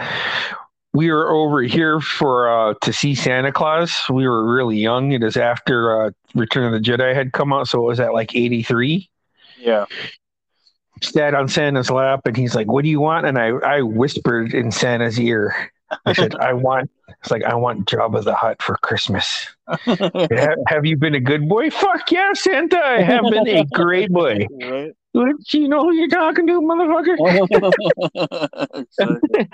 we 0.93 1.11
were 1.11 1.31
over 1.31 1.61
here 1.61 1.99
for 1.99 2.49
uh 2.49 2.73
to 2.81 2.93
see 2.93 3.15
Santa 3.15 3.51
Claus. 3.51 4.03
We 4.09 4.27
were 4.27 4.53
really 4.53 4.77
young. 4.77 5.11
It 5.11 5.23
is 5.23 5.37
after 5.37 6.05
uh, 6.05 6.11
Return 6.35 6.65
of 6.65 6.71
the 6.71 6.79
Jedi 6.79 7.13
had 7.13 7.31
come 7.31 7.53
out, 7.53 7.67
so 7.67 7.79
it 7.83 7.87
was 7.87 7.99
at 7.99 8.13
like 8.13 8.35
eighty 8.35 8.63
three. 8.63 9.09
Yeah. 9.59 9.85
Sat 11.01 11.33
on 11.33 11.47
Santa's 11.47 11.89
lap, 11.89 12.21
and 12.25 12.35
he's 12.35 12.55
like, 12.55 12.67
"What 12.71 12.83
do 12.83 12.89
you 12.89 12.99
want?" 12.99 13.25
And 13.25 13.37
I 13.37 13.49
I 13.49 13.81
whispered 13.81 14.53
in 14.53 14.71
Santa's 14.71 15.19
ear. 15.19 15.71
I 16.05 16.13
said, 16.13 16.35
"I 16.35 16.53
want." 16.53 16.91
It's 17.21 17.31
like 17.31 17.43
I 17.43 17.55
want 17.55 17.85
Jabba 17.87 18.23
the 18.23 18.35
Hutt 18.35 18.61
for 18.61 18.77
Christmas. 18.77 19.47
have, 19.85 20.57
have 20.67 20.85
you 20.85 20.95
been 20.97 21.15
a 21.15 21.19
good 21.19 21.49
boy? 21.49 21.69
Fuck 21.69 22.11
yeah, 22.11 22.33
Santa! 22.33 22.79
I 22.79 23.01
have 23.01 23.23
been 23.29 23.47
a 23.47 23.65
great 23.65 24.09
boy. 24.09 24.45
right. 24.61 24.93
Do 25.13 25.59
you 25.59 25.67
know 25.67 25.81
who 25.81 25.93
you're 25.93 26.07
talking 26.07 26.45
to, 26.47 26.61
motherfucker? 26.61 27.17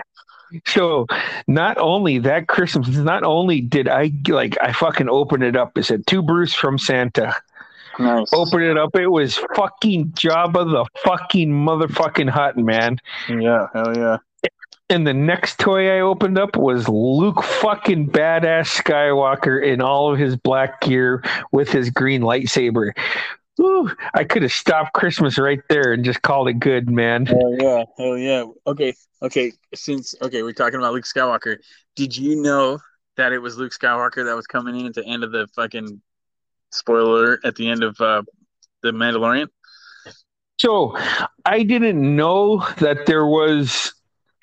So, 0.68 1.08
not 1.48 1.78
only 1.78 2.20
that 2.20 2.48
Christmas, 2.48 2.90
not 2.90 3.24
only 3.24 3.62
did 3.62 3.88
I 3.88 4.12
like, 4.28 4.58
I 4.62 4.72
fucking 4.72 5.10
opened 5.10 5.44
it 5.44 5.56
up. 5.56 5.78
It 5.78 5.84
said 5.84 6.06
to 6.08 6.22
Bruce 6.22 6.54
from 6.54 6.78
Santa. 6.78 7.36
nice. 8.00 8.30
Open 8.34 8.62
it 8.62 8.78
up. 8.78 8.96
It 8.96 9.08
was 9.08 9.38
fucking 9.56 10.12
Jabba 10.12 10.70
the 10.70 10.86
fucking 11.02 11.50
motherfucking 11.50 12.30
Hutt, 12.30 12.58
man. 12.58 13.00
Yeah. 13.30 13.68
Hell 13.74 13.96
yeah. 13.96 14.18
And 14.90 15.08
the 15.08 15.14
next 15.14 15.58
toy 15.58 15.90
I 15.90 16.02
opened 16.02 16.38
up 16.38 16.56
was 16.56 16.88
Luke 16.88 17.42
fucking 17.42 18.10
badass 18.10 18.84
Skywalker 18.84 19.64
in 19.64 19.82
all 19.82 20.14
of 20.14 20.20
his 20.20 20.36
black 20.36 20.82
gear 20.82 21.24
with 21.52 21.70
his 21.70 21.90
green 21.90 22.22
lightsaber. 22.22 22.92
Ooh, 23.60 23.90
I 24.14 24.24
could 24.26 24.42
have 24.42 24.52
stopped 24.52 24.94
Christmas 24.94 25.38
right 25.38 25.62
there 25.70 25.94
and 25.94 26.04
just 26.04 26.22
called 26.22 26.50
it 26.50 26.60
good, 26.60 26.90
man. 26.90 27.26
Hell 27.26 27.56
yeah. 27.60 27.84
Hell 27.98 28.18
yeah. 28.18 28.44
Okay. 28.68 28.94
Okay. 29.22 29.54
Since 29.74 30.14
okay, 30.22 30.44
we're 30.44 30.54
talking 30.54 30.80
about 30.80 30.94
Luke 30.94 31.06
Skywalker. 31.06 31.58
Did 31.96 32.18
you 32.18 32.42
know 32.42 32.80
that 33.16 33.32
it 33.32 33.40
was 33.40 33.58
Luke 33.58 33.72
Skywalker 33.72 34.26
that 34.26 34.36
was 34.36 34.48
coming 34.48 34.80
in 34.80 34.86
at 34.88 34.94
the 34.94 35.06
end 35.06 35.24
of 35.24 35.32
the 35.32 35.48
fucking 35.56 36.02
spoiler 36.72 37.40
at 37.46 37.56
the 37.56 37.70
end 37.70 37.84
of 37.84 38.00
uh 38.02 38.24
the 38.84 38.92
Mandalorian? 38.92 39.48
So 40.58 40.98
I 41.46 41.64
didn't 41.64 42.16
know 42.16 42.66
that 42.80 43.06
there 43.06 43.26
was. 43.26 43.94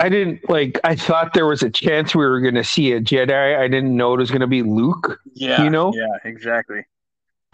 I 0.00 0.08
didn't 0.08 0.48
like. 0.48 0.80
I 0.84 0.96
thought 0.96 1.32
there 1.32 1.46
was 1.46 1.62
a 1.62 1.70
chance 1.70 2.14
we 2.14 2.24
were 2.24 2.40
going 2.40 2.54
to 2.54 2.64
see 2.64 2.92
a 2.92 3.00
Jedi. 3.00 3.58
I 3.58 3.68
didn't 3.68 3.96
know 3.96 4.14
it 4.14 4.18
was 4.18 4.30
going 4.30 4.40
to 4.40 4.46
be 4.46 4.62
Luke. 4.62 5.20
Yeah. 5.34 5.62
You 5.62 5.70
know? 5.70 5.92
Yeah, 5.94 6.06
exactly. 6.24 6.84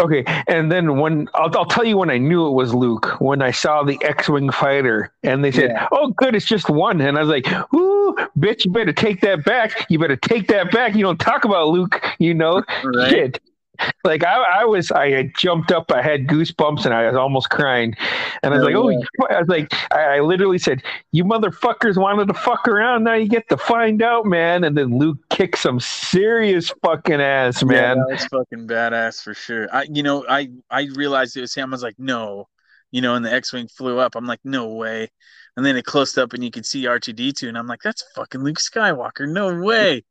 Okay, 0.01 0.23
and 0.47 0.71
then 0.71 0.99
when 0.99 1.29
I'll, 1.35 1.51
I'll 1.59 1.65
tell 1.65 1.85
you 1.85 1.97
when 1.97 2.09
I 2.09 2.19
knew 2.19 2.47
it 2.47 2.53
was 2.53 2.73
Luke 2.73 3.21
when 3.21 3.43
I 3.43 3.51
saw 3.51 3.83
the 3.83 3.99
X-wing 4.05 4.51
fighter, 4.53 5.13
and 5.25 5.45
they 5.45 5.51
said, 5.51 5.71
Yeah. 5.71 5.89
"Oh, 5.91 6.11
good, 6.11 6.37
it's 6.37 6.47
just 6.47 6.71
one," 6.71 7.01
and 7.01 7.19
I 7.19 7.21
was 7.21 7.29
like, 7.29 7.47
"Ooh, 7.75 8.17
bitch, 8.39 8.65
you 8.65 8.71
better 8.71 8.93
take 8.93 9.21
that 9.23 9.45
back. 9.45 9.87
You 9.91 9.99
better 9.99 10.15
take 10.15 10.47
that 10.49 10.71
back. 10.71 10.95
You 10.95 11.03
don't 11.03 11.19
talk 11.19 11.45
about 11.45 11.69
Luke, 11.69 12.01
you 12.19 12.33
know." 12.33 12.63
Right. 12.85 13.11
Shit. 13.11 13.41
Like 14.05 14.25
I, 14.25 14.61
I 14.61 14.65
was, 14.65 14.91
I 14.91 15.11
had 15.11 15.33
jumped 15.37 15.71
up, 15.73 15.91
I 15.93 16.01
had 16.03 16.27
goosebumps, 16.29 16.85
and 16.85 16.95
I 16.95 17.07
was 17.09 17.17
almost 17.17 17.51
crying. 17.51 17.95
And 18.43 18.55
I 18.55 18.57
was 18.59 18.63
Oh, 18.63 18.67
like, 18.67 18.75
"Oh!" 18.75 18.89
yeah. 18.89 19.37
I 19.37 19.41
was 19.41 19.49
like, 19.49 19.69
I, 19.93 20.17
I 20.17 20.21
literally 20.21 20.57
said, 20.59 20.83
"You 21.13 21.25
motherfuckers 21.25 22.01
wanted 22.01 22.29
to 22.29 22.35
fuck 22.35 22.67
around. 22.69 23.05
Now 23.05 23.15
you 23.15 23.29
get 23.29 23.49
to 23.51 23.57
find 23.57 24.01
out, 24.01 24.25
man." 24.25 24.65
And 24.65 24.79
then 24.79 24.97
Luke 24.99 25.19
kicked 25.31 25.59
some 25.59 25.79
serious 25.81 26.73
fucking 26.83 27.21
ass, 27.21 27.61
Yeah, 27.63 27.69
man. 27.69 27.99
that 27.99 28.09
was 28.09 28.25
fucking 28.27 28.67
badass 28.69 29.23
for 29.23 29.35
sure. 29.35 29.69
I 29.75 29.87
you 29.93 30.03
know, 30.03 30.25
I 30.29 30.49
I 30.71 30.89
realized 30.95 31.37
it 31.37 31.43
was 31.43 31.55
him. 31.55 31.71
I 31.73 31.75
was 31.75 31.83
like, 31.83 31.99
no. 31.99 32.49
You 32.93 33.03
know, 33.03 33.15
and 33.17 33.25
the 33.25 33.33
X 33.33 33.53
Wing 33.53 33.69
flew 33.69 33.99
up. 33.99 34.15
I'm 34.15 34.27
like, 34.27 34.41
no 34.45 34.69
way. 34.75 35.09
And 35.57 35.67
then 35.67 35.77
it 35.77 35.85
closed 35.85 36.19
up 36.19 36.33
and 36.33 36.43
you 36.43 36.51
could 36.51 36.65
see 36.65 36.85
R2D2 36.85 37.49
and 37.49 37.59
I'm 37.59 37.67
like, 37.67 37.83
that's 37.83 38.05
fucking 38.15 38.43
Luke 38.43 38.59
Skywalker. 38.59 39.29
No 39.31 39.61
way. 39.61 40.05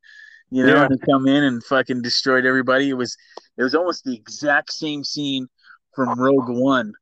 You 0.51 0.65
know, 0.65 0.76
Yeah. 0.76 0.86
and 0.86 0.93
he 0.93 0.99
come 1.11 1.28
in 1.28 1.43
and 1.43 1.63
fucking 1.63 2.01
destroyed 2.03 2.45
everybody. 2.45 2.89
It 2.89 2.93
was 2.93 3.18
it 3.58 3.64
was 3.64 3.76
almost 3.76 4.03
the 4.03 4.14
exact 4.16 4.72
same 4.72 5.03
scene 5.03 5.47
from 5.95 6.20
Rogue 6.20 6.49
One 6.49 6.93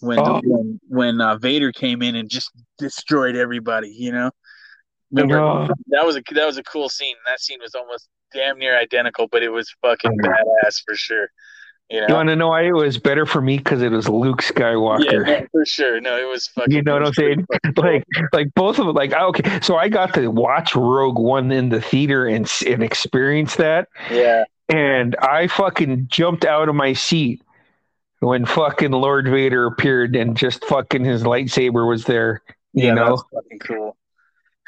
when 0.00 0.18
Oh. 0.18 0.40
when, 0.44 0.80
when 0.88 1.20
uh, 1.20 1.36
Vader 1.38 1.72
came 1.72 2.02
in 2.02 2.16
and 2.16 2.28
just 2.30 2.50
destroyed 2.78 3.36
everybody, 3.36 3.88
you 3.90 4.12
know? 4.12 4.30
Remember 5.10 5.38
Oh. 5.40 5.68
that 5.88 6.04
was 6.04 6.16
a 6.16 6.22
that 6.32 6.46
was 6.46 6.58
a 6.58 6.62
cool 6.62 6.88
scene. 6.88 7.16
That 7.26 7.40
scene 7.40 7.58
was 7.60 7.74
almost 7.74 8.08
damn 8.34 8.58
near 8.58 8.78
identical, 8.78 9.26
but 9.30 9.42
it 9.42 9.48
was 9.50 9.74
fucking 9.82 10.16
badass 10.18 10.82
for 10.86 10.94
sure. 10.94 11.28
You 11.90 12.02
You 12.02 12.06
know, 12.08 12.16
want 12.16 12.28
to 12.28 12.36
know 12.36 12.48
why 12.48 12.64
it 12.66 12.72
was 12.72 12.98
better 12.98 13.24
for 13.24 13.40
me? 13.40 13.56
Because 13.56 13.80
it 13.80 13.90
was 13.90 14.06
Luke 14.10 14.42
Skywalker. 14.42 15.24
no, 15.26 15.46
for 15.50 15.64
sure. 15.64 15.98
No, 16.02 16.18
it 16.18 16.28
was 16.28 16.46
fucking. 16.48 16.74
You 16.74 16.82
know 16.82 16.92
what 16.92 17.06
I'm 17.06 17.14
saying? 17.14 17.46
Like, 17.78 18.04
like 18.34 18.48
both 18.54 18.78
of 18.78 18.86
them. 18.86 18.94
Like, 18.94 19.14
okay, 19.14 19.60
so 19.62 19.76
I 19.76 19.88
got 19.88 20.12
to 20.14 20.28
watch 20.30 20.74
Rogue 20.76 21.18
One 21.18 21.50
in 21.50 21.70
the 21.70 21.80
theater 21.80 22.26
and 22.26 22.50
and 22.66 22.82
experience 22.82 23.56
that, 23.56 23.88
yeah, 24.10 24.44
and 24.68 25.16
I 25.16 25.46
fucking 25.48 26.08
jumped 26.10 26.44
out 26.44 26.68
of 26.68 26.74
my 26.74 26.92
seat 26.92 27.42
when 28.20 28.44
fucking 28.46 28.90
Lord 28.90 29.26
Vader 29.28 29.66
appeared 29.66 30.16
and 30.16 30.36
just 30.36 30.64
fucking 30.64 31.04
his 31.04 31.22
lightsaber 31.22 31.88
was 31.88 32.04
there. 32.04 32.42
You 32.72 32.88
yeah, 32.88 32.94
know, 32.94 33.22
fucking 33.32 33.58
cool. 33.60 33.96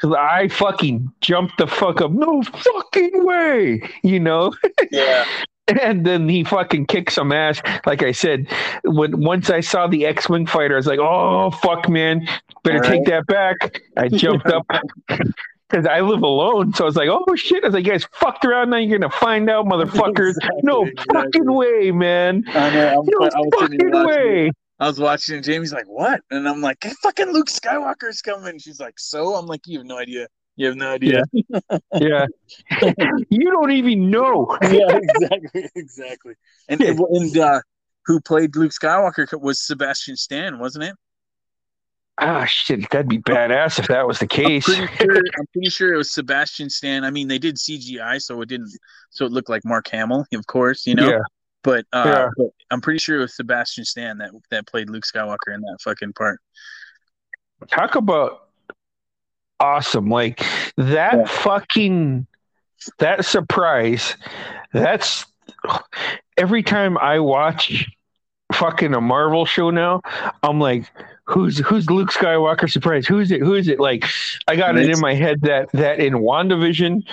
'Cause 0.01 0.15
I 0.17 0.47
fucking 0.47 1.11
jumped 1.21 1.57
the 1.59 1.67
fuck 1.67 2.01
up. 2.01 2.11
No 2.11 2.41
fucking 2.41 3.23
way. 3.25 3.81
You 4.03 4.19
know. 4.19 4.53
Yeah, 4.91 5.25
and 5.67 6.05
then 6.05 6.27
he 6.27 6.43
fucking 6.43 6.87
kicked 6.87 7.13
some 7.13 7.31
ass. 7.31 7.61
Like 7.85 8.03
I 8.03 8.11
said, 8.11 8.47
when 8.83 9.21
once 9.21 9.49
I 9.49 9.61
saw 9.61 9.87
the 9.87 10.05
X-wing 10.05 10.45
fighter, 10.47 10.73
I 10.73 10.77
was 10.77 10.87
like, 10.87 10.99
"Oh 10.99 11.51
fuck, 11.51 11.87
man, 11.87 12.27
better 12.63 12.83
All 12.83 12.89
take 12.89 13.05
that 13.05 13.25
back." 13.27 13.79
I 13.95 14.09
jumped 14.09 14.47
up 14.47 14.65
because 15.71 15.87
I 15.87 16.01
live 16.01 16.21
alone, 16.21 16.73
so 16.73 16.83
I 16.83 16.85
was 16.85 16.95
like, 16.95 17.09
"Oh 17.09 17.35
shit!" 17.35 17.63
I 17.63 17.67
was 17.67 17.73
like, 17.73 17.85
"You 17.85 17.91
guys 17.91 18.05
fucked 18.13 18.45
around. 18.45 18.69
Now 18.69 18.77
you're 18.77 18.99
gonna 18.99 19.11
find 19.11 19.49
out, 19.49 19.65
motherfuckers." 19.65 20.31
Exactly, 20.31 20.61
no 20.63 20.85
exactly. 20.85 21.21
fucking 21.21 21.53
way, 21.53 21.91
man. 21.91 22.43
I 22.49 22.69
know. 22.73 22.99
I'm, 22.99 23.05
No 23.05 23.25
I 23.25 23.39
was 23.39 23.49
fucking 23.59 24.05
way. 24.05 24.51
I 24.79 24.87
was 24.87 24.99
watching, 24.99 25.35
and 25.35 25.43
Jamie's 25.43 25.73
like, 25.73 25.87
"What?" 25.87 26.21
And 26.29 26.47
I'm 26.47 26.61
like, 26.61 26.83
"Fucking 27.01 27.31
Luke 27.31 27.47
Skywalker's 27.47 28.21
coming." 28.21 28.59
She's 28.59 28.79
like, 28.79 28.99
"So?" 28.99 29.35
I'm 29.35 29.45
like, 29.45 29.61
"You 29.65 29.79
have 29.79 29.87
no 29.87 29.97
idea. 29.97 30.27
You 30.55 30.67
have 30.67 30.75
no 30.75 30.91
idea." 30.91 31.23
Yeah, 31.99 32.25
you 33.29 33.51
don't 33.51 33.71
even 33.71 34.09
know. 34.09 34.57
yeah, 34.63 34.99
exactly, 35.01 35.69
exactly. 35.75 36.33
And 36.67 36.81
and 36.81 37.37
uh, 37.37 37.61
who 38.05 38.19
played 38.19 38.55
Luke 38.55 38.71
Skywalker 38.71 39.27
was 39.39 39.65
Sebastian 39.65 40.17
Stan, 40.17 40.59
wasn't 40.59 40.85
it? 40.85 40.95
Ah 42.17 42.45
shit, 42.45 42.87
that'd 42.91 43.07
be 43.07 43.17
badass 43.19 43.79
if 43.79 43.87
that 43.87 44.05
was 44.07 44.19
the 44.19 44.25
I'm 44.25 44.29
case. 44.29 44.65
pretty 44.65 44.85
sure. 44.97 45.17
I'm 45.39 45.47
pretty 45.53 45.69
sure 45.69 45.93
it 45.93 45.97
was 45.97 46.13
Sebastian 46.13 46.69
Stan. 46.69 47.03
I 47.03 47.09
mean, 47.09 47.27
they 47.27 47.39
did 47.39 47.55
CGI, 47.55 48.21
so 48.21 48.41
it 48.41 48.49
didn't, 48.49 48.71
so 49.09 49.25
it 49.25 49.31
looked 49.31 49.49
like 49.49 49.63
Mark 49.65 49.87
Hamill, 49.89 50.25
of 50.33 50.45
course, 50.47 50.85
you 50.85 50.93
know. 50.93 51.09
Yeah. 51.09 51.19
But, 51.63 51.85
uh, 51.93 52.03
Yeah. 52.05 52.27
but 52.37 52.47
I'm 52.69 52.81
pretty 52.81 52.99
sure 52.99 53.17
it 53.17 53.21
was 53.21 53.35
Sebastian 53.35 53.85
Stan 53.85 54.17
that 54.19 54.31
that 54.51 54.67
played 54.67 54.89
Luke 54.89 55.03
Skywalker 55.03 55.53
in 55.53 55.61
that 55.61 55.77
fucking 55.83 56.13
part. 56.13 56.39
talk 57.69 57.93
about 57.95 58.49
awesome 59.59 60.09
like 60.09 60.43
that 60.77 61.13
Yeah. 61.15 61.25
fucking 61.25 62.25
that 62.97 63.23
surprise 63.25 64.15
that's 64.73 65.27
every 66.37 66.63
time 66.63 66.97
i 66.97 67.19
watch 67.19 67.85
fucking 68.53 68.95
a 68.95 68.99
marvel 69.01 69.45
show 69.45 69.69
now 69.69 70.01
i'm 70.41 70.59
like 70.59 70.91
who's 71.31 71.59
who's 71.59 71.89
luke 71.89 72.11
skywalker 72.11 72.69
surprise 72.69 73.07
who's 73.07 73.31
it 73.31 73.39
who 73.39 73.53
is 73.53 73.67
it 73.67 73.79
like 73.79 74.05
i 74.47 74.55
got 74.55 74.77
it 74.77 74.89
in 74.89 74.99
my 74.99 75.13
head 75.13 75.39
that 75.41 75.71
that 75.71 75.99
in 75.99 76.15
wandavision 76.15 77.03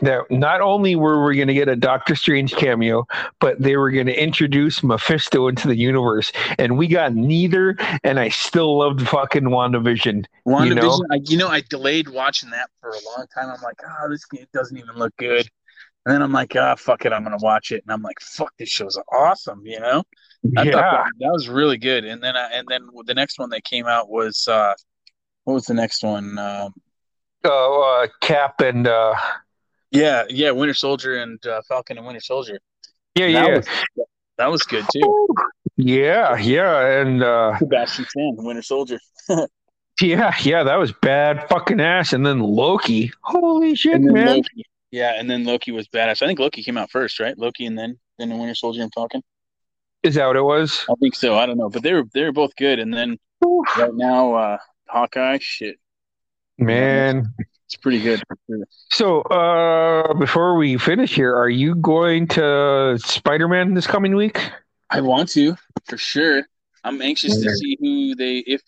that 0.00 0.30
not 0.30 0.60
only 0.60 0.94
were 0.94 1.24
we 1.26 1.34
going 1.36 1.48
to 1.48 1.54
get 1.54 1.68
a 1.68 1.76
doctor 1.76 2.14
strange 2.14 2.54
cameo 2.54 3.06
but 3.40 3.60
they 3.60 3.76
were 3.76 3.90
going 3.90 4.06
to 4.06 4.22
introduce 4.22 4.82
mephisto 4.82 5.48
into 5.48 5.68
the 5.68 5.76
universe 5.76 6.32
and 6.58 6.78
we 6.78 6.86
got 6.86 7.14
neither 7.14 7.76
and 8.04 8.18
i 8.18 8.28
still 8.28 8.78
loved 8.78 9.06
fucking 9.06 9.44
wandavision 9.44 10.24
WandaVision, 10.48 10.68
You 10.68 10.74
know? 10.74 11.04
I, 11.10 11.20
you 11.24 11.36
know, 11.36 11.48
I 11.48 11.60
delayed 11.60 12.08
watching 12.08 12.50
that 12.50 12.70
for 12.80 12.90
a 12.90 13.00
long 13.04 13.26
time. 13.34 13.50
I'm 13.50 13.60
like, 13.62 13.78
oh, 13.86 14.08
this 14.08 14.24
game 14.24 14.46
doesn't 14.52 14.76
even 14.76 14.96
look 14.96 15.14
good. 15.18 15.48
And 16.08 16.14
then 16.14 16.22
I'm 16.22 16.32
like, 16.32 16.56
ah, 16.56 16.74
fuck 16.74 17.04
it, 17.04 17.12
I'm 17.12 17.22
gonna 17.22 17.36
watch 17.36 17.70
it. 17.70 17.84
And 17.84 17.92
I'm 17.92 18.00
like, 18.00 18.18
fuck, 18.18 18.54
this 18.58 18.70
show's 18.70 18.98
awesome, 19.12 19.60
you 19.66 19.78
know. 19.78 20.02
I 20.56 20.62
yeah. 20.62 20.72
thought 20.72 21.04
that, 21.04 21.06
that 21.20 21.32
was 21.32 21.50
really 21.50 21.76
good. 21.76 22.06
And 22.06 22.22
then 22.22 22.34
I, 22.34 22.50
and 22.50 22.66
then 22.66 22.88
the 23.04 23.12
next 23.12 23.38
one 23.38 23.50
that 23.50 23.62
came 23.64 23.84
out 23.84 24.08
was 24.08 24.48
uh, 24.48 24.72
what 25.44 25.52
was 25.52 25.66
the 25.66 25.74
next 25.74 26.02
one? 26.02 26.38
Um, 26.38 26.72
uh, 27.44 27.80
uh, 27.80 28.06
Cap 28.22 28.62
and 28.62 28.86
uh, 28.86 29.16
yeah, 29.90 30.24
yeah, 30.30 30.50
Winter 30.50 30.72
Soldier 30.72 31.18
and 31.18 31.44
uh, 31.44 31.60
Falcon 31.68 31.98
and 31.98 32.06
Winter 32.06 32.22
Soldier. 32.22 32.58
yeah, 33.14 33.26
That 33.26 33.32
yeah, 33.32 33.56
was 33.56 33.66
that 34.38 34.50
was 34.50 34.62
good 34.62 34.86
too. 34.90 35.28
yeah, 35.76 36.38
yeah, 36.38 37.02
and 37.02 37.22
uh, 37.22 37.58
Sebastian 37.58 38.06
Stan, 38.06 38.34
Winter 38.38 38.62
Soldier. 38.62 38.98
yeah, 40.00 40.34
yeah, 40.40 40.62
that 40.62 40.76
was 40.76 40.90
bad 41.02 41.46
fucking 41.50 41.82
ass. 41.82 42.14
And 42.14 42.24
then 42.24 42.40
Loki, 42.40 43.12
holy 43.20 43.74
shit, 43.74 44.00
man! 44.00 44.36
Loki. 44.36 44.64
Yeah, 44.90 45.12
and 45.18 45.28
then 45.28 45.44
Loki 45.44 45.70
was 45.70 45.86
badass. 45.88 46.22
I 46.22 46.26
think 46.26 46.38
Loki 46.38 46.62
came 46.62 46.78
out 46.78 46.90
first, 46.90 47.20
right? 47.20 47.36
Loki 47.36 47.66
and 47.66 47.78
then 47.78 47.98
then 48.18 48.30
the 48.30 48.36
Winter 48.36 48.54
Soldier 48.54 48.82
and 48.82 48.92
Falcon. 48.94 49.22
Is 50.02 50.14
that 50.14 50.26
what 50.26 50.36
it 50.36 50.42
was? 50.42 50.86
I 50.90 50.94
think 51.00 51.14
so. 51.14 51.36
I 51.36 51.46
don't 51.46 51.58
know, 51.58 51.68
but 51.68 51.82
they 51.82 51.92
were 51.92 52.04
they 52.14 52.22
were 52.24 52.32
both 52.32 52.54
good. 52.56 52.78
And 52.78 52.92
then 52.94 53.18
right 53.76 53.94
now, 53.94 54.34
uh, 54.34 54.58
Hawkeye, 54.88 55.38
shit, 55.40 55.76
Man, 56.58 57.32
it's 57.66 57.76
pretty 57.76 58.00
good. 58.00 58.22
so 58.90 59.20
uh, 59.22 60.14
before 60.14 60.56
we 60.56 60.78
finish 60.78 61.14
here, 61.14 61.36
are 61.36 61.48
you 61.48 61.74
going 61.74 62.26
to 62.28 62.98
Spider 63.04 63.48
Man 63.48 63.74
this 63.74 63.86
coming 63.86 64.16
week? 64.16 64.40
I 64.90 65.00
want 65.00 65.28
to 65.30 65.54
for 65.84 65.98
sure. 65.98 66.44
I'm 66.84 67.02
anxious 67.02 67.36
to 67.42 67.50
see 67.50 67.76
who 67.80 68.14
they 68.14 68.38
if 68.38 68.62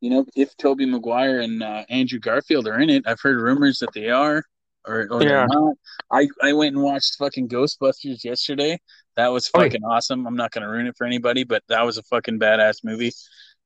you 0.00 0.10
know 0.10 0.24
if 0.36 0.56
Tobey 0.56 0.86
Maguire 0.86 1.40
and 1.40 1.62
uh, 1.62 1.84
Andrew 1.88 2.18
Garfield 2.20 2.68
are 2.68 2.78
in 2.78 2.90
it. 2.90 3.04
I've 3.06 3.20
heard 3.20 3.40
rumors 3.40 3.80
that 3.80 3.92
they 3.92 4.10
are 4.10 4.44
or, 4.86 5.06
or 5.10 5.22
Yeah. 5.22 5.46
not. 5.48 5.74
I 6.10 6.28
I 6.42 6.52
went 6.52 6.74
and 6.74 6.84
watched 6.84 7.16
fucking 7.18 7.48
Ghostbusters 7.48 8.24
yesterday. 8.24 8.78
That 9.16 9.28
was 9.28 9.50
Oh, 9.54 9.60
fucking 9.60 9.82
awesome. 9.84 10.26
I'm 10.26 10.36
not 10.36 10.50
gonna 10.50 10.68
ruin 10.68 10.86
it 10.86 10.96
for 10.96 11.06
anybody, 11.06 11.44
but 11.44 11.62
that 11.68 11.84
was 11.86 11.98
a 11.98 12.02
fucking 12.04 12.38
badass 12.38 12.84
movie. 12.84 13.12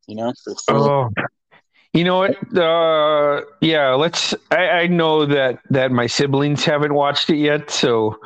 You 0.07 0.17
know. 0.17 0.33
Oh, 0.69 1.09
you 1.95 2.05
know 2.05 2.19
what? 2.19 2.57
Uh, 2.57 3.43
yeah, 3.61 3.95
let's. 3.95 4.35
I, 4.51 4.69
I 4.69 4.87
know 4.87 5.25
that 5.27 5.59
that 5.71 5.91
my 5.91 6.07
siblings 6.07 6.65
haven't 6.65 6.95
watched 6.95 7.31
it 7.31 7.37
yet, 7.37 7.71
so 7.71 8.17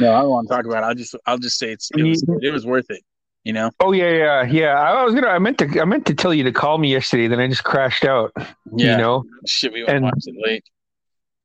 no, 0.00 0.12
I 0.12 0.20
don't 0.20 0.30
want 0.30 0.48
to 0.48 0.54
talk 0.54 0.64
about. 0.66 0.82
it. 0.82 0.86
I'll 0.86 0.94
just 0.94 1.14
I'll 1.26 1.38
just 1.38 1.58
say 1.58 1.70
it's 1.72 1.90
it 1.96 2.02
was 2.02 2.24
it 2.42 2.50
was 2.52 2.66
worth 2.66 2.86
it. 2.90 3.02
You 3.44 3.52
know. 3.52 3.70
Oh 3.80 3.92
yeah, 3.92 4.10
yeah, 4.10 4.42
yeah. 4.44 4.80
I 4.80 5.04
was 5.04 5.14
gonna. 5.14 5.28
I 5.28 5.38
meant 5.38 5.58
to. 5.58 5.80
I 5.80 5.84
meant 5.84 6.06
to 6.06 6.14
tell 6.14 6.32
you 6.34 6.44
to 6.44 6.52
call 6.52 6.78
me 6.78 6.90
yesterday. 6.90 7.28
Then 7.28 7.40
I 7.40 7.46
just 7.46 7.62
crashed 7.64 8.04
out. 8.04 8.32
Yeah. 8.74 8.92
You 8.92 8.96
know. 8.98 9.24
Shit, 9.46 9.72
we 9.72 9.80
went 9.82 9.90
And- 9.90 9.96
and 9.98 10.04
watched 10.06 10.26
it 10.26 10.34
late. 10.38 10.64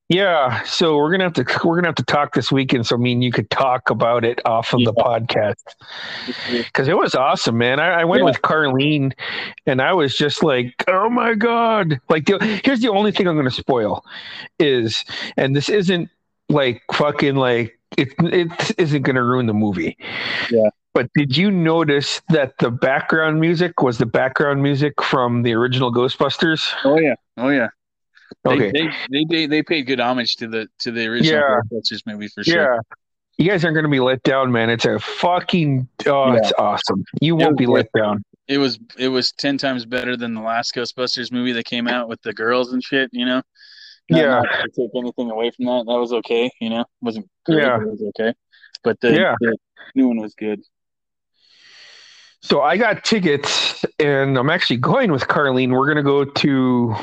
Yeah. 0.10 0.64
So 0.64 0.98
we're 0.98 1.12
gonna 1.12 1.26
have 1.26 1.34
to. 1.34 1.46
We're 1.64 1.76
gonna 1.76 1.88
have 1.88 1.96
to 1.96 2.04
talk 2.04 2.34
this 2.34 2.52
weekend. 2.52 2.88
So 2.88 2.96
I 2.96 3.00
mean, 3.00 3.22
you 3.22 3.32
could 3.32 3.50
talk 3.52 3.92
about 3.92 4.26
it 4.26 4.42
off 4.44 4.74
of 4.74 4.84
the 4.84 4.94
podcast 4.94 5.64
mm-hmm. 6.26 6.58
because 6.58 6.88
it 6.88 6.98
was 6.98 7.14
awesome, 7.14 7.58
man. 7.60 7.80
I, 7.80 8.02
I 8.02 8.06
went 8.06 8.22
Yeah. 8.22 8.26
with 8.26 8.42
Carlene, 8.42 9.14
and 9.68 9.82
I 9.82 9.94
was 9.94 10.18
just 10.18 10.44
like, 10.44 10.84
oh 10.88 11.10
my 11.10 11.36
god! 11.36 12.00
Like, 12.10 12.26
the, 12.26 12.40
here's 12.66 12.80
the 12.82 12.90
only 12.90 13.12
thing 13.12 13.28
I'm 13.28 13.36
gonna 13.36 13.52
spoil 13.52 14.04
is, 14.58 15.06
and 15.38 15.56
this 15.56 15.70
isn't 15.70 16.10
like 16.50 16.82
fucking 16.92 17.36
like 17.36 17.78
it. 17.96 18.14
It 18.20 18.80
isn't 18.80 19.04
gonna 19.04 19.24
ruin 19.24 19.46
the 19.46 19.54
movie. 19.54 19.96
Yeah. 20.50 20.70
But 20.96 21.14
did 21.14 21.38
you 21.38 21.52
notice 21.52 22.20
that 22.30 22.58
the 22.58 22.72
background 22.72 23.40
music 23.40 23.84
was 23.84 24.00
the 24.00 24.08
background 24.08 24.64
music 24.64 25.02
from 25.04 25.44
the 25.44 25.54
original 25.54 25.94
Ghostbusters? 25.94 26.74
Oh 26.84 26.98
yeah. 27.00 27.14
Oh 27.38 27.50
yeah. 27.50 27.68
They, 28.44 28.52
Okay. 28.52 28.72
they, 28.72 28.90
they 29.12 29.26
they 29.30 29.46
they 29.48 29.64
paid 29.64 29.84
good 29.88 30.00
homage 30.00 30.36
to 30.38 30.48
the 30.48 30.68
to 30.80 30.92
the 30.92 31.06
original 31.08 31.42
Yeah. 31.42 31.60
Ghostbusters 31.72 32.02
movie 32.06 32.28
for 32.30 32.44
sure. 32.44 32.74
Yeah. 32.74 32.80
You 33.38 33.50
guys 33.50 33.64
aren't 33.64 33.76
going 33.76 33.86
to 33.86 33.90
be 33.90 34.02
let 34.02 34.22
down, 34.24 34.52
man. 34.52 34.70
It's 34.70 34.86
a 34.86 35.00
fucking 35.00 35.88
oh, 36.08 36.34
Yeah. 36.34 36.40
it's 36.40 36.54
awesome. 36.58 37.04
You 37.22 37.36
won't 37.36 37.52
was 37.54 37.58
be 37.58 37.66
let 37.68 37.88
down. 37.96 38.24
It 38.48 38.58
was 38.58 38.80
it 38.98 39.08
was 39.10 39.32
ten 39.32 39.58
times 39.58 39.86
better 39.86 40.18
than 40.18 40.34
the 40.34 40.42
last 40.42 40.76
Ghostbusters 40.76 41.32
movie 41.32 41.54
that 41.54 41.66
came 41.66 41.88
out 41.88 42.10
with 42.10 42.22
the 42.22 42.34
girls 42.34 42.74
and 42.74 42.84
shit. 42.84 43.10
You 43.14 43.26
know. 43.26 43.42
Not- 44.10 44.20
Yeah. 44.20 44.26
not 44.42 44.44
to 44.44 44.70
take 44.76 44.90
anything 44.96 45.30
away 45.32 45.52
from 45.52 45.66
that. 45.66 45.86
That 45.88 46.00
was 46.00 46.12
okay. 46.14 46.50
You 46.60 46.70
know, 46.72 46.82
it 46.82 46.88
wasn't 47.02 47.30
great, 47.46 47.60
Yeah. 47.64 47.78
but 47.78 47.88
it 47.88 47.92
was 47.92 48.04
okay. 48.20 48.34
But 48.84 49.00
the, 49.02 49.14
Yeah. 49.14 49.36
the 49.40 49.56
new 49.96 50.08
one 50.08 50.18
was 50.18 50.34
good. 50.36 50.62
So 52.42 52.62
I 52.62 52.78
got 52.78 53.04
tickets, 53.04 53.84
and 54.00 54.38
I'm 54.38 54.50
actually 54.50 54.78
going 54.78 55.12
with 55.12 55.24
Carlene. 55.28 55.72
We're 55.72 55.86
going 55.86 55.98
to 55.98 56.04
go 56.04 56.24
to 56.26 56.96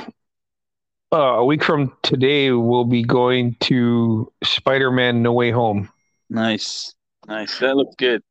uh, 1.12 1.16
a 1.38 1.44
week 1.44 1.62
from 1.64 1.96
today. 2.02 2.50
We'll 2.50 2.84
be 2.84 3.02
going 3.04 3.56
to 3.62 4.32
Spider-Man: 4.44 5.22
No 5.22 5.32
Way 5.32 5.50
Home. 5.50 5.88
Nice, 6.30 6.94
nice. 7.26 7.58
That 7.58 7.76
looked 7.76 7.98
good. 7.98 8.22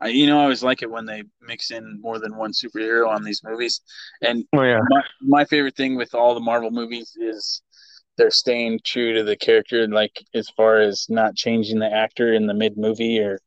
I, 0.00 0.08
you 0.08 0.26
know, 0.26 0.40
I 0.40 0.44
always 0.44 0.62
like 0.64 0.82
it 0.82 0.90
when 0.90 1.06
they 1.06 1.24
mix 1.42 1.70
in 1.70 2.00
more 2.02 2.18
than 2.18 2.36
one 2.36 2.52
superhero 2.52 3.08
on 3.08 3.24
these 3.24 3.42
movies. 3.44 3.80
And 4.22 4.44
Oh 4.52 4.62
yeah, 4.62 4.80
my 4.90 5.02
my 5.22 5.44
favorite 5.46 5.76
thing 5.76 5.96
with 5.96 6.14
all 6.14 6.34
the 6.34 6.40
Marvel 6.40 6.70
movies 6.72 7.16
is 7.20 7.62
they're 8.18 8.30
staying 8.30 8.80
true 8.84 9.14
to 9.14 9.24
the 9.24 9.36
character, 9.36 9.88
like 9.88 10.24
as 10.34 10.50
far 10.50 10.80
as 10.80 11.06
not 11.10 11.36
changing 11.36 11.78
the 11.80 11.92
actor 11.92 12.34
in 12.34 12.46
the 12.46 12.54
mid 12.54 12.76
movie 12.78 13.20
or 13.20 13.40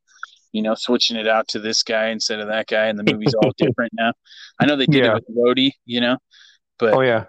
you 0.52 0.62
know 0.62 0.74
switching 0.76 1.16
it 1.16 1.28
out 1.28 1.48
to 1.48 1.60
this 1.60 1.82
guy 1.82 2.08
instead 2.08 2.40
of 2.40 2.48
that 2.48 2.68
guy, 2.68 2.86
and 2.88 2.98
the 2.98 3.04
movie's 3.04 3.34
all 3.34 3.52
different 3.58 3.92
now. 3.94 4.12
I 4.60 4.66
know 4.66 4.76
they 4.76 4.86
did 4.88 5.04
Yeah. 5.04 5.06
it 5.06 5.14
with 5.14 5.24
Rhodey, 5.36 5.72
you 5.86 6.00
know, 6.00 6.18
but 6.78 6.94
oh 6.94 7.00
yeah, 7.00 7.26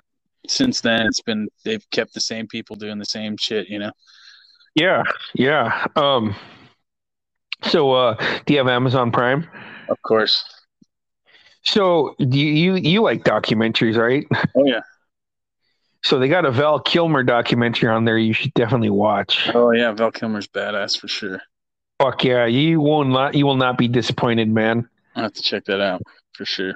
since 0.47 0.81
then 0.81 1.05
it's 1.05 1.21
been 1.21 1.47
they've 1.63 1.87
kept 1.91 2.13
the 2.13 2.21
same 2.21 2.47
people 2.47 2.75
doing 2.75 2.97
the 2.97 3.05
same 3.05 3.37
shit, 3.37 3.69
you 3.69 3.79
know. 3.79 3.91
yeah, 4.75 5.03
yeah. 5.33 5.85
Um. 5.95 6.35
So, 7.63 7.93
uh, 7.93 8.15
do 8.45 8.53
you 8.53 8.59
have 8.59 8.67
Amazon 8.67 9.11
Prime? 9.11 9.47
Of 9.87 10.01
course. 10.01 10.43
So, 11.63 12.15
do 12.19 12.37
you 12.37 12.73
you, 12.73 12.75
you 12.75 13.01
like 13.01 13.23
documentaries, 13.23 13.97
right? 13.97 14.25
Oh 14.55 14.65
yeah. 14.65 14.81
So 16.03 16.19
they 16.19 16.27
got 16.27 16.43
a 16.43 16.51
Val 16.51 16.81
Kilmer 16.81 17.23
documentary 17.23 17.89
on 17.89 18.03
there. 18.03 18.17
You 18.17 18.33
should 18.33 18.53
definitely 18.53 18.89
watch. 18.89 19.49
Oh 19.53 19.71
yeah. 19.71 19.91
Val 19.93 20.11
Kilmer's 20.11 20.47
badass 20.47 20.99
for 20.99 21.07
sure. 21.07 21.41
Fuck 22.01 22.25
yeah, 22.25 22.45
you 22.45 22.81
will 22.81 23.05
not 23.05 23.35
you 23.35 23.45
will 23.45 23.55
not 23.55 23.77
be 23.77 23.87
disappointed, 23.87 24.49
man. 24.49 24.89
I'll 25.15 25.23
have 25.23 25.33
to 25.33 25.41
check 25.41 25.63
that 25.65 25.79
out 25.79 26.01
for 26.33 26.43
sure. 26.43 26.73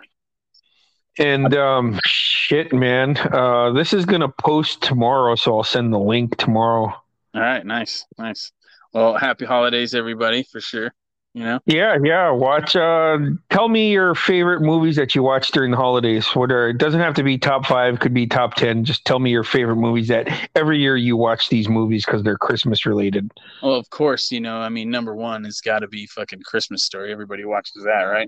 And 1.19 1.55
um, 1.55 1.99
shit, 2.05 2.73
man. 2.73 3.17
Uh, 3.17 3.71
this 3.71 3.93
is 3.93 4.05
gonna 4.05 4.29
post 4.29 4.81
tomorrow, 4.81 5.35
so 5.35 5.57
I'll 5.57 5.63
send 5.63 5.91
the 5.93 5.99
link 5.99 6.37
tomorrow. 6.37 6.85
All 7.33 7.41
right, 7.41 7.65
nice, 7.65 8.05
nice. 8.17 8.51
Well, 8.93 9.17
happy 9.17 9.45
holidays, 9.45 9.93
everybody, 9.93 10.43
for 10.43 10.59
sure. 10.61 10.93
You 11.33 11.43
know, 11.43 11.59
Yeah, 11.67 11.97
yeah. 12.03 12.31
Watch. 12.31 12.75
Uh, 12.75 13.19
tell 13.51 13.69
me 13.69 13.91
your 13.91 14.15
favorite 14.15 14.61
movies 14.61 14.95
that 14.95 15.13
you 15.13 15.21
watch 15.21 15.49
during 15.49 15.69
the 15.69 15.77
holidays. 15.77 16.25
What 16.29 16.51
are? 16.51 16.69
It 16.69 16.79
doesn't 16.79 16.99
have 16.99 17.13
to 17.15 17.21
be 17.21 17.37
top 17.37 17.67
five. 17.67 17.99
Could 17.99 18.13
be 18.13 18.25
top 18.25 18.55
ten. 18.55 18.83
Just 18.83 19.05
tell 19.05 19.19
me 19.19 19.29
your 19.29 19.43
favorite 19.43 19.75
movies 19.75 20.07
that 20.07 20.49
every 20.55 20.79
year 20.79 20.97
you 20.97 21.15
watch 21.15 21.49
these 21.49 21.69
movies 21.69 22.05
because 22.05 22.23
they're 22.23 22.39
Christmas 22.39 22.87
related. 22.87 23.29
well, 23.61 23.75
of 23.75 23.87
course, 23.91 24.31
you 24.31 24.39
know. 24.39 24.57
I 24.57 24.69
mean, 24.69 24.89
number 24.89 25.13
one 25.15 25.43
has 25.43 25.61
got 25.61 25.79
to 25.79 25.87
be 25.87 26.07
fucking 26.07 26.41
Christmas 26.43 26.85
Story. 26.85 27.11
Everybody 27.11 27.45
watches 27.45 27.83
that, 27.83 28.03
right? 28.03 28.27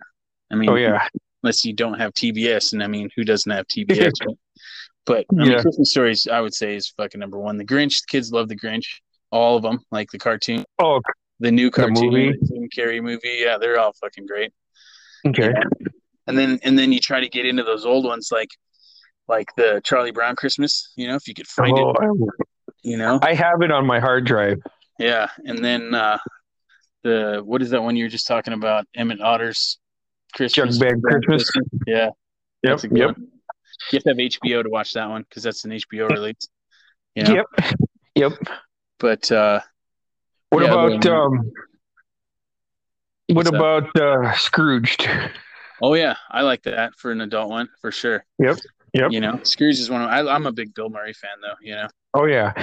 I 0.52 0.56
mean, 0.56 0.70
Oh 0.70 0.76
yeah, 0.76 1.08
unless 1.44 1.64
you 1.66 1.74
don't 1.74 2.00
have 2.00 2.14
TBS, 2.14 2.74
and 2.74 2.84
I 2.84 2.88
mean, 2.88 3.10
who 3.16 3.24
doesn't 3.24 3.52
have 3.52 3.68
TBS? 3.68 4.12
But 5.06 5.26
I 5.32 5.36
mean, 5.36 5.52
Yeah. 5.52 5.62
Christmas 5.62 5.92
Stories, 5.92 6.28
I 6.28 6.42
would 6.42 6.54
say, 6.54 6.76
is 6.76 6.90
fucking 6.90 7.20
number 7.20 7.40
one. 7.40 7.58
The 7.58 7.66
Grinch, 7.66 8.02
the 8.02 8.08
kids 8.10 8.32
love 8.32 8.48
the 8.50 8.56
Grinch, 8.58 8.86
all 9.32 9.56
of 9.58 9.64
them, 9.64 9.80
like 9.92 10.10
the 10.12 10.20
cartoon, 10.20 10.64
Oh, 10.80 11.02
the 11.40 11.52
new 11.52 11.72
cartoon, 11.72 11.96
movie? 12.12 12.32
the 12.40 12.48
Jim 12.48 12.70
Carrey 12.76 13.02
movie. 13.02 13.40
Yeah, 13.42 13.58
they're 13.58 13.80
all 13.80 13.94
fucking 14.02 14.26
great. 14.28 14.52
okay. 15.28 15.52
and 16.28 16.38
then 16.38 16.60
and 16.64 16.78
then 16.78 16.92
you 16.94 17.00
try 17.00 17.20
to 17.20 17.30
get 17.30 17.46
into 17.46 17.64
those 17.64 17.86
old 17.86 18.06
ones 18.06 18.30
like 18.32 18.50
like 19.28 19.48
the 19.58 19.82
Charlie 19.84 20.12
Brown 20.12 20.36
Christmas, 20.36 20.92
you 20.96 21.08
know, 21.08 21.16
if 21.16 21.28
you 21.28 21.34
could 21.34 21.48
find 21.48 21.78
Oh, 21.78 21.92
it, 21.92 22.30
you 22.84 22.98
know. 22.98 23.20
I 23.22 23.34
have 23.34 23.62
it 23.62 23.72
on 23.72 23.86
my 23.86 24.00
hard 24.00 24.26
drive. 24.26 24.58
Yeah, 25.00 25.28
and 25.46 25.64
then 25.64 25.94
uh 25.96 26.18
the 27.04 27.42
what 27.44 27.62
is 27.62 27.70
that 27.72 27.82
one 27.82 27.96
you 27.96 28.06
were 28.06 28.10
just 28.10 28.28
talking 28.28 28.54
about? 28.54 28.86
Emmet 28.96 29.22
Otter's 29.22 29.80
Christmas. 30.36 30.77
Jug 30.77 31.01
Bag 31.01 31.01
Christmas. 31.03 31.49
Yeah, 31.88 32.09
Yep. 32.63 32.80
Yep. 32.91 33.17
one. 33.17 33.27
You 33.91 33.95
have 33.97 34.03
to 34.03 34.09
have 34.09 34.17
HBO 34.17 34.63
to 34.63 34.69
watch 34.69 34.93
that 34.93 35.09
one 35.09 35.23
because 35.27 35.43
that's 35.43 35.63
an 35.65 35.71
HBO 35.71 36.09
release. 36.09 36.36
You 37.15 37.23
know? 37.23 37.34
Yep. 37.36 37.45
Yep. 38.15 38.32
But 38.99 39.32
uh 39.32 39.61
What 40.49 40.63
Yeah, 40.63 40.71
about 40.73 41.01
the- 41.01 41.13
um? 41.15 41.51
What 43.27 43.47
about 43.47 43.95
uh, 43.99 44.34
Scrooged? 44.34 45.07
oh 45.82 45.93
yeah, 45.93 46.15
I 46.32 46.41
like 46.41 46.63
that 46.63 46.95
for 46.95 47.11
an 47.11 47.21
adult 47.21 47.49
one 47.49 47.69
for 47.80 47.91
sure. 47.91 48.25
Yep. 48.39 48.57
Yep. 48.93 49.11
You 49.11 49.19
know, 49.21 49.39
Scrooge 49.43 49.80
is 49.80 49.89
one 49.89 50.01
of 50.01 50.09
I, 50.09 50.19
I'm 50.27 50.47
a 50.47 50.51
big 50.51 50.73
Bill 50.73 50.89
Murray 50.89 51.13
fan 51.13 51.32
though. 51.41 51.53
You 51.61 51.75
know. 51.75 51.88
Oh 52.15 52.25
yeah. 52.25 52.53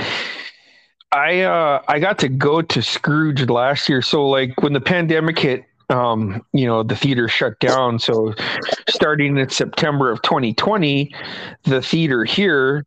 I 1.12 1.42
uh 1.42 1.82
I 1.86 2.00
got 2.00 2.18
to 2.18 2.28
go 2.28 2.60
to 2.62 2.82
Scrooge 2.82 3.48
last 3.48 3.88
year. 3.88 4.02
So 4.02 4.28
like 4.28 4.60
when 4.60 4.72
the 4.72 4.80
pandemic 4.80 5.38
hit, 5.38 5.64
um, 5.88 6.44
you 6.52 6.66
know, 6.66 6.82
the 6.82 6.96
theater 6.96 7.28
shut 7.28 7.58
down. 7.60 7.98
So 7.98 8.34
starting 8.88 9.36
in 9.38 9.48
September 9.48 10.10
of 10.10 10.20
2020, 10.22 11.14
the 11.64 11.80
theater 11.82 12.24
here 12.24 12.84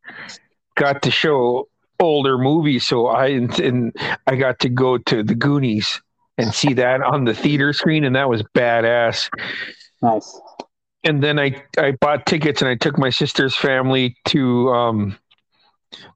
got 0.76 1.02
to 1.04 1.12
show 1.12 1.68
older 2.00 2.38
movies. 2.38 2.86
so 2.88 3.08
I 3.08 3.28
and 3.28 3.94
I 4.28 4.36
got 4.36 4.60
to 4.60 4.70
go 4.70 4.98
to 4.98 5.24
the 5.24 5.36
Goonies 5.36 6.02
and 6.38 6.54
see 6.54 6.74
that 6.76 7.02
on 7.02 7.26
the 7.26 7.34
theater 7.34 7.74
screen, 7.74 8.04
and 8.06 8.16
that 8.16 8.30
was 8.30 8.44
badass. 8.56 9.30
Nice. 10.02 10.40
And 11.04 11.24
then 11.24 11.40
I 11.40 11.62
I 11.78 11.92
bought 11.92 12.26
tickets 12.26 12.62
and 12.62 12.70
I 12.70 12.76
took 12.76 12.98
my 12.98 13.10
sister's 13.10 13.56
family 13.56 14.16
to 14.26 14.70
um, 14.70 15.18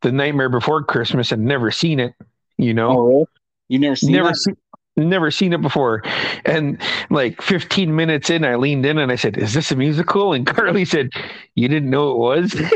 the 0.02 0.12
Nightmare 0.12 0.50
Before 0.50 0.84
Christmas 0.84 1.32
and 1.32 1.46
never 1.46 1.72
seen 1.72 2.00
it. 2.00 2.14
You 2.58 2.74
know, 2.74 2.90
Oh, 2.92 3.06
really? 3.08 3.26
You 3.70 3.80
never 3.80 3.96
seen 3.96 4.12
never 4.12 4.30
that? 4.30 4.36
seen 4.38 4.58
never 4.96 5.32
seen 5.32 5.54
it 5.54 5.62
before. 5.62 6.02
And 6.46 6.80
like 7.10 7.42
15 7.42 7.96
minutes 7.96 8.30
in 8.30 8.44
i 8.46 8.56
leaned 8.56 8.86
in 8.86 8.98
and 8.98 9.12
i 9.12 9.16
said 9.16 9.38
is 9.38 9.54
this 9.54 9.72
a 9.72 9.76
musical? 9.76 10.34
And 10.34 10.46
carly 10.56 10.86
said 10.86 11.10
you 11.56 11.68
didn't 11.68 11.90
know 11.90 12.12
it 12.12 12.18
was. 12.18 12.56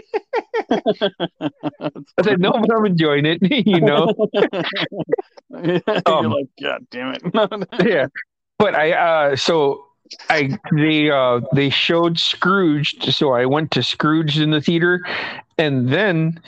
I 0.69 2.23
said 2.23 2.39
no 2.39 2.51
but 2.51 2.75
i'm 2.75 2.85
enjoying 2.85 3.25
it 3.25 3.39
you 3.67 3.79
know? 3.81 4.13
You're 5.49 5.81
Um, 6.05 6.31
like, 6.31 6.47
God 6.61 6.85
damn 6.91 7.13
it. 7.15 7.21
yeah. 7.85 8.07
But 8.59 8.75
i 8.75 8.91
uh 8.93 9.35
so 9.35 9.85
i 10.29 10.57
they 10.73 11.09
uh 11.11 11.41
they 11.53 11.69
showed 11.69 12.17
scrooged 12.19 13.03
so 13.13 13.33
i 13.33 13.45
went 13.45 13.71
to 13.71 13.83
scrooge 13.83 14.39
in 14.39 14.51
the 14.51 14.61
theater 14.61 15.01
and 15.57 15.89
then 15.89 16.41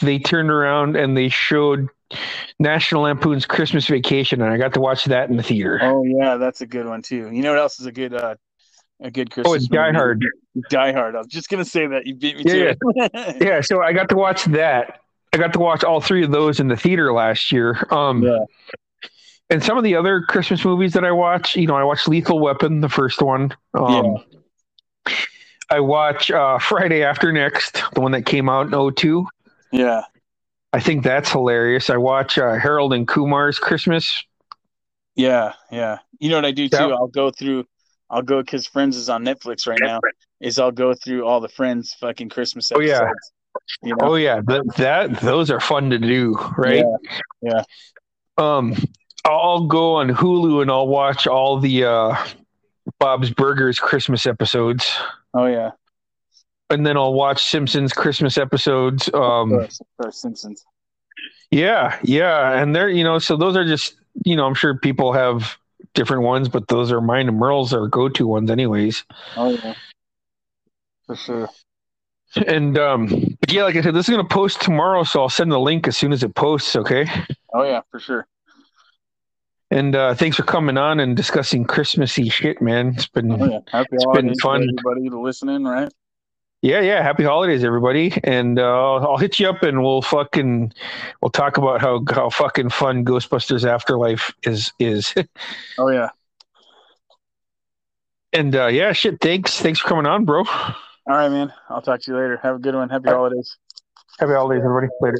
they 0.00 0.18
turned 0.18 0.50
around 0.50 0.96
and 0.96 1.16
they 1.16 1.28
showed 1.28 1.88
national 2.58 3.02
lampoon's 3.02 3.46
christmas 3.46 3.86
vacation 3.86 4.42
and 4.42 4.52
i 4.52 4.56
got 4.58 4.74
to 4.74 4.80
watch 4.80 5.04
that 5.04 5.30
in 5.30 5.36
the 5.36 5.42
theater 5.42 5.78
oh 5.82 6.02
yeah, 6.04 6.36
that's 6.36 6.60
a 6.60 6.66
good 6.66 6.86
one 6.86 7.02
too. 7.02 7.30
You 7.30 7.42
know 7.42 7.50
what 7.50 7.60
else 7.60 7.78
is 7.80 7.86
a 7.86 7.92
good 7.92 8.14
uh 8.14 8.34
a 9.00 9.10
good 9.10 9.30
Christmas 9.30 9.50
oh 9.50 9.54
it's 9.54 9.68
die 9.68 9.86
movie? 9.92 9.96
hard 9.96 10.24
Die 10.68 10.92
Hard. 10.92 11.14
I 11.14 11.18
was 11.18 11.28
just 11.28 11.48
gonna 11.48 11.64
say 11.64 11.86
that. 11.86 12.06
You 12.06 12.14
beat 12.16 12.36
me 12.36 12.44
Yeah, 12.44 12.74
to 12.74 12.76
it. 13.04 13.42
yeah 13.42 13.60
so 13.60 13.80
i 13.82 13.92
got 13.92 14.08
to 14.10 14.16
watch 14.16 14.44
that 14.46 15.00
i 15.32 15.38
got 15.38 15.52
to 15.52 15.58
watch 15.58 15.84
all 15.84 16.00
three 16.00 16.24
of 16.24 16.32
those 16.32 16.58
in 16.60 16.68
the 16.68 16.76
theater 16.76 17.12
last 17.12 17.52
year 17.52 17.86
um 17.90 18.22
Yeah. 18.22 18.44
and 19.48 19.62
some 19.62 19.78
of 19.78 19.84
the 19.84 19.94
other 19.94 20.20
christmas 20.22 20.64
movies 20.64 20.92
that 20.94 21.04
i 21.04 21.12
watch 21.12 21.56
you 21.56 21.66
know 21.66 21.76
i 21.76 21.84
watched 21.84 22.08
lethal 22.08 22.40
weapon 22.40 22.80
the 22.80 22.88
first 22.88 23.22
one 23.22 23.54
um 23.74 24.16
i 25.70 25.78
watch 25.80 26.30
uh 26.30 26.58
friday 26.58 27.02
after 27.02 27.32
next 27.32 27.82
the 27.94 28.00
one 28.00 28.12
that 28.12 28.26
came 28.26 28.48
out 28.48 28.72
in 28.72 28.92
02 28.94 29.24
yeah. 29.72 30.02
I 30.72 30.80
think 30.80 31.02
that's 31.02 31.30
hilarious 31.30 31.90
i 31.90 31.96
watch 31.96 32.38
uh, 32.38 32.54
harold 32.54 32.92
and 32.92 33.08
kumar's 33.08 33.58
christmas 33.58 34.24
Yeah, 35.16 35.52
yeah. 35.70 35.98
You 36.18 36.30
know 36.30 36.36
what 36.36 36.44
I 36.46 36.52
do 36.52 36.68
too? 36.68 36.76
Yeah. 36.76 36.94
I'll 36.94 37.08
go 37.08 37.30
through. 37.30 37.66
I'll 38.08 38.22
go 38.22 38.40
because 38.42 38.66
Friends 38.66 38.96
is 38.96 39.08
on 39.10 39.24
Netflix 39.24 39.66
right 39.66 39.78
now. 39.82 40.00
Is 40.40 40.58
I'll 40.58 40.72
go 40.72 40.94
through 40.94 41.26
all 41.26 41.40
the 41.40 41.48
Friends 41.48 41.94
fucking 42.00 42.30
Christmas 42.30 42.70
Episodes, 42.72 42.92
Oh, 42.92 43.04
yeah. 43.04 43.10
You 43.82 43.96
know? 43.96 44.12
oh 44.12 44.14
yeah 44.14 44.40
that, 44.46 44.62
that 44.76 45.20
those 45.20 45.50
are 45.50 45.60
fun 45.60 45.90
to 45.90 45.98
do 45.98 46.36
right 46.56 46.84
Yeah, 47.42 47.62
um 48.38 48.74
i'll 49.24 49.66
go 49.66 49.96
on 49.96 50.08
hulu 50.08 50.62
and 50.62 50.70
i'll 50.70 50.86
watch 50.88 51.26
all 51.26 51.58
the 51.58 51.84
uh 51.84 52.16
bob's 52.98 53.30
burgers 53.30 53.78
christmas 53.78 54.24
episodes 54.26 54.90
Oh 55.34 55.46
yeah. 55.46 55.70
And 56.70 56.86
then 56.86 56.96
I'll 56.96 57.12
watch 57.14 57.42
Simpsons 57.44 57.92
Christmas 57.92 58.38
episodes. 58.38 59.08
Um, 59.12 59.52
of 59.54 59.70
course, 60.00 60.20
Simpsons. 60.20 60.64
yeah, 61.50 61.98
yeah, 62.02 62.60
and 62.60 62.74
they're 62.74 62.88
you 62.88 63.04
know, 63.04 63.18
so 63.18 63.36
those 63.36 63.56
are 63.56 63.64
just 63.64 63.94
you 64.24 64.36
know, 64.36 64.46
I'm 64.46 64.54
sure 64.54 64.76
people 64.78 65.12
have 65.12 65.56
different 65.94 66.22
ones, 66.22 66.48
but 66.48 66.68
those 66.68 66.92
are 66.92 67.00
mine 67.00 67.28
and 67.28 67.38
Merle's 67.38 67.72
are 67.72 67.86
go-to 67.88 68.26
ones, 68.26 68.50
anyways. 68.50 69.04
Oh 69.36 69.50
yeah. 69.50 69.74
For 71.06 71.16
sure. 71.16 71.48
And 72.46 72.78
um, 72.78 73.06
but 73.40 73.52
yeah, 73.52 73.64
like 73.64 73.74
I 73.76 73.82
said, 73.82 73.94
this 73.94 74.08
is 74.08 74.14
gonna 74.14 74.28
post 74.28 74.60
tomorrow, 74.62 75.02
so 75.02 75.20
I'll 75.22 75.28
send 75.28 75.50
the 75.50 75.58
link 75.58 75.88
as 75.88 75.96
soon 75.96 76.12
as 76.12 76.22
it 76.22 76.34
posts. 76.34 76.76
Okay. 76.76 77.06
Oh 77.52 77.64
yeah, 77.64 77.80
for 77.90 77.98
sure. 77.98 78.26
And 79.72 79.94
uh, 79.94 80.14
thanks 80.14 80.36
for 80.36 80.42
coming 80.42 80.76
on 80.76 80.98
and 81.00 81.16
discussing 81.16 81.64
Christmassy 81.64 82.28
shit, 82.28 82.60
man. 82.60 82.88
It's 82.96 83.06
been 83.08 83.30
Oh 83.32 83.44
yeah. 83.44 83.58
Happy 83.70 83.88
It's 83.92 84.06
been 84.12 84.34
fun. 84.40 84.62
everybody 84.62 85.08
listening, 85.10 85.64
right? 85.64 85.92
Yeah, 86.62 86.80
yeah. 86.80 87.02
Happy 87.02 87.24
holidays, 87.24 87.64
everybody. 87.64 88.12
And 88.22 88.58
uh, 88.58 88.96
I'll 88.96 89.16
hit 89.16 89.38
you 89.38 89.48
up 89.48 89.62
and 89.62 89.82
we'll 89.82 90.02
fucking 90.02 90.72
we'll 91.22 91.30
talk 91.30 91.56
about 91.56 91.80
how 91.80 92.04
how 92.10 92.28
fucking 92.28 92.68
fun 92.68 93.04
Ghostbusters 93.04 93.64
Afterlife 93.64 94.32
is 94.42 94.72
is. 94.78 95.14
Oh 95.78 95.88
yeah. 95.88 96.10
and 98.32 98.54
uh, 98.54 98.66
yeah, 98.66 98.92
shit. 98.92 99.20
Thanks, 99.20 99.58
thanks 99.58 99.80
for 99.80 99.88
coming 99.88 100.06
on, 100.06 100.26
bro. 100.26 100.44
All 100.44 100.74
right, 101.06 101.30
man. 101.30 101.52
I'll 101.70 101.80
talk 101.80 102.00
to 102.02 102.10
you 102.10 102.16
later. 102.18 102.38
Have 102.42 102.56
a 102.56 102.58
good 102.58 102.74
one. 102.74 102.90
Happy 102.90 103.08
holidays. 103.08 103.56
Happy 104.18 104.32
holidays, 104.32 104.62
everybody. 104.62 104.88
Later. 105.00 105.18